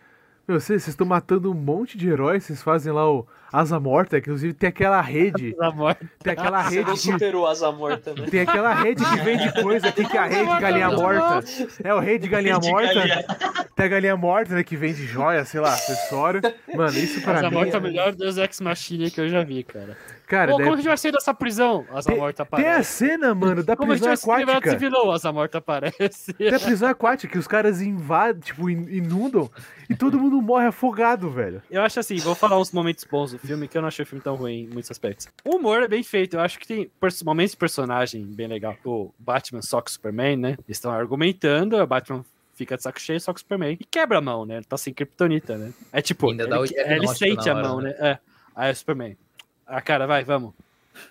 Meu, 0.47 0.59
vocês 0.59 0.87
estão 0.87 1.05
matando 1.05 1.51
um 1.51 1.53
monte 1.55 1.97
de 1.97 2.09
heróis, 2.09 2.43
vocês 2.43 2.61
fazem 2.61 2.91
lá 2.91 3.09
o 3.09 3.27
Asa 3.51 3.79
Morta, 3.79 4.21
que 4.21 4.29
inclusive 4.29 4.53
tem 4.53 4.69
aquela 4.69 5.01
rede, 5.01 5.53
Da 5.57 5.71
morte. 5.71 6.05
tem 6.23 6.33
aquela 6.33 6.63
Você 6.63 6.75
rede 6.75 6.87
não 6.87 6.93
que, 6.95 6.99
superou 7.01 7.47
Asa 7.47 7.71
Morta, 7.71 8.13
né? 8.13 8.27
tem 8.29 8.41
aquela 8.41 8.73
rede 8.73 9.03
que 9.03 9.15
vende 9.17 9.51
coisa 9.61 9.87
aqui, 9.89 10.05
que 10.05 10.17
é 10.17 10.19
a 10.19 10.25
rede 10.25 10.59
galinha 10.61 10.89
morta. 10.89 11.43
É 11.83 11.93
o 11.93 11.99
rei 11.99 12.17
de 12.17 12.27
galinha 12.27 12.59
morta. 12.59 12.93
galinha. 12.93 13.25
Tem 13.75 13.85
a 13.85 13.89
galinha 13.89 14.15
morta, 14.17 14.55
né, 14.55 14.63
que 14.63 14.75
vende 14.77 15.05
joia, 15.05 15.43
sei 15.45 15.59
lá, 15.59 15.73
acessório. 15.73 16.41
Mano, 16.73 16.97
isso 16.97 17.21
pra 17.21 17.33
Asa 17.39 17.49
mim... 17.49 17.55
morta 17.55 17.77
é 17.77 17.79
o 17.79 17.83
é- 17.85 17.89
melhor 17.89 18.15
Deus 18.15 18.37
Ex 18.37 18.61
Machina 18.61 19.09
que 19.09 19.19
eu 19.19 19.27
já 19.27 19.43
vi, 19.43 19.63
cara. 19.63 19.97
Cara, 20.27 20.51
Pô, 20.53 20.57
deve- 20.59 20.63
como 20.69 20.73
a 20.75 20.77
gente 20.77 20.87
vai 20.87 20.97
sair 20.97 21.11
dessa 21.11 21.33
prisão? 21.33 21.85
Asa 21.93 22.09
tem, 22.09 22.17
morta 22.17 22.45
tem 22.45 22.63
a 22.65 22.69
aparece. 22.71 22.89
cena, 22.93 23.35
mano, 23.35 23.63
da 23.65 23.75
Como 23.75 23.91
a 23.91 23.95
gente 23.95 24.07
prisão 24.07 24.33
vai 24.33 24.45
se 24.45 24.49
aquática. 24.49 24.77
vilão? 24.77 25.11
Asa 25.11 25.29
morta 25.33 25.57
aparece. 25.57 26.31
Tem 26.33 26.55
a 26.55 26.59
prisão 26.59 26.87
aquática, 26.89 27.33
que 27.33 27.37
os 27.37 27.47
caras 27.47 27.81
invadem, 27.81 28.39
tipo, 28.41 28.69
in- 28.69 28.87
inundam, 28.95 29.49
e 29.89 29.95
todo 29.95 30.17
mundo 30.17 30.41
morre 30.41 30.67
afogado, 30.67 31.29
velho. 31.29 31.61
Eu 31.69 31.81
acho 31.81 31.99
assim, 31.99 32.15
vou 32.17 32.33
falar 32.33 32.57
uns 32.57 32.71
momentos 32.71 33.03
bons 33.03 33.33
do 33.33 33.39
filme, 33.47 33.67
que 33.67 33.77
eu 33.77 33.81
não 33.81 33.87
achei 33.87 34.03
o 34.03 34.05
filme 34.05 34.23
tão 34.23 34.35
ruim 34.35 34.63
em 34.63 34.67
muitos 34.67 34.91
aspectos. 34.91 35.27
O 35.43 35.55
humor 35.55 35.83
é 35.83 35.87
bem 35.87 36.03
feito, 36.03 36.35
eu 36.35 36.39
acho 36.39 36.59
que 36.59 36.67
tem 36.67 36.91
momentos 37.23 37.51
de 37.51 37.57
personagem 37.57 38.23
bem 38.23 38.47
legal. 38.47 38.77
O 38.85 39.11
Batman 39.17 39.61
soca 39.61 39.89
o 39.89 39.91
Superman, 39.91 40.37
né? 40.37 40.49
Eles 40.67 40.77
estão 40.77 40.91
argumentando, 40.91 41.75
o 41.75 41.87
Batman 41.87 42.25
fica 42.55 42.77
de 42.77 42.83
saco 42.83 42.99
cheio, 42.99 43.19
soca 43.19 43.37
o 43.37 43.39
Superman 43.39 43.77
e 43.79 43.85
quebra 43.85 44.19
a 44.19 44.21
mão, 44.21 44.45
né? 44.45 44.57
Ele 44.57 44.65
tá 44.65 44.77
sem 44.77 44.93
kryptonita, 44.93 45.57
né? 45.57 45.73
É 45.91 46.01
tipo, 46.01 46.29
Ainda 46.29 46.43
ele, 46.43 46.53
ele 46.53 46.67
diagnóstico 46.67 47.17
sente 47.17 47.45
na 47.47 47.51
a 47.51 47.55
hora, 47.55 47.67
mão, 47.67 47.81
né? 47.81 47.89
né? 47.89 48.09
É. 48.11 48.19
Aí 48.55 48.71
o 48.71 48.75
Superman, 48.75 49.17
ah, 49.65 49.81
cara, 49.81 50.05
vai, 50.05 50.23
vamos. 50.23 50.53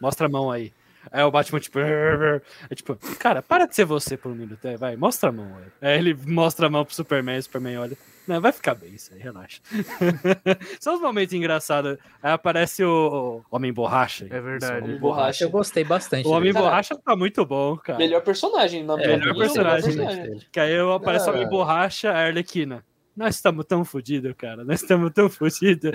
Mostra 0.01 0.27
a 0.27 0.31
mão 0.31 0.51
aí. 0.51 0.73
Aí 1.11 1.23
o 1.23 1.31
Batman, 1.31 1.61
tipo, 1.61 1.79
é 1.79 2.41
tipo, 2.75 2.97
cara, 3.19 3.43
para 3.43 3.67
de 3.67 3.75
ser 3.75 3.85
você 3.85 4.17
por 4.17 4.31
um 4.33 4.35
minuto, 4.35 4.65
é, 4.67 4.77
vai, 4.77 4.97
mostra 4.97 5.31
a 5.31 5.33
mão 5.33 5.47
aí. 5.57 5.89
Aí 5.91 5.99
ele 5.99 6.15
mostra 6.27 6.67
a 6.67 6.71
mão 6.71 6.85
pro 6.85 6.95
Superman, 6.95 7.39
o 7.39 7.43
Superman 7.43 7.79
olha. 7.79 7.97
Não, 8.29 8.41
vai 8.41 8.53
ficar 8.53 8.75
bem 8.75 8.91
isso 8.95 9.13
aí, 9.13 9.21
relaxa. 9.21 9.61
São 10.79 10.95
os 10.95 11.01
momentos 11.01 11.35
engraçados. 11.35 11.99
Aí 12.23 12.31
aparece 12.33 12.85
o 12.85 13.43
Homem 13.51 13.73
Borracha. 13.73 14.27
É 14.31 14.41
verdade. 14.41 14.85
Homem 14.85 14.99
Borracha. 14.99 15.45
Eu 15.45 15.51
gostei 15.51 15.83
bastante. 15.83 16.29
O 16.29 16.31
Homem. 16.31 16.53
Borracha 16.53 16.95
tá 16.97 17.17
muito 17.17 17.45
bom, 17.45 17.77
cara. 17.77 17.99
Melhor 17.99 18.23
personagem, 18.23 18.85
na 18.85 18.95
É, 19.01 19.17
melhor 19.17 19.35
personagem. 19.35 20.41
Que 20.53 20.61
aí 20.61 20.79
aparece 20.79 21.29
o 21.29 21.33
É. 21.33 21.37
Homem 21.37 21.49
Borracha, 21.49 22.13
a 22.13 22.27
Arlequina. 22.27 22.85
Nós 23.17 23.35
estamos 23.35 23.65
tão 23.67 23.85
fodidos, 23.85 24.33
cara. 24.37 24.65
Nós 24.65 24.83
estamos 24.83 25.13
tão 25.13 25.29
fodidos. 25.29 25.91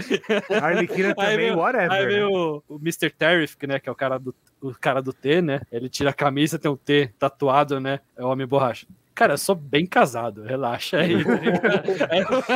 A 0.62 0.65
Arlequina 0.65 1.10
Aí 1.10 1.15
também, 1.15 1.38
veio- 1.38 1.58
whatever. 1.58 1.91
Aí 1.91 2.01
né? 2.01 2.06
veio 2.08 2.63
o, 2.67 2.75
Mr. 2.75 3.10
Terrific, 3.10 3.65
né? 3.67 3.80
Que 3.80 3.89
é 3.89 3.91
o 3.91 3.95
cara, 3.95 4.17
do, 4.19 4.36
o 4.62 4.73
cara 4.73 5.01
do 5.01 5.13
T, 5.13 5.41
né? 5.41 5.62
Ele 5.71 5.89
tira 5.89 6.10
a 6.12 6.13
camisa, 6.13 6.60
tem 6.60 6.69
um 6.69 6.75
T 6.78 7.12
tatuado, 7.17 7.80
né? 7.80 7.99
É 8.15 8.23
o 8.23 8.28
Homem 8.28 8.45
Borracha. 8.45 8.86
Cara, 9.13 9.34
eu 9.34 9.38
sou 9.38 9.56
bem 9.56 9.86
casado, 9.86 10.43
relaxa 10.43 10.97
aí. 10.99 11.23
tá 11.23 11.34
ligado? 11.36 12.43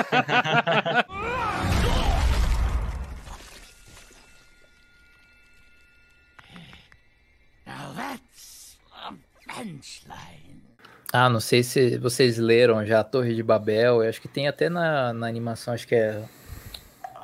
É- 9.56 10.39
Ah, 11.12 11.30
não 11.30 11.40
sei 11.40 11.64
se 11.64 11.98
vocês 11.98 12.38
leram 12.38 12.86
já 12.86 13.00
a 13.00 13.04
Torre 13.04 13.34
de 13.36 13.42
Babel. 13.44 14.04
Eu 14.04 14.10
acho 14.10 14.22
que 14.22 14.28
tem 14.28 14.48
até 14.48 14.70
na, 14.70 15.12
na 15.14 15.28
animação, 15.28 15.74
acho 15.74 15.88
que 15.88 15.96
é 15.96 16.22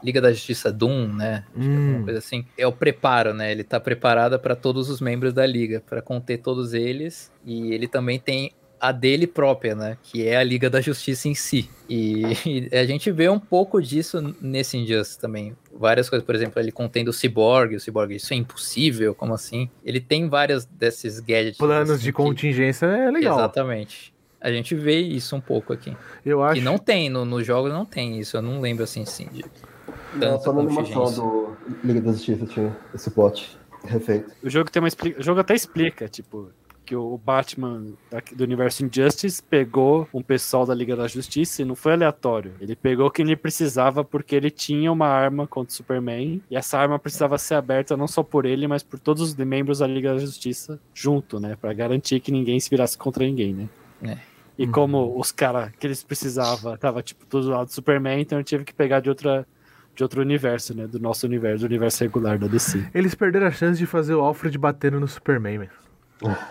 Liga 0.03 0.19
da 0.19 0.31
Justiça 0.31 0.71
Doom, 0.71 1.07
né? 1.13 1.43
Acho 1.55 1.67
que 1.67 1.73
é 1.73 1.77
alguma 1.77 1.97
Hum. 1.99 2.03
coisa 2.03 2.19
assim. 2.19 2.45
É 2.57 2.65
o 2.67 2.71
preparo, 2.71 3.33
né? 3.33 3.51
Ele 3.51 3.63
tá 3.63 3.79
preparado 3.79 4.39
para 4.39 4.55
todos 4.55 4.89
os 4.89 4.99
membros 4.99 5.33
da 5.33 5.45
liga, 5.45 5.81
para 5.87 6.01
conter 6.01 6.39
todos 6.39 6.73
eles. 6.73 7.31
E 7.45 7.73
ele 7.73 7.87
também 7.87 8.19
tem 8.19 8.51
a 8.79 8.91
dele 8.91 9.25
própria, 9.27 9.73
né? 9.75 9.97
Que 10.03 10.27
é 10.27 10.37
a 10.37 10.43
Liga 10.43 10.69
da 10.69 10.81
Justiça 10.81 11.27
em 11.27 11.35
si. 11.35 11.69
E, 11.89 12.23
e 12.71 12.75
a 12.75 12.85
gente 12.85 13.11
vê 13.11 13.29
um 13.29 13.39
pouco 13.39 13.81
disso 13.81 14.35
nesse 14.41 14.77
Injustice 14.77 15.19
também. 15.19 15.55
Várias 15.73 16.09
coisas, 16.09 16.25
por 16.25 16.35
exemplo, 16.35 16.59
ele 16.61 16.71
contendo 16.71 17.09
o 17.09 17.13
Cyborg, 17.13 17.75
o 17.75 17.79
Cyborg, 17.79 18.15
isso 18.15 18.33
é 18.33 18.37
impossível, 18.37 19.13
como 19.15 19.33
assim? 19.33 19.69
Ele 19.83 19.99
tem 19.99 20.27
vários 20.29 20.65
desses 20.65 21.19
gadgets. 21.19 21.57
Planos 21.57 21.89
assim, 21.89 22.03
de 22.03 22.11
que- 22.11 22.17
contingência 22.17 22.85
é 22.85 23.09
legal. 23.11 23.37
Exatamente. 23.37 24.13
A 24.39 24.51
gente 24.51 24.75
vê 24.75 24.99
isso 24.99 25.35
um 25.35 25.41
pouco 25.41 25.73
aqui. 25.73 25.95
Eu 26.25 26.43
acho. 26.43 26.59
E 26.59 26.63
não 26.63 26.77
tem, 26.77 27.09
no- 27.09 27.25
nos 27.25 27.45
jogos 27.45 27.71
não 27.71 27.85
tem 27.85 28.19
isso. 28.19 28.37
Eu 28.37 28.41
não 28.41 28.61
lembro 28.61 28.83
assim, 28.83 29.03
sim. 29.05 29.27
De 29.31 29.43
Não, 30.15 30.39
só 30.39 30.53
na 30.53 30.61
animação 30.61 31.11
do 31.13 31.57
Liga 31.83 32.01
da 32.01 32.11
Justiça 32.11 32.45
tinha 32.45 32.77
esse 32.93 33.09
plot 33.09 33.57
refeito. 33.85 34.31
O 34.43 34.49
jogo 34.49 34.69
tem 34.69 34.81
uma 34.81 34.87
expli- 34.87 35.15
O 35.17 35.23
jogo 35.23 35.39
até 35.39 35.55
explica, 35.55 36.07
tipo, 36.07 36.51
que 36.85 36.95
o 36.95 37.17
Batman 37.17 37.83
do 38.33 38.43
universo 38.43 38.85
Injustice 38.85 39.41
pegou 39.41 40.07
um 40.13 40.21
pessoal 40.21 40.65
da 40.65 40.73
Liga 40.73 40.95
da 40.95 41.07
Justiça 41.07 41.61
e 41.61 41.65
não 41.65 41.75
foi 41.75 41.93
aleatório. 41.93 42.53
Ele 42.61 42.75
pegou 42.75 43.09
quem 43.09 43.25
ele 43.25 43.35
precisava 43.35 44.03
porque 44.03 44.35
ele 44.35 44.51
tinha 44.51 44.91
uma 44.91 45.07
arma 45.07 45.47
contra 45.47 45.71
o 45.71 45.75
Superman 45.75 46.41
e 46.49 46.55
essa 46.55 46.77
arma 46.77 46.99
precisava 46.99 47.37
ser 47.37 47.55
aberta 47.55 47.97
não 47.97 48.07
só 48.07 48.21
por 48.21 48.45
ele, 48.45 48.67
mas 48.67 48.83
por 48.83 48.99
todos 48.99 49.21
os 49.21 49.35
membros 49.35 49.79
da 49.79 49.87
Liga 49.87 50.13
da 50.13 50.19
Justiça 50.19 50.79
junto, 50.93 51.39
né, 51.39 51.57
Pra 51.59 51.73
garantir 51.73 52.19
que 52.19 52.31
ninguém 52.31 52.59
se 52.59 52.69
virasse 52.69 52.97
contra 52.97 53.25
ninguém, 53.25 53.53
né? 53.53 53.69
É. 54.03 54.17
E 54.57 54.67
como 54.67 55.19
os 55.19 55.31
caras 55.31 55.71
que 55.79 55.87
eles 55.87 56.03
precisavam 56.03 56.77
tava 56.77 57.01
tipo 57.01 57.25
todo 57.25 57.49
lado 57.49 57.65
do 57.65 57.73
Superman, 57.73 58.21
então 58.21 58.37
ele 58.37 58.45
teve 58.45 58.63
que 58.63 58.73
pegar 58.73 58.99
de 58.99 59.09
outra 59.09 59.45
de 59.95 60.03
outro 60.03 60.21
universo, 60.21 60.75
né, 60.75 60.85
do 60.85 60.99
nosso 60.99 61.25
universo, 61.25 61.61
do 61.61 61.67
universo 61.67 62.03
regular 62.03 62.37
da 62.37 62.47
DC. 62.47 62.85
Eles 62.93 63.15
perderam 63.15 63.47
a 63.47 63.51
chance 63.51 63.79
de 63.79 63.85
fazer 63.85 64.13
o 64.13 64.19
Alfred 64.19 64.57
batendo 64.57 64.99
no 64.99 65.07
Superman, 65.07 65.59
velho. 65.59 65.84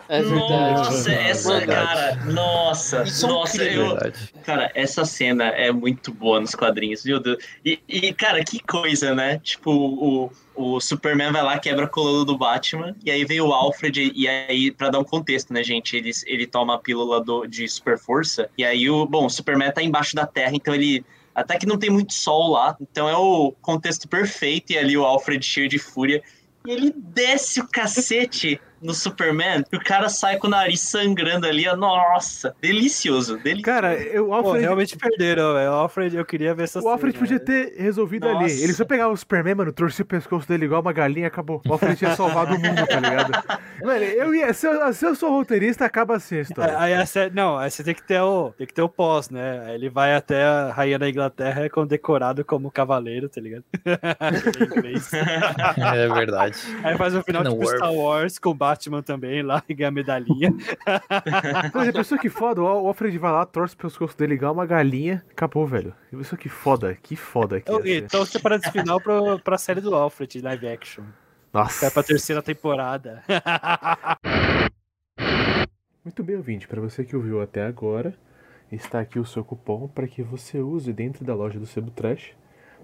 É 0.09 0.23
verdade. 0.23 0.75
Nossa, 0.75 1.13
essa, 1.13 1.59
Verdade. 1.59 1.87
cara, 1.87 2.25
nossa, 2.27 3.03
Isso 3.05 3.25
é 3.25 3.29
nossa, 3.29 3.65
eu, 3.65 3.89
Verdade. 3.89 4.35
Cara, 4.45 4.71
essa 4.75 5.05
cena 5.07 5.45
é 5.45 5.73
muito 5.73 6.13
boa 6.13 6.39
nos 6.39 6.55
quadrinhos, 6.55 7.05
meu 7.05 7.19
Deus. 7.19 7.43
E, 7.65 7.81
e, 7.89 8.13
cara, 8.13 8.45
que 8.45 8.61
coisa, 8.61 9.15
né? 9.15 9.39
Tipo, 9.39 9.71
o, 9.73 10.33
o 10.55 10.81
Superman 10.81 11.33
vai 11.33 11.43
lá, 11.43 11.59
quebra 11.59 11.87
a 11.87 11.89
coluna 11.89 12.27
do 12.27 12.37
Batman, 12.37 12.95
e 13.05 13.11
aí 13.11 13.25
vem 13.25 13.41
o 13.41 13.53
Alfred, 13.53 14.13
e 14.15 14.29
aí, 14.29 14.71
pra 14.71 14.91
dar 14.91 14.99
um 14.99 15.05
contexto, 15.05 15.53
né, 15.53 15.65
gente? 15.65 15.97
Ele, 15.97 16.11
ele 16.27 16.47
toma 16.47 16.75
a 16.75 16.79
pílula 16.79 17.23
do, 17.23 17.47
de 17.47 17.67
super 17.67 17.99
força, 17.99 18.51
e 18.59 18.65
aí 18.65 18.91
o. 18.91 19.07
Bom, 19.07 19.27
o 19.27 19.31
Superman 19.31 19.73
tá 19.73 19.83
embaixo 19.83 20.15
da 20.15 20.27
terra, 20.27 20.53
então 20.55 20.75
ele. 20.75 21.05
Até 21.35 21.59
que 21.59 21.67
não 21.67 21.77
tem 21.77 21.91
muito 21.91 22.13
sol 22.15 22.53
lá, 22.53 22.77
então 22.81 23.09
é 23.09 23.17
o 23.17 23.53
contexto 23.61 24.07
perfeito, 24.07 24.73
e 24.73 24.79
ali 24.79 24.97
o 24.97 25.05
Alfred 25.05 25.45
cheio 25.45 25.69
de 25.69 25.79
fúria. 25.81 26.23
E 26.65 26.71
ele 26.71 26.95
desce 26.97 27.61
o 27.61 27.69
cacete 27.69 28.61
no 28.85 28.95
Superman, 28.95 29.65
e 29.73 29.77
o 29.77 29.81
cara 29.83 30.09
sai 30.09 30.37
com 30.37 30.47
o 30.47 30.51
nariz 30.51 30.81
sangrando 30.81 31.47
ali, 31.47 31.67
ó. 31.67 31.75
Nossa, 31.75 32.55
delicioso, 32.61 33.37
delicioso. 33.39 33.63
Cara, 33.63 33.95
eu, 33.95 34.27
o 34.27 34.29
Pô, 34.29 34.35
Alfred, 34.35 34.61
realmente 34.61 34.97
perderam, 34.97 35.55
velho. 35.55 35.71
O 35.71 35.75
Alfred, 35.75 36.17
eu 36.17 36.25
queria 36.25 36.55
ver 36.55 36.65
essa 36.65 36.81
o 36.81 36.89
Alfred 36.89 37.17
cena, 37.17 37.27
podia 37.27 37.39
né? 37.39 37.45
ter 37.45 37.83
resolvido 37.83 38.29
Nossa. 38.29 38.45
ali. 38.45 38.63
Ele 38.63 38.73
só 38.75 38.85
pegava 38.85 39.13
o 39.13 39.17
Superman, 39.17 39.55
mano, 39.55 39.73
torcia 39.73 40.03
o 40.03 40.07
pescoço 40.07 40.47
dele 40.47 40.67
igual 40.67 40.83
uma 40.83 40.93
galinha 40.93 41.25
e 41.25 41.27
acabou. 41.27 41.63
O 41.67 41.73
Alfred 41.73 41.97
tinha 41.97 42.15
salvado 42.15 42.55
o 42.55 42.59
mundo, 42.59 42.87
tá 42.87 43.01
ligado? 43.01 43.33
Mano, 43.83 44.05
eu 44.05 44.35
ia. 44.35 44.53
Se 44.55 44.67
eu, 44.67 44.93
se 44.93 45.05
eu 45.05 45.15
sou 45.15 45.31
roteirista, 45.31 45.85
acaba 45.85 46.17
assim 46.17 46.39
a 46.39 46.41
história. 46.41 46.79
Aí, 46.79 46.95
a 46.95 47.05
sé- 47.05 47.31
não, 47.35 47.59
aí 47.59 47.71
você 47.71 47.83
tem 47.83 47.95
que 47.95 48.03
ter 48.03 48.21
o, 48.21 48.53
tem 48.57 48.67
que 48.67 48.73
ter 48.73 48.83
o 48.83 48.89
pós, 48.89 49.29
né? 49.31 49.63
Aí 49.67 49.75
ele 49.75 49.91
vai 49.91 50.15
até 50.15 50.45
a 50.45 50.73
rainha 50.73 50.99
da 50.99 51.09
Inglaterra 51.09 51.65
é 51.65 51.69
condecorado 51.69 52.45
como 52.45 52.71
cavaleiro, 52.71 53.29
tá 53.29 53.41
ligado? 53.41 53.65
É 55.95 56.09
verdade. 56.09 56.57
aí 56.83 56.97
faz 56.97 57.15
o 57.15 57.23
final 57.23 57.43
No 57.45 57.53
tipo. 57.53 57.67
Star 57.67 57.93
Wars 57.93 58.39
com 58.39 58.51
o 58.51 58.55
Batman 58.75 59.03
também 59.03 59.43
lá 59.43 59.63
e 59.69 59.75
ganha 59.75 59.89
a 59.89 59.93
medalhinha. 59.93 60.53
Mas 61.73 61.89
a 61.89 61.93
pessoa 61.93 62.21
que 62.21 62.29
foda, 62.29 62.61
o 62.63 62.67
Al- 62.67 62.85
o 62.85 62.89
Alfred 62.89 63.17
vai 63.19 63.31
lá, 63.31 63.47
torce 63.47 63.75
o 63.75 63.79
pescoço 63.79 64.17
dele 64.19 64.35
igual 64.35 64.53
uma 64.53 64.67
galinha, 64.67 65.25
acabou, 65.31 65.67
velho. 65.67 65.95
Pessoa 66.11 66.39
que 66.39 66.49
foda, 66.49 66.95
que 67.01 67.17
foda 67.17 67.61
que 67.61 67.71
ia 67.71 67.83
ser. 67.83 68.05
então 68.05 68.25
você 68.27 68.39
para 68.39 68.57
esse 68.57 68.71
final 68.71 69.01
pra, 69.01 69.39
pra 69.39 69.59
série 69.59 69.81
do 69.81 69.95
Alfred, 69.95 70.41
live 70.41 70.69
action. 70.69 71.05
Nossa. 71.53 71.87
Vai 71.87 71.91
pra 71.93 72.03
terceira 72.03 72.43
temporada. 72.43 73.23
Muito 76.05 76.23
bem, 76.23 76.37
ouvinte. 76.37 76.69
Para 76.69 76.81
você 76.81 77.05
que 77.05 77.17
ouviu 77.17 77.41
até 77.41 77.65
agora, 77.65 78.15
está 78.71 79.01
aqui 79.01 79.19
o 79.19 79.25
seu 79.25 79.45
cupom 79.45 79.89
para 79.89 80.07
que 80.09 80.23
você 80.23 80.59
use 80.59 80.93
dentro 80.93 81.25
da 81.25 81.35
loja 81.35 81.59
do 81.59 81.67
Sebo 81.67 81.91
Trash. 81.91 82.33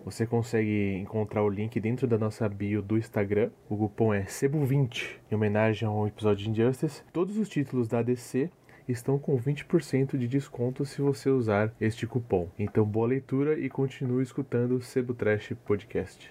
Você 0.05 0.27
consegue 0.27 0.97
encontrar 0.97 1.43
o 1.43 1.49
link 1.49 1.79
dentro 1.79 2.07
da 2.07 2.17
nossa 2.17 2.49
bio 2.49 2.81
do 2.81 2.97
Instagram. 2.97 3.51
O 3.69 3.77
cupom 3.77 4.15
é 4.15 4.23
SEBO20, 4.23 5.19
em 5.31 5.35
homenagem 5.35 5.87
ao 5.87 6.07
episódio 6.07 6.45
de 6.45 6.51
Injustice. 6.51 7.03
Todos 7.13 7.37
os 7.37 7.49
títulos 7.49 7.87
da 7.87 8.03
DC 8.03 8.51
estão 8.89 9.19
com 9.19 9.37
20% 9.37 10.17
de 10.17 10.27
desconto 10.27 10.85
se 10.85 11.03
você 11.03 11.29
usar 11.29 11.73
este 11.81 12.07
cupom. 12.07 12.49
Então, 12.59 12.85
boa 12.85 13.09
leitura 13.09 13.59
e 13.59 13.69
continue 13.69 14.23
escutando 14.23 14.77
o 14.77 14.83
Sebo 14.83 15.13
Trash 15.13 15.53
Podcast. 15.65 16.31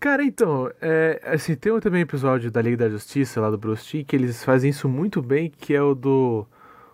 Cara, 0.00 0.24
então, 0.24 0.68
é, 0.80 1.20
assim, 1.24 1.54
tem 1.54 1.78
também 1.78 2.02
episódio 2.02 2.50
da 2.50 2.60
Liga 2.60 2.76
da 2.76 2.88
Justiça 2.88 3.40
lá 3.40 3.50
do 3.50 3.56
Bruce 3.56 4.02
que 4.02 4.16
eles 4.16 4.42
fazem 4.42 4.70
isso 4.70 4.88
muito 4.88 5.22
bem, 5.22 5.48
que 5.48 5.72
é 5.72 5.80
o 5.80 5.94
do 5.94 6.44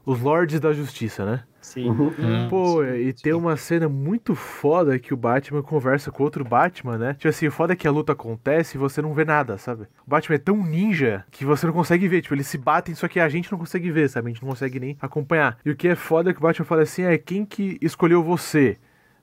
os 0.05 0.21
Lords 0.21 0.61
da 0.61 0.73
Justiça, 0.73 1.25
né? 1.25 1.45
Sim. 1.69 1.91
Hum, 1.91 2.49
Pô, 2.49 2.83
sim, 2.83 2.91
e 2.91 3.13
sim. 3.15 3.23
tem 3.23 3.33
uma 3.35 3.57
cena 3.57 3.89
muito 3.89 4.35
foda 4.35 4.99
que 4.99 5.13
o 5.13 5.17
Batman 5.17 5.63
conversa 5.63 6.11
com 6.11 6.23
outro 6.23 6.45
Batman, 6.45 6.97
né? 6.97 7.15
Tipo 7.15 7.29
assim, 7.29 7.47
o 7.47 7.53
foda 7.53 7.75
é 7.75 7.77
que 7.77 7.87
a 7.87 7.91
luta 7.91 8.13
acontece 8.13 8.77
e 8.77 8.81
você 8.81 9.03
não 9.03 9.13
vê 9.13 9.25
nada, 9.25 9.59
sabe? 9.59 9.83
O 10.07 10.11
Batman 10.11 10.37
é 10.37 10.39
tão 10.39 10.57
ninja 10.65 11.25
que 11.31 11.45
você 11.45 11.67
não 11.67 11.73
consegue 11.75 12.09
ver. 12.09 12.23
Tipo, 12.23 12.35
eles 12.35 12.47
se 12.47 12.57
batem, 12.57 12.95
só 12.95 13.07
que 13.07 13.21
a 13.21 13.29
gente 13.29 13.53
não 13.53 13.59
consegue 13.59 13.91
ver, 13.91 14.09
sabe? 14.09 14.31
A 14.31 14.33
gente 14.33 14.43
não 14.43 14.49
consegue 14.51 14.81
nem 14.81 14.97
acompanhar. 15.01 15.59
E 15.65 15.71
o 15.71 15.77
que 15.77 15.89
é 15.89 15.95
foda 15.95 16.31
é 16.31 16.33
que 16.33 16.39
o 16.39 16.43
Batman 16.43 16.65
fala 16.65 16.83
assim: 16.83 17.03
é 17.03 17.19
quem 17.19 17.45
que 17.45 17.79
escolheu 17.83 18.23
você? 18.23 18.79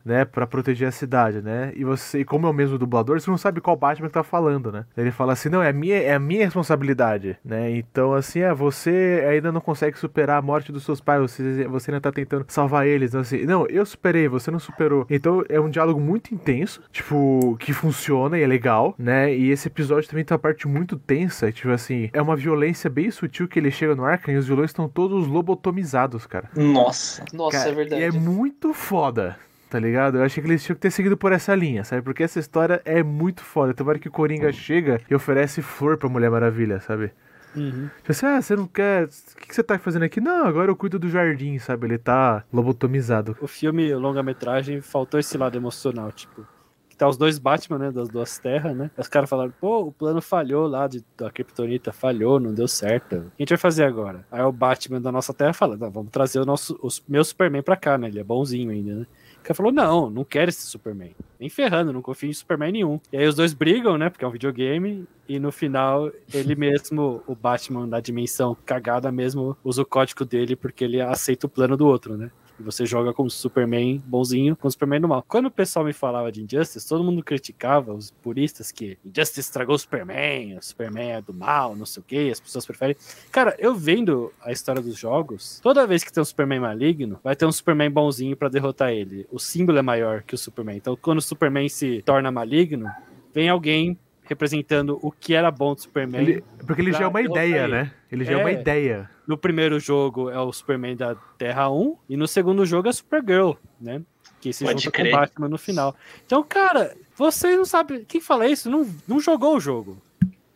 Né, 0.05 0.23
pra 0.23 0.45
proteger 0.45 0.87
a 0.87 0.91
cidade, 0.91 1.41
né? 1.41 1.73
E 1.75 1.83
você, 1.83 2.19
e 2.19 2.25
como 2.25 2.45
é 2.45 2.49
o 2.49 2.53
mesmo 2.53 2.77
dublador, 2.77 3.19
você 3.19 3.29
não 3.29 3.39
sabe 3.39 3.59
qual 3.59 3.75
Batman 3.75 4.07
que 4.07 4.13
tá 4.13 4.23
falando, 4.23 4.71
né? 4.71 4.85
Ele 4.95 5.09
fala 5.09 5.33
assim: 5.33 5.49
"Não, 5.49 5.63
é 5.63 5.69
a 5.69 5.73
minha, 5.73 5.97
é 5.97 6.13
a 6.13 6.19
minha 6.19 6.45
responsabilidade", 6.45 7.37
né? 7.43 7.71
Então 7.71 8.13
assim, 8.13 8.41
é, 8.41 8.53
você 8.53 9.25
ainda 9.27 9.51
não 9.51 9.59
consegue 9.59 9.97
superar 9.97 10.37
a 10.37 10.41
morte 10.43 10.71
dos 10.71 10.83
seus 10.83 11.01
pais, 11.01 11.21
você, 11.21 11.67
você 11.67 11.89
ainda 11.89 12.01
tá 12.01 12.11
tentando 12.11 12.45
salvar 12.47 12.85
eles, 12.85 13.09
então, 13.09 13.21
assim, 13.21 13.45
não, 13.45 13.65
eu 13.67 13.83
superei, 13.85 14.27
você 14.27 14.51
não 14.51 14.59
superou. 14.59 15.07
Então 15.09 15.43
é 15.49 15.59
um 15.59 15.69
diálogo 15.69 15.99
muito 15.99 16.33
intenso, 16.33 16.81
tipo, 16.91 17.57
que 17.59 17.73
funciona 17.73 18.37
e 18.37 18.43
é 18.43 18.47
legal, 18.47 18.93
né? 18.99 19.35
E 19.35 19.49
esse 19.49 19.67
episódio 19.67 20.07
também 20.07 20.23
tem 20.23 20.35
uma 20.35 20.39
parte 20.39 20.67
muito 20.67 20.97
tensa, 20.97 21.51
tipo 21.51 21.71
assim, 21.71 22.09
é 22.13 22.21
uma 22.21 22.35
violência 22.35 22.89
bem 22.89 23.09
sutil 23.09 23.47
que 23.47 23.57
ele 23.57 23.71
chega 23.71 23.95
no 23.95 24.05
Arkham 24.05 24.33
e 24.33 24.37
os 24.37 24.47
vilões 24.47 24.69
estão 24.69 24.87
todos 24.87 25.27
lobotomizados, 25.27 26.27
cara. 26.27 26.49
Nossa. 26.55 27.23
Nossa, 27.33 27.57
Cara, 27.57 27.69
é 27.69 27.73
verdade. 27.73 28.01
E 28.01 28.05
é 28.05 28.11
muito 28.11 28.73
foda. 28.73 29.37
Tá 29.75 29.79
ligado? 29.81 30.19
Eu 30.19 30.23
achei 30.23 30.41
que 30.41 30.49
eles 30.49 30.63
tinham 30.63 30.73
que 30.73 30.79
ter 30.83 30.89
seguido 30.89 31.17
por 31.17 31.33
essa 31.33 31.53
linha, 31.53 31.83
sabe? 31.83 32.01
Porque 32.01 32.23
essa 32.23 32.39
história 32.39 32.81
é 32.85 33.03
muito 33.03 33.43
foda. 33.43 33.75
Hora 33.83 33.99
que 33.99 34.07
o 34.07 34.11
Coringa 34.11 34.49
chega 34.53 35.01
e 35.09 35.13
oferece 35.13 35.61
flor 35.61 35.97
pra 35.97 36.07
Mulher 36.07 36.31
Maravilha, 36.31 36.79
sabe? 36.79 37.11
Uhum. 37.53 37.89
Tipo 37.97 38.11
assim, 38.13 38.25
ah, 38.25 38.41
você 38.41 38.55
não 38.55 38.67
quer. 38.67 39.03
O 39.03 39.09
que, 39.35 39.49
que 39.49 39.53
você 39.53 39.61
tá 39.61 39.77
fazendo 39.77 40.03
aqui? 40.03 40.21
Não, 40.21 40.45
agora 40.45 40.71
eu 40.71 40.77
cuido 40.77 40.97
do 40.97 41.09
jardim, 41.09 41.59
sabe? 41.59 41.87
Ele 41.87 41.97
tá 41.97 42.45
lobotomizado. 42.53 43.35
O 43.41 43.47
filme, 43.47 43.93
o 43.93 43.99
longa-metragem, 43.99 44.79
faltou 44.79 45.19
esse 45.19 45.37
lado 45.37 45.57
emocional, 45.57 46.09
tipo. 46.09 46.47
Que 46.87 46.95
tá 46.95 47.09
os 47.09 47.17
dois 47.17 47.37
Batman, 47.37 47.77
né? 47.77 47.91
Das 47.91 48.07
duas 48.07 48.37
terras, 48.37 48.77
né? 48.77 48.89
Os 48.97 49.09
caras 49.09 49.29
falaram, 49.29 49.53
pô, 49.59 49.87
o 49.87 49.91
plano 49.91 50.21
falhou 50.21 50.67
lá 50.67 50.87
de, 50.87 51.03
da 51.17 51.29
Kryptonita, 51.29 51.91
falhou, 51.91 52.39
não 52.39 52.53
deu 52.53 52.69
certo. 52.69 53.17
O 53.17 53.19
que 53.19 53.25
a 53.25 53.41
gente 53.41 53.49
vai 53.49 53.57
fazer 53.57 53.83
agora? 53.83 54.25
Aí 54.31 54.41
o 54.41 54.53
Batman 54.53 55.01
da 55.01 55.11
nossa 55.11 55.33
terra 55.33 55.51
fala, 55.51 55.75
vamos 55.75 56.11
trazer 56.11 56.39
o 56.39 56.45
nosso, 56.45 56.79
os 56.81 57.03
meu 57.05 57.25
Superman 57.25 57.61
pra 57.61 57.75
cá, 57.75 57.97
né? 57.97 58.07
Ele 58.07 58.21
é 58.21 58.23
bonzinho 58.23 58.71
ainda, 58.71 58.95
né? 58.95 59.05
O 59.45 59.47
cara 59.47 59.55
falou, 59.57 59.71
não, 59.71 60.09
não 60.09 60.23
quero 60.23 60.49
esse 60.49 60.65
Superman. 60.65 61.15
Nem 61.39 61.49
ferrando, 61.49 61.93
não 61.93 62.01
confio 62.01 62.27
em 62.27 62.33
Superman 62.33 62.71
nenhum. 62.71 62.99
E 63.13 63.17
aí 63.17 63.27
os 63.27 63.35
dois 63.35 63.53
brigam, 63.53 63.95
né? 63.95 64.09
Porque 64.09 64.25
é 64.25 64.27
um 64.27 64.31
videogame. 64.31 65.05
E 65.29 65.37
no 65.37 65.51
final, 65.51 66.11
ele 66.33 66.55
mesmo, 66.57 67.21
o 67.27 67.35
Batman 67.35 67.87
da 67.87 67.99
dimensão 67.99 68.57
cagada 68.65 69.11
mesmo, 69.11 69.55
usa 69.63 69.83
o 69.83 69.85
código 69.85 70.25
dele 70.25 70.55
porque 70.55 70.83
ele 70.83 70.99
aceita 70.99 71.45
o 71.45 71.49
plano 71.49 71.77
do 71.77 71.85
outro, 71.85 72.17
né? 72.17 72.31
E 72.59 72.63
você 72.63 72.85
joga 72.85 73.13
como 73.13 73.29
Superman 73.29 74.01
bonzinho 74.05 74.55
com 74.55 74.69
Superman 74.69 75.01
do 75.01 75.07
mal. 75.07 75.23
Quando 75.27 75.47
o 75.47 75.51
pessoal 75.51 75.85
me 75.85 75.93
falava 75.93 76.31
de 76.31 76.41
Injustice, 76.41 76.87
todo 76.87 77.03
mundo 77.03 77.23
criticava 77.23 77.93
os 77.93 78.11
puristas 78.11 78.71
que 78.71 78.97
Injustice 79.05 79.41
estragou 79.41 79.75
o 79.75 79.79
Superman, 79.79 80.57
o 80.57 80.63
Superman 80.63 81.11
é 81.11 81.21
do 81.21 81.33
mal, 81.33 81.75
não 81.75 81.85
sei 81.85 82.01
o 82.01 82.03
que, 82.03 82.31
as 82.31 82.39
pessoas 82.39 82.65
preferem. 82.65 82.95
Cara, 83.31 83.55
eu 83.59 83.75
vendo 83.75 84.31
a 84.41 84.51
história 84.51 84.81
dos 84.81 84.97
jogos, 84.97 85.59
toda 85.61 85.85
vez 85.87 86.03
que 86.03 86.11
tem 86.11 86.21
um 86.21 86.25
Superman 86.25 86.59
maligno, 86.59 87.19
vai 87.23 87.35
ter 87.35 87.45
um 87.45 87.51
Superman 87.51 87.91
bonzinho 87.91 88.37
pra 88.37 88.49
derrotar 88.49 88.91
ele. 88.91 89.27
O 89.31 89.39
símbolo 89.39 89.77
é 89.77 89.81
maior 89.81 90.23
que 90.23 90.35
o 90.35 90.37
Superman. 90.37 90.77
Então, 90.77 90.97
quando 91.01 91.19
o 91.19 91.21
Superman 91.21 91.67
se 91.69 92.01
torna 92.03 92.31
maligno, 92.31 92.89
vem 93.33 93.49
alguém 93.49 93.97
representando 94.27 94.99
o 95.01 95.11
que 95.11 95.33
era 95.33 95.49
bom 95.51 95.73
do 95.73 95.81
Superman. 95.81 96.21
Ele- 96.21 96.43
porque 96.65 96.81
ele 96.81 96.91
já 96.91 97.03
é 97.03 97.07
uma 97.07 97.21
ideia, 97.21 97.63
ele. 97.63 97.71
né? 97.71 97.91
Ele 98.11 98.25
já 98.25 98.33
é, 98.33 98.37
uma 98.37 98.49
É. 98.49 98.53
ideia. 98.53 99.09
No 99.27 99.37
primeiro 99.37 99.79
jogo 99.79 100.29
é 100.29 100.39
o 100.39 100.51
Superman 100.51 100.95
da 100.95 101.15
Terra 101.37 101.69
1 101.69 101.97
e 102.09 102.15
no 102.17 102.27
segundo 102.27 102.65
jogo 102.65 102.87
é 102.87 102.91
a 102.91 102.93
Supergirl, 102.93 103.51
né? 103.79 104.01
Que 104.41 104.53
se 104.53 104.63
Pode 104.63 104.83
junta 104.83 104.91
crer. 104.97 105.11
com 105.11 105.17
o 105.17 105.19
Batman 105.19 105.49
no 105.49 105.57
final. 105.57 105.95
Então, 106.25 106.43
cara, 106.43 106.95
você 107.17 107.55
não 107.55 107.65
sabe. 107.65 108.05
Quem 108.07 108.21
fala 108.21 108.47
isso 108.47 108.69
não, 108.69 108.87
não 109.07 109.19
jogou 109.19 109.55
o 109.55 109.59
jogo. 109.59 109.97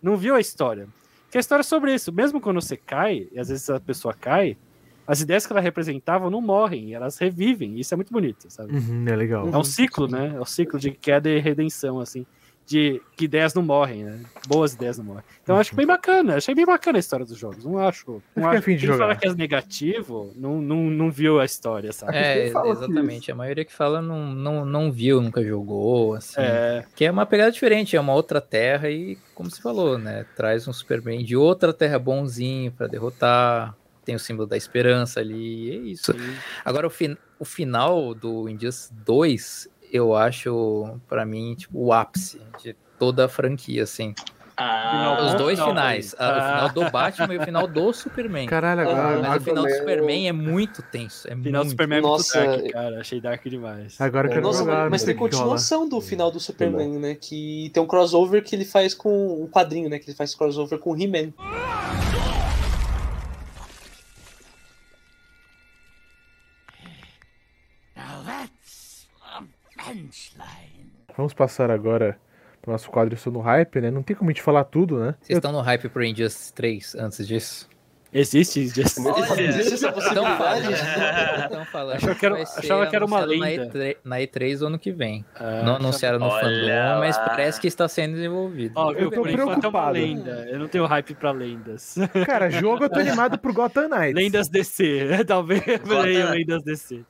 Não 0.02 0.16
viu 0.16 0.36
a 0.36 0.40
história. 0.40 0.88
Porque 1.26 1.38
a 1.38 1.42
história 1.42 1.62
é 1.62 1.64
sobre 1.64 1.94
isso. 1.94 2.12
Mesmo 2.12 2.40
quando 2.40 2.62
você 2.62 2.78
cai, 2.78 3.28
e 3.32 3.40
às 3.40 3.50
vezes 3.50 3.70
a 3.70 3.80
pessoa 3.80 4.14
cai, 4.14 4.56
as 5.08 5.22
ideias 5.22 5.46
que 5.48 5.52
ela 5.54 5.62
representava 5.62 6.30
não 6.30 6.40
morrem, 6.42 6.94
elas 6.94 7.18
revivem. 7.18 7.80
Isso 7.80 7.94
é 7.94 7.98
muito 7.98 8.14
bonito, 8.14 8.46
sabe? 8.50 8.74
Uhum, 8.76 9.06
é 9.08 9.16
legal. 9.16 9.50
É 9.52 9.58
um 9.58 9.64
ciclo, 9.64 10.08
né? 10.08 10.34
É 10.36 10.40
um 10.40 10.46
ciclo 10.46 10.80
de 10.80 10.92
queda 10.92 11.28
e 11.30 11.40
redenção, 11.40 12.00
assim. 12.00 12.26
De 12.70 13.02
que 13.18 13.26
ideias 13.26 13.56
não 13.56 13.64
morrem, 13.64 14.04
né? 14.04 14.20
Boas 14.48 14.74
ideias 14.74 15.00
não 15.00 15.06
morrem. 15.06 15.24
Então 15.42 15.56
eu 15.56 15.60
acho 15.60 15.76
bem 15.76 15.88
bacana. 15.88 16.36
Achei 16.36 16.54
bem 16.54 16.68
bacana 16.68 16.98
a 16.98 17.02
história 17.02 17.26
dos 17.26 17.36
jogos. 17.36 17.66
Não 17.66 17.80
acho. 17.80 18.22
Não 18.36 18.48
acho. 18.48 18.60
de 18.60 18.66
Quem 18.66 18.78
jogar. 18.78 18.98
fala 19.00 19.16
que 19.16 19.28
é 19.28 19.34
negativo 19.34 20.32
não, 20.36 20.62
não, 20.62 20.84
não 20.84 21.10
viu 21.10 21.40
a 21.40 21.46
história, 21.46 21.92
sabe? 21.92 22.16
É, 22.16 22.52
que 22.52 22.68
exatamente. 22.68 23.32
A 23.32 23.36
maioria 23.36 23.66
que 23.66 23.74
fala 23.74 24.04
não, 24.04 24.28
não, 24.28 24.66
não 24.66 24.92
viu, 24.92 25.20
nunca 25.20 25.44
jogou, 25.44 26.14
assim. 26.14 26.36
É, 26.38 26.86
Que 26.96 27.06
é 27.06 27.12
uma 27.12 27.26
pegada 27.26 27.52
diferente, 27.52 27.96
é 27.96 28.00
uma 28.00 28.14
outra 28.14 28.40
terra 28.40 28.88
e, 28.88 29.18
como 29.34 29.50
você 29.50 29.60
falou, 29.60 29.98
né? 29.98 30.28
Traz 30.36 30.68
um 30.68 30.74
Superman 30.74 31.24
de 31.26 31.36
outra 31.36 31.74
terra 31.74 31.98
bonzinho 31.98 32.72
pra 32.72 32.86
derrotar. 32.86 33.76
Tem 34.06 34.14
o 34.14 34.20
símbolo 34.20 34.48
da 34.48 34.58
esperança 34.58 35.20
ali, 35.20 35.72
é 35.72 35.76
isso. 35.76 36.14
sim. 36.14 36.36
Agora, 36.64 36.86
o, 36.86 36.90
fin 36.92 37.18
o 37.40 37.46
final 37.46 38.14
do 38.14 38.48
Injustice 38.48 38.94
2, 39.06 39.68
eu 39.92 40.16
acho, 40.16 41.00
pra 41.08 41.26
mim, 41.26 41.56
tipo, 41.56 41.78
o 41.80 41.94
ápice 41.94 42.42
de 42.64 42.76
toda 42.98 43.26
a 43.26 43.28
franquia, 43.30 43.84
assim. 43.84 44.14
Ah, 44.62 45.18
Os 45.26 45.36
dois 45.36 45.58
não, 45.58 45.68
finais. 45.70 46.14
não. 46.20 46.26
a- 46.26 46.32
O 46.32 46.34
final 46.42 46.66
Ah. 46.66 46.68
do 46.68 46.92
Batman 46.92 47.34
e 47.34 47.38
o 47.38 47.42
final 47.44 47.66
do 47.66 47.94
Superman. 47.94 48.46
Caralho, 48.46 48.82
Ah, 48.82 48.92
agora, 48.92 49.20
Mas 49.30 49.42
o 49.42 49.46
final 49.46 49.64
do 49.64 49.70
Superman, 49.72 50.28
é 50.28 50.34
muito 50.34 50.82
tenso. 50.82 51.30
É 51.30 51.34
O 51.34 51.38
final 51.38 51.62
do 51.64 51.66
muito 51.68 51.70
Superman 51.70 52.00
é 52.00 52.02
Nossa, 52.02 52.40
muito 52.46 52.62
dark, 52.64 52.72
cara. 52.74 53.00
Achei 53.00 53.22
dark 53.22 53.48
demais. 53.48 53.96
agora 54.02 54.28
eu 54.28 54.32
quero 54.34 54.44
Nossa, 54.44 54.60
jogar. 54.60 54.90
mas, 54.90 55.04
tem 55.04 55.16
continuação 55.16 55.88
do 55.88 56.02
final 56.02 56.30
do 56.30 56.42
Superman, 56.42 57.00
né? 57.00 57.16
Que 57.16 57.72
tem 57.74 57.82
um 57.82 57.88
crossover 57.88 58.44
que 58.44 58.54
ele 58.54 58.66
faz 58.66 58.94
com 58.94 59.42
um 59.44 59.48
quadrinho, 59.48 59.90
né? 59.90 59.98
Que 59.98 60.10
ele 60.10 60.18
faz 60.18 60.36
crossover 60.36 60.78
com 60.78 60.92
o 60.92 61.02
He-Man. 61.02 61.32
Vamos 71.16 71.34
passar 71.34 71.70
agora 71.72 72.20
pro 72.62 72.72
nosso 72.72 72.90
quadro 72.90 73.14
Estou 73.16 73.34
no 73.34 73.40
Hype, 73.40 73.82
né? 73.82 73.92
Não 73.92 74.04
tem 74.04 74.16
como 74.16 74.30
a 74.30 74.34
gente 74.34 74.42
falar 74.42 74.64
tudo, 74.64 75.00
né? 75.00 75.16
Vocês 75.22 75.38
estão 75.38 75.52
no 75.52 75.62
hype 75.62 75.90
pro 75.90 76.04
Injustice 76.04 76.54
3 76.54 76.96
antes 76.96 77.28
disso? 77.28 77.70
Existe 78.12 78.62
Injustice. 78.62 79.00
Olha. 79.08 79.42
Existe 79.42 79.74
essa 79.76 79.90
Estão 79.90 79.94
possibilidade? 79.94 80.74
estão 81.44 81.66
falando. 81.66 81.96
Achava 81.98 82.16
que 82.16 82.26
era- 82.26 82.42
achava 82.42 82.88
que 82.88 82.96
era 82.96 83.06
uma 83.06 83.20
lenda. 83.20 83.46
Na 83.46 83.50
E3, 83.52 83.96
na 84.04 84.16
E3 84.20 84.58
do 84.60 84.66
ano 84.68 84.80
que 84.80 84.92
vem. 84.92 85.24
Ah, 85.36 85.62
não 85.64 85.76
anunciaram 85.76 86.18
no 86.18 86.30
fandom, 86.30 87.00
mas 87.00 87.18
parece 87.20 87.62
que 87.62 87.68
está 87.68 87.88
sendo 87.88 88.16
desenvolvido. 88.16 88.74
Ó, 88.76 88.92
Eu 88.94 89.00
eu 89.00 89.10
tô 89.12 89.16
é 89.18 89.20
uma 89.20 89.32
preocupado. 89.32 89.92
lenda. 89.94 90.48
Eu 90.50 90.58
não 90.60 90.68
tenho 90.68 90.86
hype 90.86 91.14
pra 91.14 91.32
lendas. 91.32 91.96
Cara, 92.26 92.50
jogo 92.50 92.86
eu 92.86 92.90
tô 92.90 93.00
animado 93.00 93.38
pro 93.38 93.54
Gotham 93.54 93.88
Knights. 93.88 94.16
lendas 94.16 94.48
DC. 94.50 95.24
Talvez 95.28 95.62
eu 95.68 96.02
leia 96.02 96.30
lendas 96.32 96.64
DC. 96.64 97.02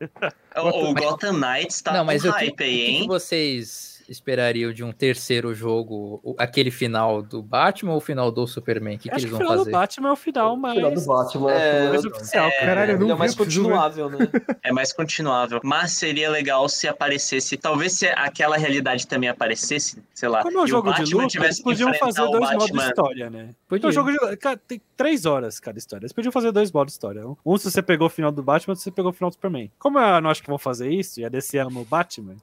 O, 0.57 0.89
o 0.89 0.93
Gotham 0.93 1.33
Knights 1.33 1.81
tá 1.81 1.93
não, 1.93 2.03
mas 2.03 2.21
com 2.23 2.29
que, 2.31 2.35
hype 2.37 2.51
o 2.51 2.55
que 2.57 2.63
aí, 2.63 2.77
que 2.77 2.91
hein? 3.03 3.07
vocês 3.07 3.98
esperariam 4.09 4.71
de 4.73 4.83
um 4.83 4.91
terceiro 4.91 5.53
jogo? 5.53 6.19
O- 6.23 6.35
Aquele 6.37 6.71
final 6.71 7.21
do 7.21 7.41
Batman 7.41 7.91
ou 7.91 7.97
o 7.97 8.01
final 8.01 8.31
do 8.31 8.45
Superman? 8.47 8.95
O 8.95 8.99
que, 8.99 9.09
que 9.09 9.15
Acho 9.15 9.25
eles 9.25 9.29
que 9.29 9.35
o 9.35 9.37
vão 9.37 9.39
final 9.39 9.53
do 9.53 9.59
fazer? 9.59 9.71
Batman 9.71 10.09
é 10.09 10.11
o 10.11 10.15
final 10.15 10.53
O 10.53 10.57
mais, 10.57 10.75
final 10.75 10.91
do 10.91 11.05
Batman 11.05 11.51
É, 11.51 11.85
é, 11.85 11.89
mais 11.89 12.05
oficial. 12.05 12.49
cara. 12.51 12.65
Caralho, 12.65 12.91
eu 12.93 12.97
não 12.99 13.05
Ele 13.07 13.11
é 13.13 13.15
mais 13.15 13.35
continuável, 13.35 14.09
né? 14.09 14.17
É 14.63 14.71
mais 14.71 14.91
continuável. 14.93 15.59
Mas 15.63 15.93
seria 15.93 16.29
legal 16.29 16.67
se 16.69 16.87
aparecesse. 16.87 17.57
Talvez 17.57 17.93
se 17.93 18.07
aquela 18.07 18.57
realidade 18.57 19.07
também 19.07 19.29
aparecesse, 19.29 20.01
sei 20.13 20.29
lá. 20.29 20.41
Como 20.43 20.57
é 20.57 20.61
um 20.61 20.63
o 20.63 20.67
jogo 20.67 20.91
de 20.93 21.13
luta, 21.13 21.37
eles 21.43 21.61
podiam 21.61 21.93
fazer 21.93 22.21
o 22.21 22.27
dois 22.29 22.51
modos 22.51 22.67
de 22.71 22.77
história, 22.87 23.29
né? 23.29 23.49
Podia. 23.67 23.87
É 23.87 23.89
um 23.89 23.91
jogo 23.91 24.11
de. 24.11 24.37
Cara, 24.37 24.57
tem 24.57 24.81
três 24.97 25.25
horas 25.25 25.59
cada 25.59 25.77
história. 25.77 26.03
Eles 26.03 26.13
podiam 26.13 26.31
fazer 26.31 26.51
dois 26.51 26.71
modos 26.71 26.93
de 26.93 26.95
história. 26.97 27.23
Um 27.45 27.57
se 27.57 27.69
você 27.71 27.81
pegou 27.81 28.07
o 28.07 28.09
final 28.09 28.31
do 28.31 28.41
Batman, 28.43 28.71
outro 28.73 28.79
se 28.79 28.83
você 28.85 28.91
pegou 28.91 29.11
o 29.11 29.13
final 29.13 29.29
do 29.29 29.33
Superman. 29.33 29.71
Como 29.79 29.99
eu 29.99 30.21
não 30.21 30.29
acho 30.29 30.41
que 30.41 30.47
vão 30.49 30.57
fazer 30.57 30.89
isso, 30.91 31.19
e 31.19 31.25
a 31.25 31.29
DC 31.29 31.57
ama 31.57 31.79
o 31.79 31.85
Batman, 31.85 32.35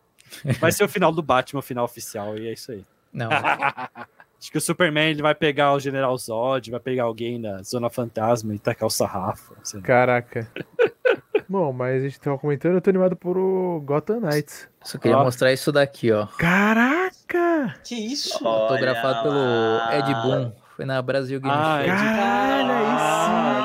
vai 0.60 0.72
ser 0.72 0.84
o 0.84 0.88
final 0.88 1.12
do 1.12 1.22
Batman, 1.22 1.60
o 1.60 1.62
final 1.62 1.84
oficial, 1.84 2.36
e 2.38 2.48
é 2.48 2.52
isso 2.52 2.72
aí. 2.72 2.84
Não, 3.12 3.28
Acho 4.38 4.52
que 4.52 4.58
o 4.58 4.60
Superman 4.60 5.10
ele 5.10 5.22
vai 5.22 5.34
pegar 5.34 5.72
o 5.72 5.80
General 5.80 6.16
Zod, 6.18 6.70
vai 6.70 6.78
pegar 6.80 7.04
alguém 7.04 7.40
da 7.40 7.62
Zona 7.62 7.88
Fantasma 7.88 8.54
e 8.54 8.58
tacar 8.58 8.86
o 8.86 8.90
sarrafo. 8.90 9.56
Caraca. 9.82 10.46
Bom, 11.48 11.72
mas 11.72 12.02
a 12.02 12.08
gente 12.08 12.20
tava 12.20 12.36
comentando, 12.38 12.74
eu 12.74 12.80
tô 12.80 12.90
animado 12.90 13.16
pro 13.16 13.80
Gotham 13.86 14.20
Knights. 14.20 14.68
só 14.82 14.98
queria 14.98 15.16
Ó. 15.16 15.24
mostrar 15.24 15.52
isso 15.52 15.70
daqui, 15.72 16.10
ó. 16.12 16.26
Caraca! 16.38 17.76
Que 17.84 17.94
isso? 17.94 18.46
Autografado 18.46 19.22
pelo. 19.22 19.92
Ed 19.92 20.14
Boon. 20.22 20.52
Foi 20.76 20.84
na 20.84 21.00
Brasil 21.00 21.40
Game 21.40 21.54
Ah, 21.56 21.78
Show. 21.82 21.94
Ed 21.94 22.02
Caralho, 22.02 22.72
aí 22.72 22.98
sim. 23.54 23.55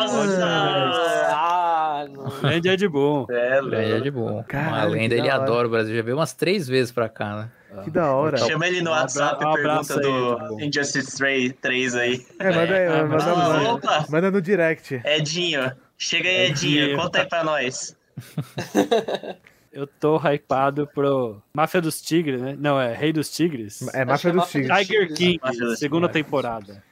Ah. 2.43 2.49
Grande 2.49 2.69
Ed 2.69 2.87
Boon. 2.87 3.25
É, 3.31 3.61
Grande 3.61 3.91
Ed 3.93 4.11
Boon. 4.11 4.33
Uma 4.33 4.43
Caralho, 4.43 4.91
lenda, 4.91 5.15
que 5.15 5.21
ele 5.21 5.29
adora 5.29 5.67
o 5.67 5.71
Brasil. 5.71 5.95
Já 5.95 6.01
veio 6.01 6.17
umas 6.17 6.33
três 6.33 6.67
vezes 6.67 6.91
pra 6.91 7.07
cá, 7.09 7.35
né? 7.35 7.49
Que 7.83 7.89
da 7.89 8.11
hora. 8.11 8.37
Chama 8.37 8.67
ele 8.67 8.81
no 8.81 8.91
WhatsApp 8.91 9.45
um 9.45 9.49
e 9.51 9.53
pergunta 9.53 9.93
aí, 9.95 10.01
do. 10.01 10.61
Injustice 10.61 11.17
3, 11.17 11.53
3 11.61 11.95
aí. 11.95 12.25
É, 12.37 12.49
manda 12.49 12.73
aí, 12.75 12.83
É, 12.83 13.03
manda, 13.03 13.23
ah, 13.23 13.35
manda, 13.35 13.73
opa. 13.73 14.05
manda 14.09 14.31
no 14.31 14.41
direct. 14.41 15.01
Edinho, 15.05 15.71
chega 15.97 16.27
aí, 16.27 16.49
Edinho, 16.49 16.83
Edinho. 16.83 16.97
conta 16.97 17.19
aí 17.19 17.25
pra 17.27 17.43
nós. 17.43 17.95
Eu 19.71 19.87
tô 19.87 20.17
hypado 20.17 20.85
pro 20.93 21.41
Máfia 21.53 21.79
dos 21.79 22.01
Tigres, 22.01 22.41
né? 22.41 22.57
Não, 22.59 22.79
é 22.79 22.93
Rei 22.93 23.13
dos 23.13 23.31
Tigres. 23.31 23.81
É 23.93 24.03
Máfia 24.03 24.29
é 24.29 24.33
dos 24.33 24.49
Tigres. 24.51 24.77
Tiger 24.79 25.13
King, 25.13 25.39
segunda 25.77 26.09
temporada. 26.09 26.83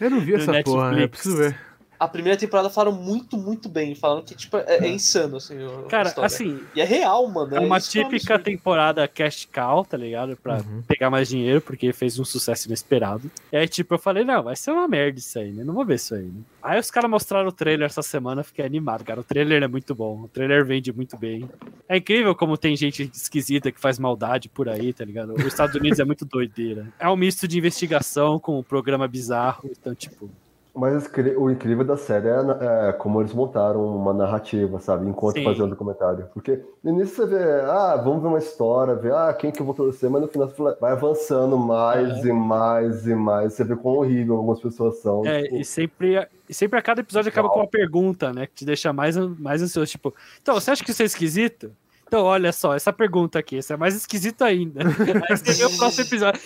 Eu 0.00 0.08
não 0.08 0.20
vi 0.20 0.32
do 0.32 0.38
essa 0.38 0.62
porra, 0.62 0.92
né? 0.92 1.06
Preciso 1.06 1.36
ver. 1.36 1.54
A 2.00 2.08
primeira 2.08 2.38
temporada 2.38 2.70
falaram 2.70 2.96
muito, 2.96 3.36
muito 3.36 3.68
bem. 3.68 3.94
Falaram 3.94 4.22
que, 4.22 4.34
tipo, 4.34 4.56
é, 4.56 4.78
é 4.78 4.88
insano, 4.88 5.36
assim, 5.36 5.54
Cara, 5.86 6.10
assim, 6.22 6.58
E 6.74 6.80
é 6.80 6.84
real, 6.84 7.28
mano. 7.28 7.54
é 7.54 7.60
uma 7.60 7.76
é 7.76 7.78
um 7.78 7.82
típica 7.82 8.38
temporada 8.38 9.06
cash 9.06 9.46
cow, 9.52 9.84
tá 9.84 9.98
ligado? 9.98 10.34
Pra 10.34 10.56
Uhum. 10.62 10.80
pegar 10.88 11.10
mais 11.10 11.28
dinheiro, 11.28 11.60
porque 11.60 11.92
fez 11.92 12.18
um 12.18 12.24
sucesso 12.24 12.68
inesperado. 12.68 13.30
E 13.52 13.56
aí, 13.58 13.68
tipo, 13.68 13.92
eu 13.92 13.98
falei, 13.98 14.24
não, 14.24 14.42
vai 14.42 14.56
ser 14.56 14.70
uma 14.70 14.88
merda 14.88 15.18
isso 15.18 15.38
aí, 15.38 15.52
né? 15.52 15.62
Não 15.62 15.74
vou 15.74 15.84
ver 15.84 15.96
isso 15.96 16.14
aí, 16.14 16.22
né? 16.24 16.40
Aí 16.62 16.80
os 16.80 16.90
caras 16.90 17.10
mostraram 17.10 17.48
o 17.48 17.52
trailer 17.52 17.84
essa 17.84 18.00
semana, 18.00 18.42
fiquei 18.42 18.64
animado, 18.64 19.04
cara. 19.04 19.20
O 19.20 19.24
trailer 19.24 19.62
é 19.62 19.68
muito 19.68 19.94
bom, 19.94 20.22
o 20.22 20.28
trailer 20.28 20.64
vende 20.64 20.90
muito 20.94 21.18
bem. 21.18 21.46
É 21.86 21.98
incrível 21.98 22.34
como 22.34 22.56
tem 22.56 22.74
gente 22.76 23.10
esquisita 23.12 23.70
que 23.70 23.78
faz 23.78 23.98
maldade 23.98 24.48
por 24.48 24.70
aí, 24.70 24.94
tá 24.94 25.04
ligado? 25.04 25.34
Os 25.34 25.44
Estados 25.44 25.74
Unidos 25.74 25.98
é 25.98 26.04
muito 26.06 26.24
doideira. 26.24 26.88
É 26.98 27.06
um 27.10 27.16
misto 27.16 27.46
de 27.46 27.58
investigação 27.58 28.38
com 28.38 28.58
um 28.58 28.62
programa 28.62 29.06
bizarro, 29.06 29.68
então, 29.70 29.94
tipo... 29.94 30.30
Mas 30.74 31.10
o 31.36 31.50
incrível 31.50 31.84
da 31.84 31.96
série 31.96 32.28
é, 32.28 32.88
é 32.88 32.92
como 32.92 33.20
eles 33.20 33.32
montaram 33.32 33.84
uma 33.84 34.12
narrativa, 34.12 34.78
sabe? 34.78 35.08
Enquanto 35.08 35.36
Sim. 35.36 35.44
faziam 35.44 35.66
o 35.66 35.70
documentário. 35.70 36.28
Porque 36.32 36.62
no 36.82 36.92
início 36.92 37.16
você 37.16 37.26
vê, 37.26 37.42
ah, 37.62 37.96
vamos 37.96 38.22
ver 38.22 38.28
uma 38.28 38.38
história, 38.38 38.94
ver, 38.94 39.12
ah, 39.12 39.32
quem 39.34 39.50
que 39.50 39.60
eu 39.60 39.66
vou 39.66 39.74
torcer, 39.74 40.08
mas 40.08 40.22
no 40.22 40.28
final 40.28 40.48
você 40.48 40.54
fala, 40.54 40.78
vai 40.80 40.92
avançando 40.92 41.58
mais 41.58 42.24
e 42.24 42.32
mais 42.32 43.06
e 43.06 43.14
mais. 43.14 43.54
Você 43.54 43.64
vê 43.64 43.74
quão 43.74 43.96
horrível 43.96 44.36
algumas 44.36 44.60
pessoas 44.60 44.98
são. 44.98 45.26
É, 45.26 45.42
tipo, 45.42 45.56
e 45.56 45.64
sempre, 45.64 46.28
e 46.48 46.54
sempre 46.54 46.78
a 46.78 46.82
cada 46.82 47.00
episódio 47.00 47.30
acaba 47.30 47.48
com 47.48 47.58
uma 47.58 47.66
pergunta, 47.66 48.32
né? 48.32 48.46
Que 48.46 48.54
te 48.54 48.64
deixa 48.64 48.92
mais, 48.92 49.16
mais 49.16 49.62
ansioso. 49.62 49.90
Tipo, 49.90 50.14
então, 50.40 50.54
você 50.54 50.70
acha 50.70 50.84
que 50.84 50.92
isso 50.92 51.02
é 51.02 51.06
esquisito? 51.06 51.72
Então, 52.10 52.24
olha 52.24 52.52
só, 52.52 52.74
essa 52.74 52.92
pergunta 52.92 53.38
aqui, 53.38 53.58
isso 53.58 53.72
é 53.72 53.76
mais 53.76 53.94
esquisito 53.94 54.42
ainda. 54.42 54.80
Aí 55.30 55.64
o 55.64 55.76
próximo 55.76 56.04
episódio. 56.04 56.40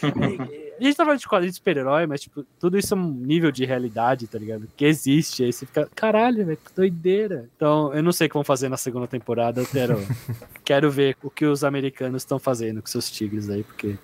E- 0.52 0.74
A 0.78 0.84
gente 0.84 0.94
tá 0.94 1.04
falando 1.06 1.20
de 1.20 1.26
quadrinho 1.26 1.50
de 1.52 1.56
super-herói, 1.56 2.06
mas, 2.06 2.20
tipo, 2.20 2.44
tudo 2.60 2.76
isso 2.76 2.92
é 2.92 2.96
um 2.98 3.08
nível 3.10 3.50
de 3.50 3.64
realidade, 3.64 4.26
tá 4.26 4.38
ligado? 4.38 4.68
Que 4.76 4.84
existe. 4.84 5.42
Aí 5.42 5.50
você 5.54 5.64
fica, 5.64 5.88
caralho, 5.94 6.44
velho, 6.44 6.58
que 6.62 6.74
doideira. 6.74 7.48
Então, 7.56 7.94
eu 7.94 8.02
não 8.02 8.12
sei 8.12 8.26
o 8.26 8.30
que 8.30 8.34
vão 8.34 8.44
fazer 8.44 8.68
na 8.68 8.76
segunda 8.76 9.06
temporada. 9.06 9.62
Eu 9.62 9.66
quero, 9.66 9.96
quero 10.62 10.90
ver 10.90 11.16
o 11.22 11.30
que 11.30 11.46
os 11.46 11.64
americanos 11.64 12.20
estão 12.20 12.38
fazendo 12.38 12.82
com 12.82 12.86
seus 12.88 13.10
tigres 13.10 13.48
aí, 13.48 13.62
porque 13.62 13.96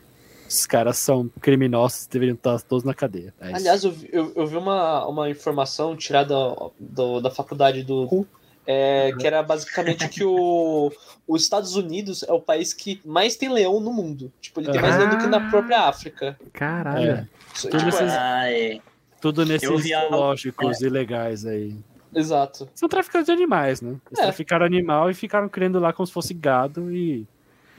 os 0.49 0.65
caras 0.65 0.97
são 0.97 1.31
criminosos, 1.43 2.07
deveriam 2.07 2.37
estar 2.37 2.59
todos 2.63 2.85
na 2.85 2.95
cadeia. 2.95 3.35
É. 3.39 3.53
Aliás, 3.55 3.85
eu 3.85 3.93
vi, 3.93 4.09
eu, 4.11 4.33
eu 4.35 4.47
vi 4.47 4.57
uma, 4.57 5.07
uma 5.07 5.29
informação 5.29 5.95
tirada 5.95 6.35
do- 6.79 7.21
da 7.21 7.31
faculdade 7.31 7.83
do 7.83 8.03
RU, 8.05 8.27
é, 8.67 9.13
que 9.19 9.27
era 9.27 9.43
basicamente 9.43 10.09
que 10.09 10.23
o, 10.25 10.93
os 11.27 11.43
Estados 11.43 11.75
Unidos 11.77 12.23
é 12.23 12.33
o 12.33 12.41
país 12.41 12.73
que 12.75 13.01
mais 13.05 13.37
tem 13.37 13.49
leão 13.53 13.81
no 13.81 13.93
mundo. 13.93 14.33
Tipo, 14.41 14.61
ele 14.61 14.71
tem 14.71 14.81
mais 14.81 14.97
leão 14.97 15.11
do 15.11 15.19
que 15.19 15.27
na 15.27 15.49
própria 15.51 15.83
África. 15.89 16.39
Caralho. 16.53 17.11
É. 17.11 17.29
Isso, 17.55 17.69
Tudo 17.69 17.79
tipo, 17.85 17.89
esses- 17.89 18.13
é- 18.13 18.17
Ai, 18.19 18.83
Tudo 19.21 19.45
nesses 19.45 19.69
zoológicos 19.69 20.81
ilegais 20.81 21.45
aí. 21.47 21.77
exato. 22.15 22.69
São 22.75 22.89
traficantes 22.89 23.27
de 23.27 23.33
animais, 23.33 23.81
né? 23.81 23.97
Eles 24.11 24.19
É. 24.19 24.23
traficaram 24.23 24.65
animal 24.67 25.11
e 25.11 25.15
ficaram 25.15 25.49
criando 25.49 25.79
lá 25.79 25.93
como 25.93 26.07
se 26.07 26.13
fosse 26.13 26.35
gado 26.35 26.91
e 26.95 27.27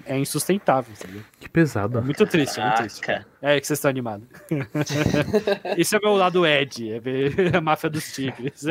é 0.05 0.17
insustentável, 0.17 0.95
sabe? 0.95 1.23
Que 1.39 1.45
É 1.45 1.49
pesado. 1.49 2.01
muito 2.01 2.25
triste, 2.25 2.59
é 2.59 2.63
muito 2.65 2.77
triste. 2.77 3.01
É 3.41 3.59
que 3.59 3.65
vocês 3.65 3.77
estão 3.79 3.89
animados. 3.89 4.27
Esse 5.77 5.95
é 5.95 5.99
o 5.99 6.01
meu 6.01 6.13
lado 6.15 6.45
Ed, 6.45 6.91
é 6.91 6.99
ver 6.99 7.55
a 7.55 7.61
máfia 7.61 7.89
dos 7.89 8.11
tigres. 8.13 8.65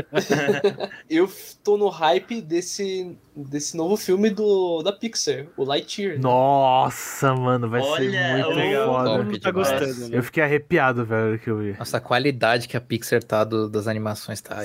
Eu 1.11 1.29
tô 1.65 1.77
no 1.77 1.89
hype 1.89 2.41
desse, 2.41 3.17
desse 3.35 3.77
novo 3.77 3.97
filme 3.97 4.31
do, 4.31 4.81
da 4.83 4.93
Pixar, 4.93 5.47
o 5.57 5.65
Lightyear. 5.65 6.15
né? 6.15 6.21
Nossa, 6.23 7.35
mano, 7.35 7.69
vai 7.69 7.81
Olha, 7.81 8.11
ser 8.11 8.33
muito 8.45 8.49
legal. 8.59 8.87
foda. 8.95 9.11
Todo 9.11 9.25
mundo 9.25 9.41
tá 9.41 9.51
gostando, 9.51 10.09
né? 10.09 10.19
Eu 10.19 10.23
fiquei 10.23 10.43
arrepiado, 10.43 11.05
velho, 11.05 11.39
que 11.39 11.51
eu 11.51 11.59
vi. 11.59 11.77
Nossa, 11.77 11.97
a 11.97 12.01
qualidade 12.01 12.69
que 12.69 12.77
a 12.77 12.81
Pixar 12.81 13.23
tá 13.25 13.43
do- 13.43 13.69
das 13.69 13.89
animações 13.89 14.41
tá. 14.41 14.57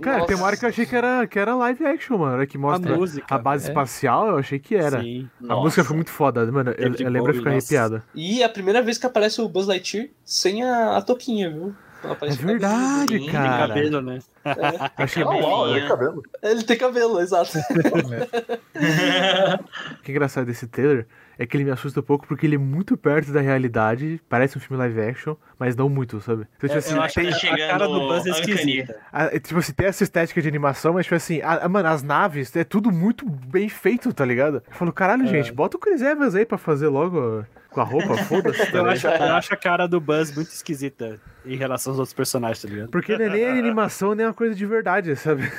Cara, 0.00 0.26
tem 0.26 0.36
uma 0.36 0.46
hora 0.46 0.56
que 0.56 0.64
eu 0.64 0.68
achei 0.70 0.84
que 0.86 0.96
era, 0.96 1.26
que 1.26 1.38
era 1.38 1.54
live 1.54 1.86
action, 1.86 2.18
mano. 2.18 2.34
Era 2.34 2.46
que 2.46 2.58
mostra 2.58 2.94
a 2.94 2.96
música. 2.96 3.26
a 3.32 3.38
base 3.38 3.66
é. 3.66 3.68
espacial, 3.68 4.28
eu 4.28 4.38
achei 4.38 4.58
que 4.58 4.74
era. 4.74 5.00
Sim. 5.00 5.28
A 5.40 5.46
Nossa. 5.46 5.60
música 5.62 5.84
foi 5.84 5.96
muito 5.96 6.10
foda, 6.10 6.44
mano. 6.50 6.72
Eu, 6.76 6.92
eu 6.98 7.10
lembro 7.10 7.32
de 7.32 7.38
ficar 7.38 7.50
arrepiado. 7.50 8.02
E 8.14 8.42
é 8.42 8.44
a 8.44 8.48
primeira 8.48 8.82
vez 8.82 8.98
que 8.98 9.06
aparece 9.06 9.40
o 9.40 9.51
Buzz 9.52 9.66
Lightyear 9.66 10.08
sem 10.24 10.62
a, 10.64 10.96
a 10.96 11.02
toquinha, 11.02 11.50
viu? 11.50 11.74
É 12.22 12.30
verdade, 12.34 13.16
Sim, 13.16 13.30
cara. 13.30 13.68
Cabelo, 13.68 14.00
né? 14.02 14.18
cabelo. 14.42 14.76
É. 14.96 15.02
Achei 15.04 15.22
Ah, 15.22 15.26
uau, 15.28 15.40
Cabelinho. 15.66 15.84
é 15.84 15.88
cabelo. 15.88 16.22
Ele 16.42 16.62
tem 16.64 16.76
cabelo, 16.76 17.20
exato. 17.20 17.56
O 17.58 17.62
que 20.02 20.10
é 20.10 20.14
engraçado 20.14 20.46
desse 20.46 20.66
trailer 20.66 21.06
é 21.38 21.46
que 21.46 21.56
ele 21.56 21.62
me 21.64 21.70
assusta 21.70 22.00
um 22.00 22.02
pouco 22.02 22.26
porque 22.26 22.44
ele 22.46 22.56
é 22.56 22.58
muito 22.58 22.96
perto 22.96 23.30
da 23.32 23.40
realidade. 23.40 24.20
Parece 24.28 24.58
um 24.58 24.60
filme 24.60 24.76
live 24.78 25.00
action, 25.00 25.34
mas 25.58 25.74
não 25.76 25.88
muito, 25.88 26.20
sabe? 26.20 26.46
Então, 26.56 26.68
tipo 26.68 26.78
assim, 26.78 26.94
Eu 26.96 27.02
acho 27.02 27.14
tem, 27.14 27.28
que 27.28 27.34
a 27.34 27.38
chegando 27.38 27.70
cara 27.70 27.86
do 27.86 28.00
Buzz 28.00 28.26
é 28.26 28.30
esquisita. 28.30 28.96
a- 29.12 29.24
é, 29.26 29.38
tipo 29.38 29.58
assim, 29.60 29.72
tem 29.72 29.86
essa 29.86 30.02
estética 30.04 30.42
de 30.42 30.48
animação, 30.48 30.94
mas 30.94 31.06
tipo 31.06 31.14
assim, 31.14 31.40
a- 31.40 31.64
a- 31.64 31.68
mano, 31.68 31.88
as 31.88 32.02
naves, 32.02 32.54
é 32.56 32.64
tudo 32.64 32.90
muito 32.90 33.24
bem 33.28 33.68
feito, 33.68 34.12
tá 34.12 34.24
ligado? 34.24 34.56
Eu 34.56 34.62
falo, 34.74 34.92
caralho, 34.92 35.24
gente, 35.26 35.52
bota 35.52 35.76
o 35.76 35.80
Chris 35.80 36.02
Evans 36.02 36.34
aí 36.34 36.44
pra 36.44 36.58
fazer 36.58 36.88
logo. 36.88 37.44
Com 37.72 37.80
a 37.80 37.84
roupa, 37.84 38.16
foda-se. 38.24 38.60
Eu 38.60 38.72
também. 38.72 38.92
acho, 38.92 39.06
eu 39.06 39.34
acho 39.34 39.54
a 39.54 39.56
cara 39.56 39.86
do 39.86 40.00
Buzz 40.00 40.34
muito 40.34 40.50
esquisita 40.50 41.20
em 41.44 41.56
relação 41.56 41.92
aos 41.92 41.98
outros 41.98 42.14
personagens, 42.14 42.62
tá 42.62 42.68
ligado? 42.68 42.90
Porque 42.90 43.16
não 43.16 43.24
é 43.24 43.28
nem 43.28 43.44
animação, 43.46 44.14
nem 44.14 44.26
uma 44.26 44.34
coisa 44.34 44.54
de 44.54 44.64
verdade, 44.64 45.16
sabe? 45.16 45.50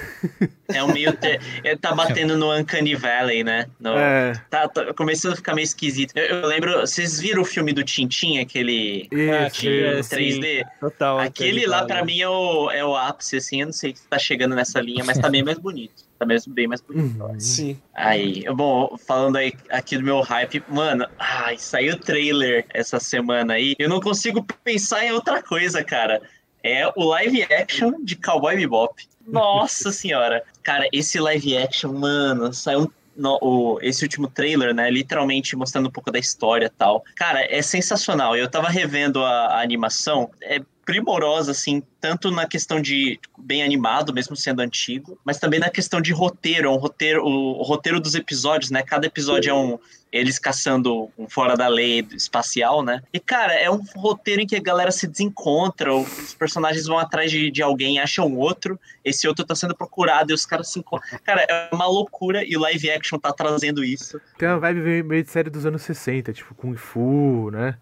É 0.70 0.84
um 0.84 0.92
meio. 0.92 1.12
Te... 1.14 1.40
Ele 1.64 1.78
tá 1.78 1.94
batendo 1.94 2.38
no 2.38 2.56
Uncanny 2.56 2.96
Valley, 2.96 3.44
né? 3.44 3.68
No... 3.80 3.98
É. 3.98 4.34
Tá, 4.50 4.68
tá 4.68 4.94
começando 4.94 5.34
a 5.34 5.36
ficar 5.36 5.54
meio 5.54 5.66
esquisito. 5.66 6.16
Eu, 6.16 6.42
eu 6.42 6.48
lembro. 6.48 6.82
Vocês 6.82 7.20
viram 7.20 7.42
o 7.42 7.46
filme 7.46 7.74
do 7.74 7.84
Tintin, 7.84 8.40
aquele. 8.40 9.08
Isso, 9.12 9.62
de 9.62 9.84
é, 9.84 10.00
isso. 10.00 10.16
3D? 10.16 10.64
Total. 10.80 11.20
Aquele 11.20 11.66
lá, 11.66 11.86
pra 11.86 12.06
mim, 12.06 12.22
é 12.22 12.30
o, 12.30 12.72
é 12.72 12.86
o 12.86 12.96
ápice, 12.96 13.38
assim. 13.38 13.62
Eu 13.62 13.68
não 13.68 13.74
sei 13.74 13.96
se 13.96 14.08
tá 14.08 14.18
chegando 14.18 14.56
nessa 14.56 14.80
linha, 14.80 15.04
mas 15.04 15.18
tá 15.18 15.30
bem 15.30 15.44
mais 15.44 15.58
bonito. 15.58 16.04
Tá 16.20 16.26
mesmo 16.26 16.54
bem 16.54 16.68
mais 16.68 16.80
bonito. 16.82 17.22
Uhum. 17.24 17.40
Sim. 17.40 17.78
Aí, 17.94 18.44
bom, 18.54 18.96
falando 19.06 19.36
aí 19.38 19.54
aqui 19.70 19.98
do 19.98 20.04
meu 20.04 20.22
hype, 20.22 20.64
mano, 20.70 21.06
ai, 21.20 21.58
saiu 21.58 21.96
o 21.96 22.00
trailer 22.00 22.66
essa 22.74 23.00
semana 23.00 23.54
aí. 23.56 23.76
Eu 23.78 23.90
não 23.90 24.00
consigo 24.00 24.46
pensar 24.64 25.04
em 25.06 25.12
outra 25.12 25.42
coisa, 25.44 25.84
cara. 25.84 26.22
É 26.64 26.88
o 26.96 27.04
live 27.04 27.44
action 27.44 27.94
de 28.04 28.16
Cowboy 28.16 28.56
Bebop. 28.56 29.04
Nossa 29.28 29.92
senhora. 29.92 30.44
Cara, 30.64 30.88
esse 30.94 31.20
live 31.20 31.58
action, 31.58 31.92
mano, 31.92 32.54
saiu 32.54 32.90
no- 33.18 33.38
o- 33.42 33.80
esse 33.82 34.04
último 34.04 34.28
trailer, 34.28 34.74
né? 34.74 34.90
Literalmente 34.90 35.56
mostrando 35.58 35.88
um 35.90 35.92
pouco 35.92 36.10
da 36.10 36.18
história 36.20 36.68
e 36.68 36.70
tal. 36.70 37.04
Cara, 37.16 37.42
é 37.54 37.62
sensacional. 37.62 38.36
Eu 38.38 38.50
tava 38.50 38.70
revendo 38.70 39.24
a, 39.24 39.48
a 39.48 39.62
animação. 39.62 40.32
É 40.42 40.62
primorosa, 40.86 41.52
assim, 41.52 41.82
tanto 42.00 42.30
na 42.30 42.46
questão 42.46 42.82
de 42.82 43.18
tipo, 43.22 43.42
bem 43.42 43.64
animado, 43.64 44.14
mesmo 44.14 44.36
sendo 44.36 44.62
antigo, 44.62 45.18
mas 45.24 45.40
também 45.40 45.60
na 45.60 45.70
questão 45.70 46.02
de 46.02 46.12
roteiro, 46.12 46.68
é 46.68 46.72
um 46.72 46.76
roteiro, 46.78 47.24
o, 47.24 47.60
o 47.60 47.64
roteiro 47.64 48.00
dos 48.00 48.16
episódios, 48.16 48.70
né? 48.72 48.84
Cada 48.84 49.08
episódio 49.08 49.50
é 49.50 49.54
um 49.54 49.80
eles 50.12 50.38
caçando 50.38 51.10
um 51.18 51.28
fora 51.28 51.56
da 51.58 51.68
lei 51.68 52.06
espacial, 52.14 52.84
né? 52.84 53.02
E 53.12 53.20
cara, 53.20 53.54
é 53.56 53.68
um 53.72 53.82
roteiro 53.96 54.42
em 54.42 54.46
que 54.46 54.56
a 54.56 54.62
galera 54.62 54.92
se 54.92 55.08
desencontra, 55.08 55.92
os 55.92 56.36
personagens 56.36 56.86
vão 56.86 57.00
atrás 57.00 57.32
de, 57.32 57.50
de 57.50 57.64
alguém, 57.64 57.98
acham 58.00 58.32
outro, 58.36 58.80
esse 59.04 59.28
outro 59.28 59.44
tá 59.44 59.56
sendo 59.56 59.76
procurado 59.76 60.32
e 60.32 60.36
os 60.36 60.46
caras 60.46 60.72
se 60.72 60.78
encontram. 60.78 61.18
Cara, 61.24 61.44
é 61.50 61.70
uma 61.74 61.88
loucura 61.88 62.44
e 62.46 62.56
o 62.56 62.60
live 62.60 62.92
action 62.92 63.18
tá 63.18 63.34
trazendo 63.34 63.84
isso. 63.84 64.22
Tem 64.38 64.48
uma 64.50 64.60
vibe 64.60 64.82
meio- 64.82 65.06
meio 65.06 65.24
de 65.24 65.32
série 65.32 65.50
dos 65.50 65.66
anos 65.66 65.82
60, 65.82 66.32
tipo 66.32 66.54
Kung 66.54 66.76
Fu, 66.76 67.50
né? 67.52 67.76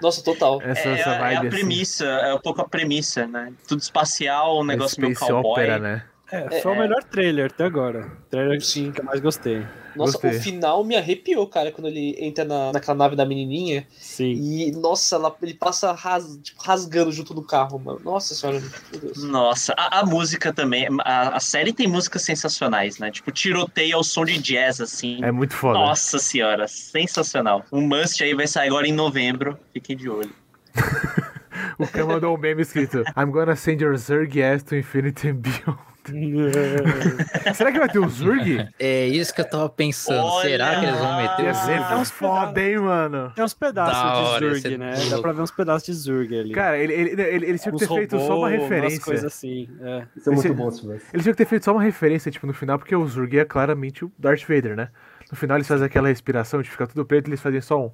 Nossa, 0.00 0.22
total. 0.22 0.60
Essa, 0.62 0.88
é, 0.88 0.92
essa 0.92 1.10
é 1.10 1.18
vibe 1.18 1.36
a 1.36 1.40
assim. 1.40 1.48
premissa, 1.48 2.04
é 2.04 2.34
um 2.34 2.40
pouco 2.40 2.60
a 2.60 2.68
premissa, 2.68 3.26
né? 3.26 3.52
Tudo 3.66 3.80
espacial, 3.80 4.60
um 4.60 4.64
negócio 4.64 5.00
meio 5.00 5.14
Space 5.14 5.30
cowboy. 5.30 5.52
Opera, 5.52 5.78
né? 5.78 6.04
É, 6.32 6.60
foi 6.62 6.72
o 6.72 6.78
melhor 6.78 7.02
trailer 7.04 7.46
até 7.46 7.64
agora. 7.64 8.06
O 8.26 8.30
trailer 8.30 8.60
Sim. 8.64 8.90
que 8.90 9.00
eu 9.00 9.04
mais 9.04 9.20
gostei. 9.20 9.64
Nossa, 9.94 10.14
Gostei. 10.14 10.30
o 10.32 10.42
final 10.42 10.82
me 10.82 10.96
arrepiou, 10.96 11.46
cara, 11.46 11.70
quando 11.70 11.86
ele 11.86 12.16
entra 12.18 12.44
na, 12.44 12.72
naquela 12.72 12.96
nave 12.98 13.14
da 13.14 13.24
menininha. 13.24 13.86
Sim. 13.92 14.32
E, 14.32 14.72
nossa, 14.72 15.14
ela- 15.14 15.36
ele 15.40 15.54
passa 15.54 15.92
ras- 15.92 16.36
tipo, 16.42 16.60
rasgando 16.60 17.12
junto 17.12 17.32
do 17.32 17.42
carro, 17.42 17.78
mano. 17.78 18.00
Nossa 18.02 18.34
senhora, 18.34 18.58
meu 18.90 19.00
Deus. 19.00 19.22
Nossa, 19.22 19.72
a, 19.76 20.00
a 20.00 20.04
música 20.04 20.52
também. 20.52 20.88
A, 21.04 21.36
a 21.36 21.40
série 21.40 21.72
tem 21.72 21.86
músicas 21.86 22.22
sensacionais, 22.22 22.98
né? 22.98 23.12
Tipo, 23.12 23.30
tiroteio 23.30 23.96
ao 23.96 24.02
som 24.02 24.24
de 24.24 24.36
jazz, 24.38 24.80
assim. 24.80 25.22
É 25.22 25.30
muito 25.30 25.54
foda. 25.54 25.78
Nossa 25.78 26.18
senhora, 26.18 26.66
sensacional. 26.66 27.64
Um 27.70 27.82
must 27.82 28.20
aí 28.24 28.34
vai 28.34 28.48
sair 28.48 28.68
agora 28.68 28.88
em 28.88 28.92
novembro. 28.92 29.56
Fiquem 29.72 29.96
de 29.96 30.08
olho. 30.08 30.32
O 31.78 31.86
Cam 31.86 32.06
mandou 32.06 32.34
um 32.34 32.38
meme 32.38 32.62
escrito 32.62 33.02
I'm 33.16 33.30
gonna 33.30 33.56
send 33.56 33.82
your 33.82 33.96
Zerg 33.96 34.40
ass 34.42 34.62
to 34.64 34.76
infinity 34.76 35.28
and 35.28 35.36
beyond. 35.36 35.78
Será 37.54 37.72
que 37.72 37.78
vai 37.78 37.88
ter 37.88 37.98
o 37.98 38.08
Zurg? 38.08 38.68
É 38.78 39.06
isso 39.06 39.34
que 39.34 39.40
eu 39.40 39.48
tava 39.48 39.68
pensando. 39.68 40.22
Olha! 40.24 40.48
Será 40.50 40.80
que 40.80 40.86
eles 40.86 40.98
vão 40.98 41.16
meter 41.16 41.50
o 41.50 41.54
ser 41.54 41.78
Zurg? 41.80 41.94
uns 42.00 42.10
foda, 42.10 42.60
hein, 42.62 42.78
mano? 42.78 43.32
Tem 43.34 43.44
uns 43.44 43.54
pedaços 43.54 43.94
Da 43.94 44.38
de 44.38 44.44
Zurg, 44.60 44.74
é 44.74 44.78
né? 44.78 44.94
louco. 44.96 45.10
Dá 45.10 45.18
pra 45.20 45.32
ver 45.32 45.42
uns 45.42 45.50
pedaços 45.50 45.86
de 45.86 45.92
Zurg 45.94 46.38
ali. 46.38 46.52
Cara, 46.52 46.78
ele, 46.78 46.92
ele, 46.92 47.22
ele, 47.22 47.46
eles 47.46 47.62
tinham 47.62 47.76
que 47.76 47.86
ter 47.86 47.94
feito 47.94 48.18
só 48.20 48.38
uma 48.38 48.48
referência. 48.48 49.00
coisas 49.00 49.24
assim. 49.24 49.68
É. 49.80 50.06
Isso 50.16 50.28
é 50.28 50.32
muito 50.32 50.46
Esse- 50.46 50.54
bom 50.54 50.70
se 50.70 50.80
tivesse. 50.80 51.06
Eles 51.12 51.22
tinham 51.24 51.34
que 51.34 51.38
ter 51.38 51.46
feito 51.48 51.64
só 51.64 51.72
uma 51.72 51.82
referência, 51.82 52.30
tipo, 52.30 52.46
no 52.46 52.52
final, 52.54 52.78
porque 52.78 52.94
o 52.94 53.06
Zurg 53.06 53.38
é 53.38 53.44
claramente 53.44 54.04
o 54.04 54.12
Darth 54.18 54.42
Vader, 54.42 54.76
né? 54.76 54.88
No 55.30 55.36
final 55.38 55.56
eles 55.56 55.66
fazem 55.66 55.86
aquela 55.86 56.08
respiração 56.08 56.60
de 56.60 56.70
ficar 56.70 56.86
tudo 56.86 57.04
preto 57.04 57.26
e 57.28 57.30
eles 57.30 57.40
fazem 57.40 57.60
só 57.60 57.80
um. 57.86 57.90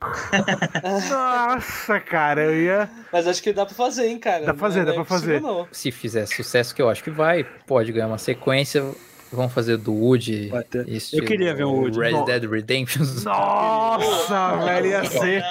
Nossa, 1.10 2.00
cara, 2.00 2.42
eu 2.44 2.54
ia. 2.60 2.90
Mas 3.12 3.26
acho 3.26 3.42
que 3.42 3.52
dá 3.52 3.66
pra 3.66 3.74
fazer, 3.74 4.06
hein, 4.08 4.18
cara. 4.18 4.44
Dá 4.46 4.52
pra 4.54 4.60
fazer, 4.60 4.80
Não 4.80 4.86
dá 4.86 4.92
é 4.92 4.94
pra 4.94 5.04
fazer. 5.04 5.40
Não. 5.40 5.66
Se 5.72 5.90
fizer 5.90 6.26
sucesso, 6.26 6.74
que 6.74 6.80
eu 6.82 6.88
acho 6.88 7.02
que 7.02 7.10
vai, 7.10 7.44
pode 7.66 7.92
ganhar 7.92 8.06
uma 8.06 8.18
sequência. 8.18 8.84
Vão 9.30 9.48
fazer 9.48 9.76
do 9.76 9.92
Woody. 9.92 10.50
Eu 11.12 11.22
queria 11.24 11.54
ver 11.54 11.64
o 11.64 11.72
Woody. 11.72 11.98
Red 12.00 12.12
No- 12.12 12.24
Dead 12.24 12.44
Redemption. 12.50 13.02
Nossa, 13.24 14.56
velho, 14.64 14.86
ia 14.86 15.04
ser. 15.04 15.44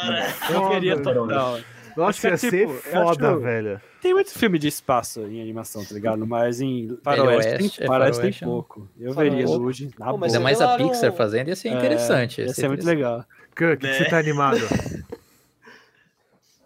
Eu 0.51 0.69
queria 0.69 0.97
total. 0.99 1.59
Nossa, 1.95 1.97
ia 1.97 2.05
Acho 2.09 2.21
que 2.21 2.27
é 2.27 2.37
ser 2.37 2.67
tipo, 2.67 2.73
foda, 2.73 3.33
que- 3.35 3.39
velho. 3.43 3.81
Tem 4.01 4.13
muito 4.13 4.31
filme 4.31 4.57
de 4.59 4.67
espaço 4.67 5.21
em 5.21 5.41
animação, 5.41 5.83
tá 5.83 5.93
ligado? 5.93 6.25
Mas 6.25 6.61
em 6.61 6.95
Faroeste, 7.03 7.51
Oeste, 7.51 7.77
tem, 7.77 7.85
é 7.85 7.87
Faroeste 7.87 8.21
tem 8.21 8.31
Faroeste, 8.31 8.45
não. 8.45 8.51
pouco. 8.51 8.87
Eu 8.99 9.13
Faroeste. 9.13 9.35
veria 9.37 9.55
Luigi 9.57 9.89
na 9.99 10.05
Pô, 10.11 10.17
mas 10.17 10.35
Ainda 10.35 10.39
boa. 10.39 10.43
mais 10.43 10.61
a 10.61 10.77
Pixar 10.77 11.13
fazendo, 11.13 11.47
ia 11.49 11.55
ser 11.55 11.69
interessante. 11.69 12.41
É, 12.41 12.45
ia 12.45 12.53
ser 12.53 12.67
muito 12.67 12.85
legal. 12.85 13.25
O 13.65 13.77
que, 13.77 13.87
você 13.87 14.05
tá 14.05 14.19
animado? 14.19 14.59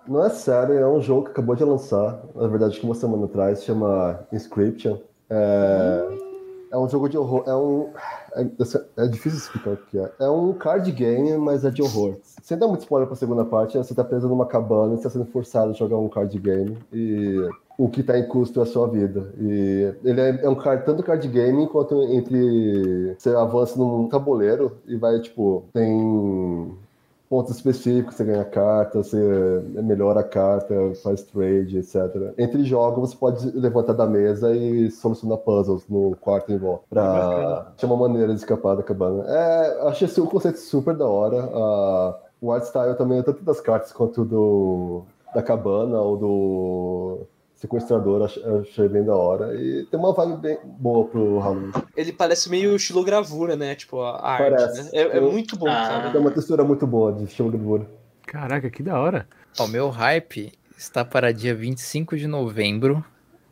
Não 0.07 0.25
é 0.25 0.29
sério, 0.29 0.75
é 0.75 0.87
um 0.87 0.99
jogo 0.99 1.25
que 1.25 1.31
acabou 1.31 1.55
de 1.55 1.63
lançar, 1.63 2.19
na 2.35 2.47
verdade, 2.47 2.79
uma 2.83 2.95
semana 2.95 3.25
atrás, 3.25 3.63
chama 3.63 4.19
Inscription. 4.33 4.97
É, 5.29 6.07
é 6.71 6.77
um 6.77 6.89
jogo 6.89 7.07
de 7.07 7.17
horror, 7.17 7.43
é 7.47 7.55
um... 7.55 7.89
É, 8.35 9.03
é 9.03 9.07
difícil 9.07 9.39
explicar 9.39 9.71
o 9.71 9.77
que 9.77 9.99
é. 9.99 10.11
É 10.19 10.29
um 10.29 10.53
card 10.53 10.91
game, 10.91 11.37
mas 11.37 11.63
é 11.63 11.69
de 11.69 11.81
horror. 11.81 12.15
Sem 12.41 12.57
dar 12.57 12.67
muito 12.67 12.81
spoiler 12.81 13.07
pra 13.07 13.15
segunda 13.15 13.45
parte, 13.45 13.77
você 13.77 13.93
tá 13.93 14.03
preso 14.03 14.27
numa 14.27 14.45
cabana 14.45 14.93
e 14.93 14.97
está 14.97 15.09
sendo 15.09 15.25
forçado 15.25 15.71
a 15.71 15.73
jogar 15.73 15.97
um 15.97 16.09
card 16.09 16.37
game 16.39 16.77
e 16.91 17.49
o 17.77 17.87
que 17.87 18.03
tá 18.03 18.17
em 18.17 18.27
custo 18.27 18.59
é 18.59 18.63
a 18.63 18.65
sua 18.65 18.87
vida. 18.87 19.33
E 19.39 19.93
ele 20.03 20.19
é, 20.19 20.39
é 20.43 20.49
um 20.49 20.55
card, 20.55 20.85
tanto 20.85 21.03
card 21.03 21.25
game 21.27 21.67
quanto 21.67 22.01
entre... 22.03 23.15
Você 23.17 23.29
avança 23.29 23.77
num 23.77 24.09
tabuleiro 24.09 24.77
e 24.87 24.95
vai, 24.95 25.19
tipo, 25.19 25.65
tem 25.73 26.71
pontos 27.31 27.55
específicos, 27.55 28.15
você 28.15 28.25
ganha 28.25 28.43
carta, 28.43 29.01
você 29.01 29.17
melhora 29.81 30.19
a 30.19 30.23
carta, 30.23 30.75
faz 31.01 31.23
trade, 31.23 31.77
etc. 31.77 32.33
Entre 32.37 32.65
jogos, 32.65 33.11
você 33.11 33.15
pode 33.15 33.57
levantar 33.57 33.93
da 33.93 34.05
mesa 34.05 34.53
e 34.53 34.91
solucionar 34.91 35.37
puzzles 35.37 35.87
no 35.87 36.13
quarto 36.19 36.51
em 36.51 36.57
volta, 36.57 36.83
pra 36.89 37.71
ter 37.77 37.85
uma 37.85 37.95
maneira 37.95 38.33
de 38.33 38.39
escapar 38.41 38.75
da 38.75 38.83
cabana. 38.83 39.23
É, 39.29 39.87
achei 39.87 40.09
esse 40.09 40.19
um 40.19 40.25
conceito 40.25 40.59
super 40.59 40.93
da 40.93 41.07
hora. 41.07 41.49
Ah, 41.53 42.19
o 42.41 42.51
art 42.51 42.65
style 42.65 42.97
também, 42.97 43.23
tanto 43.23 43.41
das 43.45 43.61
cartas 43.61 43.93
quanto 43.93 44.25
do 44.25 45.03
da 45.33 45.41
cabana 45.41 46.01
ou 46.01 46.17
do 46.17 47.19
sequestrador, 47.61 48.23
ach- 48.23 48.39
achei 48.61 48.89
bem 48.89 49.03
da 49.05 49.15
hora. 49.15 49.53
E 49.55 49.85
tem 49.85 49.99
uma 49.99 50.13
vibe 50.13 50.37
bem 50.41 50.57
boa 50.65 51.05
pro 51.07 51.37
Halloween. 51.39 51.71
Ele 51.95 52.11
parece 52.11 52.49
meio 52.49 52.75
estilogravura, 52.75 53.55
né? 53.55 53.75
Tipo, 53.75 54.01
a 54.01 54.19
arte, 54.19 54.49
Parece. 54.49 54.83
né? 54.83 54.89
É, 54.93 55.17
é 55.17 55.21
muito 55.21 55.55
bom, 55.55 55.67
Ah. 55.69 55.87
cara. 55.87 56.11
Tem 56.11 56.19
uma 56.19 56.31
textura 56.31 56.63
muito 56.63 56.85
boa 56.87 57.13
de 57.13 57.23
estilo 57.25 57.51
gravura. 57.51 57.85
Caraca, 58.25 58.69
que 58.69 58.81
da 58.81 58.99
hora. 58.99 59.27
O 59.59 59.67
meu 59.67 59.89
hype 59.89 60.51
está 60.77 61.05
para 61.05 61.31
dia 61.31 61.53
25 61.53 62.17
de 62.17 62.27
novembro, 62.27 63.03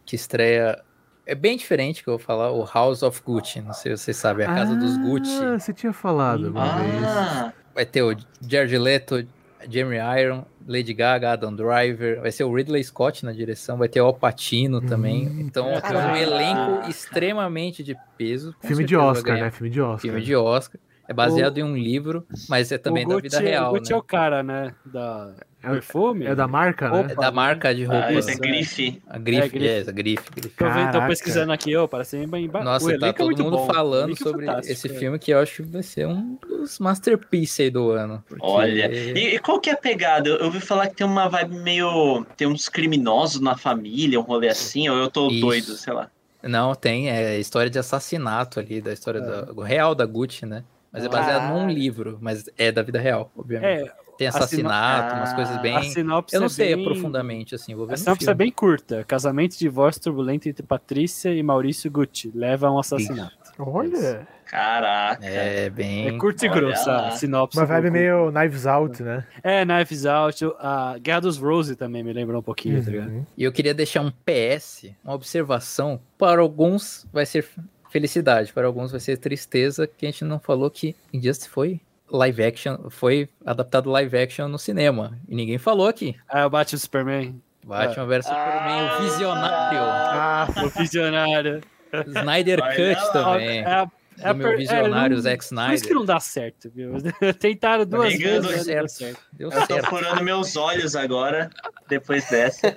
que 0.05 0.15
estreia. 0.15 0.81
É 1.25 1.35
bem 1.35 1.55
diferente 1.55 2.01
que 2.03 2.09
eu 2.09 2.17
vou 2.17 2.25
falar, 2.25 2.51
o 2.51 2.65
House 2.65 3.03
of 3.03 3.21
Gucci. 3.23 3.61
Não 3.61 3.73
sei 3.73 3.95
se 3.95 4.03
vocês 4.05 4.17
sabem, 4.17 4.47
a 4.47 4.53
casa 4.55 4.75
dos 4.75 4.97
Gucci. 4.97 5.39
Ah, 5.43 5.59
você 5.59 5.71
tinha 5.71 5.93
falado 5.93 6.49
uma 6.49 6.79
vez. 6.79 7.03
Ah, 7.03 7.53
Vai 7.75 7.85
ter 7.85 8.01
o 8.01 8.15
Jared 8.41 8.77
Leto, 8.77 9.23
Jeremy 9.69 9.97
Iron, 10.21 10.45
Lady 10.67 10.93
Gaga, 10.93 11.31
Adam 11.31 11.55
Driver. 11.55 12.21
Vai 12.21 12.31
ser 12.31 12.43
o 12.43 12.53
Ridley 12.53 12.83
Scott 12.83 13.25
na 13.25 13.31
direção. 13.33 13.77
Vai 13.77 13.87
ter 13.89 13.99
o 14.01 14.05
Al 14.05 14.13
Pacino 14.13 14.81
também. 14.81 15.27
Hum, 15.27 15.39
Então 15.41 15.67
é 15.69 16.11
um 16.11 16.15
elenco 16.15 16.89
extremamente 16.89 17.83
de 17.83 17.95
peso. 18.17 18.55
Filme 18.61 18.83
de 18.85 18.95
Oscar, 18.95 19.39
né? 19.39 19.51
Filme 19.51 19.69
de 19.71 19.81
Oscar. 19.81 19.99
Filme 19.99 20.21
de 20.21 20.35
Oscar. 20.35 20.79
É 21.09 21.13
baseado 21.13 21.57
em 21.57 21.63
um 21.63 21.75
livro, 21.75 22.23
mas 22.47 22.71
é 22.71 22.77
também 22.77 23.03
o 23.03 23.09
da 23.09 23.17
vida 23.17 23.39
real. 23.39 23.71
O 23.71 23.77
Gucci 23.79 23.89
né? 23.91 23.95
é 23.95 23.99
o 23.99 24.03
cara, 24.03 24.43
né? 24.43 24.75
Da 24.85 25.31
É 25.63 25.67
o- 25.67 25.71
perfume. 25.71 26.25
É 26.27 26.35
da 26.35 26.47
marca, 26.47 26.87
né? 26.87 26.99
Opa. 26.99 27.11
É 27.11 27.15
da 27.15 27.31
marca 27.31 27.73
de 27.73 27.83
roupa. 27.83 28.05
ah, 28.05 28.13
é 28.13 28.19
Isso, 28.19 28.39
grife. 28.39 29.01
A 29.07 29.17
grife, 29.17 29.41
É, 29.43 29.49
grife. 29.49 29.67
é, 29.67 29.79
essa 29.79 29.91
grife, 29.91 30.23
grife. 30.35 30.49
Tô, 30.55 30.65
vendo, 30.65 30.75
tô 30.85 30.91
Caraca. 30.91 31.07
pesquisando 31.07 31.51
aqui, 31.51 31.75
ó, 31.75 31.87
parece 31.87 32.17
bem 32.27 32.47
bem 32.47 32.63
Nossa, 32.63 32.85
o 32.85 32.99
tá 32.99 33.07
é 33.07 33.13
todo 33.13 33.43
mundo 33.43 33.57
bom, 33.57 33.63
o 33.63 33.73
falando 33.73 34.13
é 34.13 34.15
sobre 34.17 34.45
esse 34.71 34.87
é. 34.87 34.93
filme 34.93 35.17
que 35.17 35.31
eu 35.31 35.39
acho 35.39 35.63
que 35.63 35.69
vai 35.71 35.81
ser 35.81 36.05
um 36.07 36.37
dos 36.47 36.77
masterpieces 36.77 37.59
aí 37.59 37.69
do 37.71 37.89
ano. 37.89 38.23
porque- 38.27 38.45
Olha, 38.45 38.85
e, 38.93 39.35
e 39.35 39.39
qual 39.39 39.59
que 39.59 39.71
é 39.71 39.73
a 39.73 39.77
pegada? 39.77 40.29
Eu 40.29 40.35
eu 40.37 40.45
ouvi 40.45 40.59
falar 40.61 40.87
que 40.89 40.95
tem 40.95 41.07
uma 41.07 41.27
vibe 41.27 41.55
meio. 41.57 42.23
Tem 42.37 42.47
uns 42.47 42.69
criminosos 42.69 43.41
na 43.41 43.57
família, 43.57 44.19
um 44.19 44.23
rolê 44.23 44.47
assim, 44.47 44.87
ou 44.87 44.95
eu 44.95 45.09
tô 45.09 45.27
Isso. 45.31 45.41
doido, 45.41 45.73
sei 45.75 45.91
lá. 45.91 46.07
Não, 46.43 46.73
tem, 46.75 47.09
é 47.09 47.37
história 47.39 47.69
de 47.69 47.79
assassinato 47.79 48.59
ali, 48.59 48.79
da 48.79 48.93
história 48.93 49.19
da- 49.19 49.47
real 49.65 49.93
da 49.95 50.05
Gucci, 50.05 50.45
né? 50.45 50.63
Mas 50.91 51.03
é 51.05 51.09
baseado 51.09 51.49
num 51.49 51.59
Caralho. 51.59 51.73
livro, 51.77 52.17
mas 52.19 52.49
é 52.57 52.71
da 52.71 52.81
vida 52.81 52.99
real, 52.99 53.31
obviamente. 53.37 53.87
É, 53.87 53.93
Tem 54.17 54.27
assassinato, 54.27 55.15
umas 55.15 55.33
coisas 55.33 55.55
Ah, 55.55 55.59
bem... 55.59 55.77
a 55.77 55.83
sinopse 55.83 56.35
Eu 56.35 56.39
não 56.41 56.47
é 56.47 56.49
sei 56.49 56.75
bem... 56.75 56.83
aprofundamente, 56.85 57.55
assim, 57.55 57.73
vou 57.75 57.85
ver 57.85 57.93
A 57.93 57.95
no 57.95 57.97
sinopse 58.03 58.23
é 58.23 58.27
filme. 58.27 58.37
bem 58.37 58.51
curta. 58.51 59.03
Casamento 59.05 59.53
e 59.55 59.59
divórcio 59.59 60.01
turbulento 60.01 60.49
entre 60.49 60.63
Patrícia 60.63 61.33
e 61.33 61.41
Maurício 61.43 61.89
Gucci 61.91 62.31
leva 62.35 62.67
a 62.67 62.71
um 62.73 62.79
assassinato. 62.79 63.37
Olha. 63.57 64.27
Caraca. 64.45 65.23
É 65.25 65.69
bem. 65.69 66.07
É 66.07 66.17
curto 66.17 66.43
e 66.43 66.49
grosso 66.49 66.89
a 66.89 67.11
sinopse. 67.11 67.55
Uma 67.57 67.65
do 67.65 67.69
vibe 67.69 67.91
meio 67.91 68.31
Knives 68.31 68.65
Out, 68.65 69.03
né? 69.03 69.23
É, 69.43 69.63
Knives 69.63 70.05
Out. 70.07 70.43
A 70.59 70.95
Guerra 70.99 71.19
dos 71.21 71.37
Rose 71.37 71.75
também 71.75 72.03
me 72.03 72.11
lembra 72.11 72.37
um 72.37 72.41
pouquinho, 72.41 72.83
tá 72.83 72.89
ligado? 72.89 73.09
Uhum. 73.11 73.25
E 73.37 73.43
eu 73.43 73.51
queria 73.51 73.73
deixar 73.75 74.01
um 74.01 74.11
PS, 74.25 74.89
uma 75.05 75.13
observação. 75.13 76.01
Para 76.17 76.41
alguns 76.41 77.07
vai 77.13 77.25
ser 77.27 77.47
felicidade, 77.89 78.53
para 78.53 78.67
alguns 78.67 78.91
vai 78.91 78.99
ser 78.99 79.17
tristeza, 79.17 79.87
que 79.87 80.05
a 80.05 80.11
gente 80.11 80.23
não 80.23 80.39
falou 80.39 80.69
que 80.69 80.95
Injustice 81.13 81.49
foi 81.49 81.79
live 82.11 82.43
action, 82.43 82.89
foi 82.89 83.29
adaptado 83.45 83.89
live 83.89 84.17
action 84.17 84.47
no 84.47 84.57
cinema. 84.57 85.17
E 85.27 85.35
ninguém 85.35 85.57
falou 85.57 85.87
aqui. 85.87 86.15
Ah, 86.27 86.45
o 86.45 86.49
Batman 86.49 86.79
Superman. 86.79 87.41
Batman 87.63 88.05
vs 88.05 88.25
Superman, 88.25 88.83
o 88.83 89.01
visionário. 89.03 89.79
Ah, 89.81 90.47
O 90.63 90.69
visionário. 90.69 91.61
Snyder 92.07 92.59
Cut 92.59 93.13
também. 93.13 93.59
É 93.59 93.61
é 93.61 93.73
a 93.73 93.87
do 94.33 94.35
meu 94.35 94.47
per- 94.49 94.57
visionário 94.57 95.13
é, 95.13 95.15
não- 95.15 95.21
Zack 95.21 95.37
Por 95.37 95.43
isso 95.43 95.49
que 95.49 95.55
Snyder. 95.75 95.95
não 95.95 96.05
dá 96.05 96.19
certo, 96.19 96.69
viu? 96.73 96.93
Tentaram 97.39 97.85
duas 97.85 98.13
ligando, 98.13 98.47
vezes, 98.47 98.65
Deu 98.65 98.75
não 98.77 98.81
deu 98.81 98.87
certo. 98.89 98.89
certo. 98.89 99.19
Eu 99.39 99.49
tô 99.49 99.65
certo. 99.65 99.89
furando 99.89 100.23
meus 100.23 100.55
olhos 100.55 100.95
agora, 100.95 101.49
depois 101.87 102.29
dessa. 102.29 102.75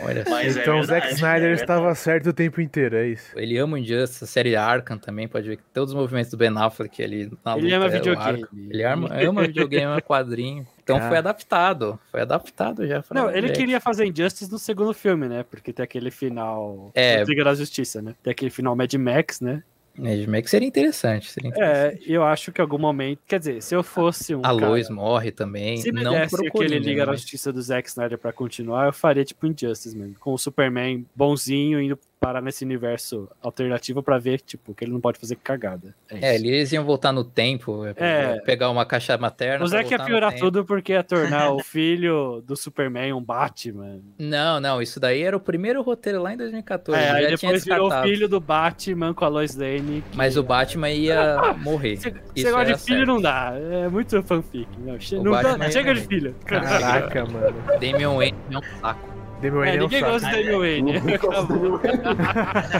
Olha 0.00 0.24
só. 0.24 0.30
Mas 0.30 0.56
é 0.56 0.60
então 0.62 0.74
o 0.74 0.78
verdade, 0.80 1.04
Zack 1.06 1.14
Snyder 1.14 1.50
é 1.50 1.54
estava 1.54 1.94
certo 1.94 2.30
o 2.30 2.32
tempo 2.32 2.60
inteiro, 2.60 2.96
é 2.96 3.08
isso. 3.08 3.26
Ele 3.36 3.56
ama 3.58 3.74
o 3.74 3.78
Injustice, 3.78 4.24
a 4.24 4.26
série 4.26 4.56
Arkham 4.56 4.98
também, 4.98 5.28
pode 5.28 5.48
ver 5.48 5.56
que 5.56 5.62
todos 5.72 5.92
os 5.92 5.98
movimentos 5.98 6.30
do 6.30 6.36
Ben 6.36 6.52
Affleck 6.56 7.02
ali 7.02 7.30
na 7.44 7.56
Ele 7.56 7.62
luta 7.64 7.76
ama 7.76 7.84
é 7.84 7.88
o 7.88 7.90
videogame. 7.92 8.46
Ele 8.70 8.82
ama, 8.84 9.08
ama 9.22 9.42
videogame, 9.42 9.84
ama 9.84 10.00
quadrinho. 10.02 10.66
Então 10.82 10.96
Ah. 10.96 11.08
foi 11.08 11.16
adaptado. 11.18 11.98
Foi 12.10 12.20
adaptado 12.22 12.84
já. 12.86 13.04
Não, 13.12 13.30
ele 13.30 13.50
queria 13.50 13.80
fazer 13.80 14.04
Injustice 14.04 14.50
no 14.50 14.58
segundo 14.58 14.92
filme, 14.92 15.28
né? 15.28 15.44
Porque 15.48 15.72
tem 15.72 15.84
aquele 15.84 16.10
final. 16.10 16.90
É. 16.94 17.22
Liga 17.22 17.44
da 17.44 17.54
Justiça, 17.54 18.02
né? 18.02 18.14
Tem 18.22 18.32
aquele 18.32 18.50
final 18.50 18.74
Mad 18.74 18.92
Max, 18.94 19.40
né? 19.40 19.62
Mad 19.96 20.26
Max 20.26 20.50
seria 20.50 20.66
interessante. 20.66 21.30
Seria 21.30 21.48
interessante. 21.50 22.10
É, 22.10 22.12
eu 22.12 22.24
acho 22.24 22.50
que 22.52 22.60
em 22.60 22.62
algum 22.62 22.78
momento. 22.78 23.20
Quer 23.26 23.38
dizer, 23.38 23.62
se 23.62 23.74
eu 23.74 23.82
fosse 23.82 24.34
um. 24.34 24.40
a 24.44 24.50
Lois 24.50 24.88
cara, 24.88 24.94
morre 25.00 25.30
também. 25.30 25.76
Se 25.78 25.92
me 25.92 26.02
não 26.02 26.12
desse 26.12 26.46
aquele 26.46 26.78
Liga 26.78 27.04
da 27.04 27.12
mas- 27.12 27.20
Justiça 27.20 27.52
do 27.52 27.60
Zack 27.60 27.88
Snyder 27.88 28.18
pra 28.18 28.32
continuar, 28.32 28.86
eu 28.86 28.92
faria 28.92 29.24
tipo 29.24 29.46
Injustice 29.46 29.96
mesmo. 29.96 30.14
Com 30.18 30.32
o 30.32 30.38
Superman 30.38 31.04
bonzinho 31.14 31.80
indo 31.80 31.98
parar 32.22 32.40
nesse 32.40 32.64
universo 32.64 33.28
alternativo 33.42 34.00
pra 34.00 34.16
ver, 34.16 34.40
tipo, 34.40 34.72
que 34.72 34.84
ele 34.84 34.92
não 34.92 35.00
pode 35.00 35.18
fazer 35.18 35.34
cagada. 35.34 35.92
É, 36.08 36.30
É, 36.30 36.34
eles 36.36 36.70
iam 36.72 36.84
voltar 36.84 37.10
no 37.12 37.24
tempo, 37.24 37.84
é, 37.84 37.94
É. 37.96 38.40
pegar 38.42 38.70
uma 38.70 38.86
caixa 38.86 39.18
materna. 39.18 39.64
O 39.64 39.66
Zack 39.66 39.90
ia 39.90 39.98
piorar 39.98 40.32
tudo 40.36 40.64
porque 40.64 40.92
ia 40.92 41.02
tornar 41.02 41.50
o 41.50 41.58
filho 41.58 42.40
do 42.46 42.54
Superman 42.54 43.12
um 43.12 43.20
Batman. 43.20 43.98
Não, 44.16 44.60
não, 44.60 44.80
isso 44.80 45.00
daí 45.00 45.20
era 45.22 45.36
o 45.36 45.40
primeiro 45.40 45.82
roteiro 45.82 46.22
lá 46.22 46.32
em 46.32 46.36
2014. 46.36 47.02
É, 47.02 47.10
aí 47.10 47.26
depois 47.26 47.64
virou 47.64 47.88
o 47.92 48.02
filho 48.02 48.28
do 48.28 48.38
Batman 48.38 49.12
com 49.12 49.24
a 49.24 49.28
Lois 49.28 49.56
Lane. 49.56 50.04
que- 50.08 50.16
Mas 50.16 50.36
o 50.36 50.44
Batman 50.44 50.90
ia 50.90 51.54
morrer. 51.58 51.96
Você 51.96 52.10
gosta 52.52 52.72
de 52.72 52.78
filho, 52.80 52.98
certo. 52.98 53.06
não 53.08 53.20
dá. 53.20 53.52
É 53.56 53.88
muito 53.88 54.22
fanfic. 54.22 54.68
Não, 54.78 55.00
che- 55.00 55.16
não 55.18 55.32
dá- 55.32 55.70
chega 55.72 55.92
de 55.92 56.00
morrer. 56.02 56.08
filho. 56.14 56.34
Caraca, 56.44 57.24
mano. 57.26 57.56
Damian 57.80 58.14
Wayne 58.14 58.38
é 58.52 58.58
um 58.58 58.62
saco. 58.80 59.11
Damian 59.42 59.64
É, 59.66 59.76
é 59.76 59.78
um 59.78 59.82
ninguém 59.82 60.00
gosta 60.00 60.28
do 60.28 60.36
Damian 60.36 60.58
Wayne. 60.58 60.92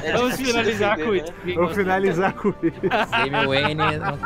É 0.03 0.13
Vamos 0.17 0.37
finalizar 0.37 0.97
com 0.97 1.11
né? 1.11 1.19
isso. 1.19 1.33
Vou 1.55 1.69
gosta 1.69 1.75
finalizar 1.75 2.33
com 2.35 2.49
isso. 2.63 2.81
Damian 3.11 3.49
Wayne 3.49 3.75
não, 3.75 4.19